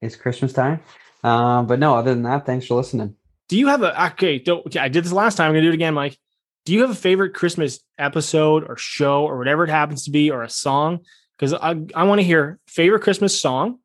it's 0.00 0.16
Christmas 0.16 0.52
time. 0.52 0.80
Uh, 1.22 1.62
but 1.62 1.78
no, 1.78 1.94
other 1.94 2.14
than 2.14 2.22
that, 2.22 2.46
thanks 2.46 2.66
for 2.66 2.74
listening. 2.74 3.14
Do 3.48 3.58
you 3.58 3.68
have 3.68 3.82
a 3.82 4.06
okay? 4.12 4.38
Don't, 4.38 4.66
okay, 4.66 4.80
I 4.80 4.88
did 4.88 5.04
this 5.04 5.12
last 5.12 5.36
time. 5.36 5.48
I'm 5.48 5.52
gonna 5.52 5.62
do 5.62 5.70
it 5.70 5.74
again, 5.74 5.94
Mike. 5.94 6.18
Do 6.64 6.72
you 6.72 6.80
have 6.80 6.90
a 6.90 6.94
favorite 6.94 7.34
Christmas 7.34 7.80
episode 7.98 8.64
or 8.66 8.76
show 8.76 9.24
or 9.24 9.36
whatever 9.36 9.64
it 9.64 9.70
happens 9.70 10.04
to 10.04 10.10
be, 10.10 10.30
or 10.30 10.42
a 10.42 10.48
song 10.48 11.00
because 11.38 11.52
I, 11.52 11.76
I 11.94 12.04
want 12.04 12.20
to 12.20 12.26
hear 12.26 12.58
favorite 12.66 13.02
Christmas 13.02 13.40
song. 13.40 13.78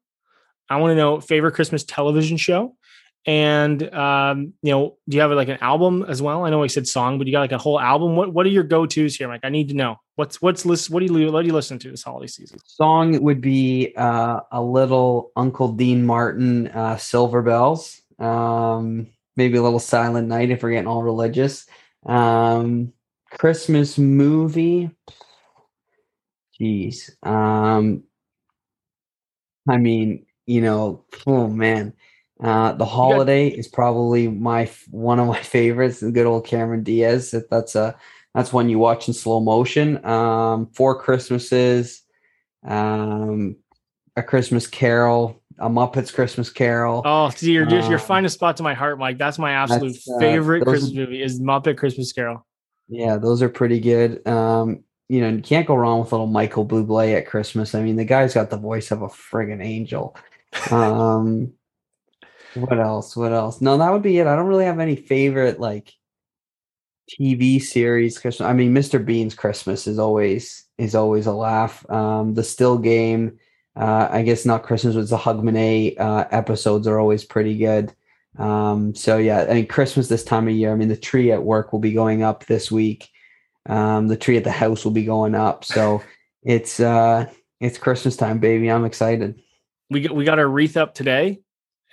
I 0.70 0.78
want 0.78 0.92
to 0.92 0.96
know 0.96 1.20
favorite 1.20 1.54
Christmas 1.54 1.84
television 1.84 2.38
show. 2.38 2.76
And 3.26 3.94
um, 3.94 4.54
you 4.62 4.72
know, 4.72 4.98
do 5.08 5.18
you 5.18 5.22
have 5.22 5.32
like 5.32 5.50
an 5.50 5.58
album 5.62 6.06
as 6.08 6.22
well? 6.22 6.46
I 6.46 6.50
know 6.50 6.64
I 6.64 6.68
said 6.68 6.88
song, 6.88 7.18
but 7.18 7.28
you 7.28 7.34
got 7.34 7.42
like 7.42 7.52
a 7.52 7.58
whole 7.58 7.80
album. 7.80 8.16
What 8.16 8.34
what 8.34 8.46
are 8.46 8.50
your 8.50 8.64
go 8.64 8.86
tos 8.86 9.16
here, 9.16 9.28
Mike? 9.28 9.42
I 9.44 9.50
need 9.50 9.70
to 9.70 9.76
know 9.76 9.98
what's 10.16 10.42
what's 10.42 10.66
list. 10.66 10.90
What 10.90 11.06
do 11.06 11.14
you 11.14 11.32
what 11.32 11.42
do 11.42 11.48
you 11.48 11.54
listen 11.54 11.78
to 11.80 11.92
this 11.92 12.04
holiday 12.04 12.28
season? 12.28 12.60
Song 12.66 13.22
would 13.22 13.42
be 13.42 13.94
uh, 13.98 14.40
a 14.52 14.62
little 14.62 15.32
Uncle 15.36 15.74
Dean 15.74 16.06
Martin, 16.06 16.70
uh, 16.70 16.98
Silver 16.98 17.42
Bells. 17.42 18.02
Um, 18.20 19.08
maybe 19.36 19.58
a 19.58 19.62
little 19.62 19.80
Silent 19.80 20.28
Night 20.28 20.50
if 20.50 20.64
we're 20.64 20.72
getting 20.72 20.88
all 20.88 21.04
religious. 21.04 21.68
Um, 22.06 22.94
Christmas 23.32 23.98
movie. 23.98 24.90
Jeez. 26.60 27.12
Um, 27.26 28.04
I 29.68 29.78
mean, 29.78 30.26
you 30.46 30.62
know, 30.62 31.06
oh 31.28 31.48
man, 31.48 31.94
uh, 32.42 32.74
the 32.74 32.86
holiday 32.86 33.50
got- 33.50 33.60
is 33.60 33.68
probably 33.68 34.28
my 34.28 34.70
one 34.90 35.20
of 35.20 35.28
my 35.28 35.40
favorites. 35.42 36.00
The 36.00 36.12
good 36.12 36.26
old 36.26 36.46
Cameron 36.46 36.84
Diaz. 36.84 37.34
If 37.34 37.50
that's 37.50 37.76
a 37.76 37.96
that's 38.34 38.54
one 38.54 38.70
you 38.70 38.80
watch 38.80 39.08
in 39.08 39.14
slow 39.14 39.40
motion. 39.40 40.04
Um, 40.06 40.68
Four 40.74 41.02
Christmases, 41.02 42.04
um, 42.64 43.58
a 44.16 44.24
Christmas 44.24 44.68
Carol, 44.68 45.42
a 45.58 45.70
Muppets 45.70 46.14
Christmas 46.14 46.50
Carol. 46.50 47.02
Oh, 47.06 47.30
see, 47.30 47.52
you're 47.52 47.66
just 47.66 47.86
um, 47.86 47.92
you're 47.92 48.00
finding 48.00 48.28
a 48.28 48.30
spot 48.30 48.58
to 48.58 48.64
my 48.64 48.74
heart, 48.74 49.00
Mike. 49.00 49.18
That's 49.18 49.40
my 49.40 49.52
absolute 49.52 49.94
that's, 49.94 50.10
uh, 50.10 50.20
favorite 50.20 50.64
Christmas 50.64 50.94
movie 50.94 51.22
is 51.22 51.40
Muppet 51.40 51.78
Christmas 51.78 52.14
Carol. 52.14 52.46
Yeah, 52.88 53.18
those 53.18 53.42
are 53.42 53.50
pretty 53.50 53.80
good. 53.80 54.26
Um, 54.28 54.84
you 55.10 55.22
know, 55.22 55.30
you 55.30 55.42
can't 55.42 55.68
go 55.68 55.76
wrong 55.76 56.00
with 56.00 56.12
little 56.12 56.28
Michael 56.28 56.66
Bublé 56.66 57.16
at 57.16 57.28
Christmas. 57.28 57.74
I 57.74 57.82
mean, 57.82 57.96
the 57.96 58.06
guy's 58.06 58.36
got 58.36 58.50
the 58.50 58.58
voice 58.58 58.92
of 58.92 59.02
a 59.02 59.08
friggin' 59.08 59.64
angel. 59.64 60.16
Um, 60.72 61.54
what 62.56 62.80
else? 62.80 63.16
What 63.16 63.34
else? 63.34 63.62
No, 63.62 63.78
that 63.78 63.92
would 63.92 64.02
be 64.02 64.20
it. 64.20 64.28
I 64.28 64.36
don't 64.36 64.48
really 64.48 64.66
have 64.66 64.80
any 64.80 64.96
favorite 64.96 65.60
like 65.60 65.94
TV 67.10 67.62
series. 67.62 68.18
Christmas. 68.18 68.48
I 68.48 68.54
mean, 68.54 68.74
Mr. 68.74 69.04
Bean's 69.04 69.36
Christmas 69.36 69.88
is 69.88 70.00
always 70.00 70.66
is 70.78 70.96
always 70.96 71.26
a 71.26 71.34
laugh. 71.34 71.90
Um, 71.90 72.34
the 72.34 72.44
Still 72.44 72.78
Game. 72.78 73.40
Uh, 73.76 74.10
I 74.12 74.24
guess 74.24 74.46
not 74.46 74.64
Christmas, 74.64 74.96
but 74.96 75.10
the 75.10 75.18
Hogmanay 75.18 76.00
uh, 76.00 76.26
episodes 76.32 76.88
are 76.88 77.00
always 77.00 77.24
pretty 77.24 77.58
good. 77.58 77.94
Um, 78.38 78.94
so 78.94 79.18
yeah, 79.18 79.46
I 79.50 79.54
mean, 79.54 79.68
Christmas 79.68 80.08
this 80.08 80.24
time 80.24 80.48
of 80.48 80.54
year. 80.54 80.72
I 80.72 80.76
mean, 80.76 80.90
the 80.90 80.98
tree 80.98 81.32
at 81.32 81.44
work 81.44 81.72
will 81.72 81.80
be 81.80 81.94
going 81.94 82.24
up 82.24 82.46
this 82.46 82.72
week. 82.72 83.10
Um, 83.68 84.08
the 84.08 84.18
tree 84.18 84.38
at 84.38 84.44
the 84.44 84.52
house 84.52 84.84
will 84.84 84.92
be 84.92 85.06
going 85.06 85.36
up. 85.36 85.64
So 85.64 86.02
it's 86.44 86.80
uh, 86.80 87.30
it's 87.60 87.78
Christmas 87.78 88.16
time, 88.16 88.40
baby. 88.40 88.70
I'm 88.70 88.86
excited. 88.86 89.42
We 89.90 90.02
got 90.02 90.16
we 90.16 90.26
got 90.26 90.40
our 90.40 90.48
wreath 90.48 90.78
up 90.78 90.94
today. 90.94 91.40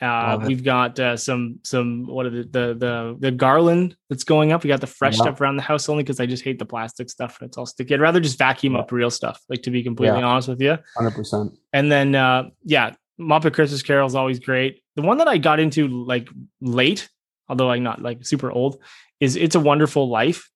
Uh, 0.01 0.39
we've 0.47 0.63
got 0.63 0.99
uh, 1.01 1.17
some 1.17 1.59
some 1.63 2.07
what 2.07 2.27
are 2.27 2.31
the, 2.31 2.43
the 2.43 2.75
the 2.75 3.17
the 3.19 3.31
garland 3.31 3.97
that's 4.11 4.25
going 4.25 4.53
up. 4.53 4.63
We 4.63 4.69
got 4.69 4.83
the 4.83 4.87
fresh 4.87 5.17
yeah. 5.17 5.23
stuff 5.23 5.41
around 5.41 5.57
the 5.57 5.63
house 5.63 5.89
only 5.89 6.03
because 6.03 6.21
I 6.21 6.27
just 6.27 6.45
hate 6.45 6.59
the 6.59 6.67
plastic 6.67 7.09
stuff 7.09 7.39
and 7.41 7.49
it's 7.49 7.57
all 7.57 7.65
sticky. 7.65 7.95
I'd 7.95 8.01
rather 8.01 8.21
just 8.21 8.39
vacuum 8.39 8.75
yeah. 8.75 8.81
up 8.81 8.93
real 8.93 9.11
stuff. 9.11 9.41
Like 9.49 9.63
to 9.63 9.71
be 9.71 9.83
completely 9.83 10.19
yeah. 10.19 10.27
honest 10.27 10.49
with 10.49 10.61
you, 10.61 10.77
hundred 10.97 11.15
percent. 11.15 11.57
And 11.73 11.91
then 11.91 12.15
uh, 12.15 12.51
yeah, 12.65 12.95
Muppet 13.19 13.55
Christmas 13.55 13.83
Carol 13.83 14.07
is 14.07 14.15
always 14.15 14.39
great. 14.39 14.83
The 14.97 15.03
one 15.03 15.19
that 15.19 15.29
I 15.29 15.39
got 15.39 15.61
into 15.61 15.89
like 15.89 16.29
late, 16.61 17.09
although 17.49 17.71
I'm 17.71 17.83
not 17.83 18.03
like 18.03 18.27
super 18.27 18.51
old, 18.51 18.83
is 19.21 19.37
It's 19.37 19.55
a 19.55 19.61
Wonderful 19.61 20.11
Life. 20.11 20.51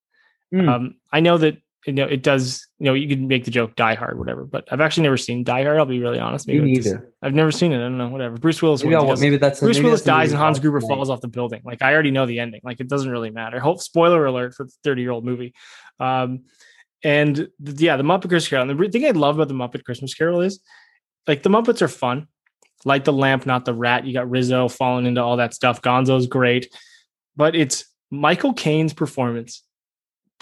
Mm. 0.55 0.69
Um, 0.69 0.95
I 1.13 1.21
know 1.21 1.39
that 1.39 1.57
you 1.87 1.93
know 1.93 2.05
it 2.05 2.23
does. 2.23 2.67
You 2.79 2.87
know, 2.87 2.95
you 2.95 3.09
can 3.09 3.27
make 3.27 3.45
the 3.45 3.51
joke 3.51 3.75
Die 3.77 3.95
Hard, 3.95 4.19
whatever. 4.19 4.45
But 4.45 4.69
I've 4.71 4.81
actually 4.81 5.05
never 5.05 5.17
seen 5.17 5.45
Die 5.45 5.63
Hard. 5.63 5.79
I'll 5.79 5.87
be 5.87 6.01
really 6.01 6.19
honest. 6.19 6.47
Maybe 6.47 6.61
Me 6.61 6.73
neither. 6.73 7.13
I've 7.23 7.35
never 7.35 7.51
seen 7.51 7.73
it. 7.73 7.77
I 7.77 7.81
don't 7.81 7.99
know. 7.99 8.09
Whatever. 8.09 8.37
Bruce 8.37 8.61
Willis. 8.61 8.83
Maybe, 8.83 8.95
does, 8.95 9.21
maybe 9.21 9.37
that's 9.39 9.61
Bruce 9.61 9.77
maybe 9.77 9.87
Willis 9.87 10.01
that's 10.01 10.07
dies 10.07 10.33
and 10.33 10.41
Hans 10.41 10.59
Gruber 10.59 10.81
falls 10.81 11.09
off 11.09 11.21
the 11.21 11.29
building. 11.29 11.63
Like 11.65 11.83
I 11.83 11.93
already 11.93 12.11
know 12.11 12.27
the 12.27 12.39
ending. 12.39 12.61
Like 12.63 12.81
it 12.81 12.89
doesn't 12.89 13.11
really 13.11 13.31
matter. 13.31 13.61
Hope 13.61 13.81
spoiler 13.81 14.27
alert 14.27 14.55
for 14.55 14.65
the 14.65 14.73
thirty 14.85 15.03
year 15.03 15.11
old 15.11 15.25
movie. 15.25 15.55
Um, 15.99 16.45
and 17.03 17.49
yeah, 17.59 17.97
the 17.97 18.03
Muppet 18.03 18.29
Christmas 18.29 18.49
Carol. 18.49 18.71
And 18.71 18.79
the 18.79 18.89
thing 18.89 19.07
I 19.07 19.11
love 19.11 19.37
about 19.39 19.49
the 19.49 19.55
Muppet 19.55 19.85
Christmas 19.85 20.15
Carol 20.15 20.43
is 20.43 20.61
like 21.27 21.43
the 21.43 21.51
Muppets 21.51 21.83
are 21.83 21.89
fun. 21.89 22.29
Light 22.85 23.05
the 23.05 23.13
lamp, 23.13 23.47
not 23.47 23.65
the 23.65 23.75
rat. 23.75 24.07
You 24.07 24.15
got 24.15 24.31
Rizzo 24.31 24.69
falling 24.69 25.07
into 25.07 25.23
all 25.23 25.37
that 25.37 25.55
stuff. 25.55 25.83
Gonzo's 25.83 26.27
great, 26.27 26.75
but 27.37 27.55
it's 27.55 27.85
Michael 28.11 28.55
Caine's 28.55 28.93
performance. 28.93 29.63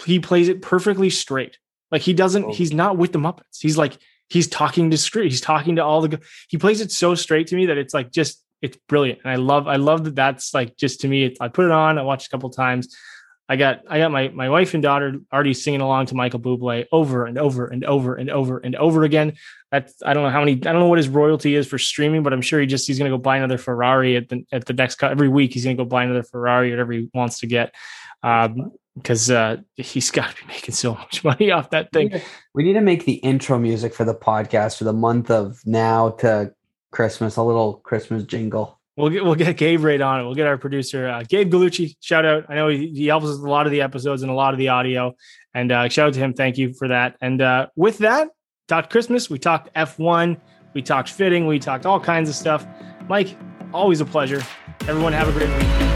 He 0.05 0.19
plays 0.19 0.47
it 0.47 0.61
perfectly 0.61 1.09
straight. 1.09 1.57
Like 1.91 2.01
he 2.01 2.13
doesn't. 2.13 2.45
Oh. 2.45 2.53
He's 2.53 2.73
not 2.73 2.97
with 2.97 3.11
the 3.13 3.19
Muppets. 3.19 3.59
He's 3.59 3.77
like 3.77 3.97
he's 4.29 4.47
talking 4.47 4.91
to 4.91 4.97
street. 4.97 5.31
He's 5.31 5.41
talking 5.41 5.75
to 5.77 5.83
all 5.83 6.01
the. 6.01 6.19
He 6.47 6.57
plays 6.57 6.81
it 6.81 6.91
so 6.91 7.15
straight 7.15 7.47
to 7.47 7.55
me 7.55 7.67
that 7.67 7.77
it's 7.77 7.93
like 7.93 8.11
just 8.11 8.43
it's 8.61 8.77
brilliant. 8.87 9.19
And 9.23 9.31
I 9.31 9.35
love 9.35 9.67
I 9.67 9.77
love 9.77 10.03
that. 10.05 10.15
That's 10.15 10.53
like 10.53 10.77
just 10.77 11.01
to 11.01 11.07
me. 11.07 11.25
It, 11.25 11.37
I 11.41 11.47
put 11.47 11.65
it 11.65 11.71
on. 11.71 11.97
I 11.97 12.03
watched 12.03 12.27
a 12.27 12.29
couple 12.29 12.49
times. 12.49 12.95
I 13.51 13.55
got 13.55 13.81
I 13.89 13.97
got 13.97 14.11
my 14.11 14.27
my 14.29 14.47
wife 14.47 14.75
and 14.75 14.83
daughter 14.83 15.15
already 15.33 15.55
singing 15.55 15.81
along 15.81 16.05
to 16.07 16.15
Michael 16.15 16.39
Bublé 16.39 16.85
over 16.91 17.25
and 17.25 17.39
over 17.39 17.65
and 17.65 17.83
over 17.83 18.13
and 18.13 18.29
over 18.29 18.59
and 18.59 18.75
over 18.75 19.03
again. 19.03 19.33
That's 19.71 20.03
I 20.05 20.13
don't 20.13 20.23
know 20.23 20.29
how 20.29 20.41
many 20.41 20.51
I 20.53 20.71
don't 20.71 20.79
know 20.79 20.87
what 20.87 20.99
his 20.99 21.09
royalty 21.09 21.55
is 21.55 21.65
for 21.65 21.79
streaming, 21.79 22.21
but 22.21 22.31
I'm 22.31 22.43
sure 22.43 22.59
he 22.59 22.67
just 22.67 22.85
he's 22.85 22.99
gonna 22.99 23.09
go 23.09 23.17
buy 23.17 23.37
another 23.37 23.57
Ferrari 23.57 24.15
at 24.17 24.29
the 24.29 24.45
at 24.51 24.65
the 24.65 24.73
next 24.73 25.01
every 25.03 25.29
week. 25.29 25.51
He's 25.53 25.63
gonna 25.63 25.75
go 25.75 25.85
buy 25.85 26.03
another 26.03 26.21
Ferrari, 26.21 26.69
whatever 26.69 26.93
he 26.93 27.09
wants 27.11 27.39
to 27.39 27.47
get, 27.47 27.73
um, 28.21 28.71
because 28.95 29.29
uh, 29.29 29.57
he's 29.75 30.11
got 30.11 30.35
to 30.35 30.41
be 30.41 30.47
making 30.47 30.75
so 30.75 30.93
much 30.93 31.23
money 31.23 31.51
off 31.51 31.69
that 31.71 31.91
thing. 31.91 32.09
We 32.09 32.13
need, 32.13 32.19
to, 32.19 32.25
we 32.55 32.63
need 32.63 32.73
to 32.73 32.81
make 32.81 33.05
the 33.05 33.15
intro 33.15 33.59
music 33.59 33.93
for 33.93 34.05
the 34.05 34.15
podcast 34.15 34.77
for 34.77 34.83
the 34.83 34.93
month 34.93 35.29
of 35.29 35.59
now 35.65 36.11
to 36.11 36.53
Christmas, 36.91 37.35
a 37.35 37.43
little 37.43 37.75
Christmas 37.75 38.23
jingle. 38.23 38.79
We'll 38.97 39.09
get 39.09 39.23
we'll 39.23 39.35
get 39.35 39.55
Gabe 39.55 39.81
right 39.81 40.01
on 40.01 40.19
it. 40.19 40.23
We'll 40.23 40.35
get 40.35 40.45
our 40.45 40.57
producer 40.57 41.07
uh, 41.07 41.23
Gabe 41.23 41.49
Galucci. 41.49 41.95
Shout 42.01 42.25
out! 42.25 42.43
I 42.49 42.55
know 42.55 42.67
he, 42.67 42.89
he, 42.89 43.07
helps 43.07 43.27
us 43.27 43.37
with 43.37 43.47
a 43.47 43.49
lot 43.49 43.65
of 43.65 43.71
the 43.71 43.81
episodes 43.81 44.23
and 44.23 44.31
a 44.31 44.33
lot 44.33 44.53
of 44.53 44.57
the 44.57 44.67
audio. 44.67 45.15
And 45.53 45.71
uh, 45.71 45.87
shout 45.87 46.07
out 46.07 46.13
to 46.15 46.19
him. 46.19 46.33
Thank 46.33 46.57
you 46.57 46.73
for 46.73 46.89
that. 46.89 47.15
And 47.21 47.41
uh, 47.41 47.67
with 47.77 47.99
that, 47.99 48.27
talked 48.67 48.89
Christmas. 48.89 49.29
We 49.29 49.39
talked 49.39 49.69
F 49.73 49.97
one. 49.99 50.35
We 50.73 50.81
talked 50.81 51.09
fitting. 51.09 51.47
We 51.47 51.59
talked 51.59 51.85
all 51.85 51.99
kinds 51.99 52.27
of 52.27 52.35
stuff. 52.35 52.67
Mike, 53.07 53.37
always 53.73 54.01
a 54.01 54.05
pleasure. 54.05 54.41
Everyone 54.81 55.13
have 55.13 55.29
a 55.29 55.31
great 55.31 55.49
week. 55.49 55.88